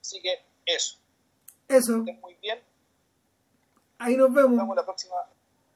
[0.00, 0.98] Así que eso.
[1.68, 1.98] Eso.
[1.98, 2.62] Muy bien.
[3.98, 4.52] Ahí nos vemos.
[4.52, 5.16] Nos vemos la próxima,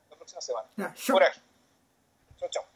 [0.08, 0.68] la próxima semana.
[0.76, 1.40] Ya, Por aquí.
[2.38, 2.69] Chao, chao.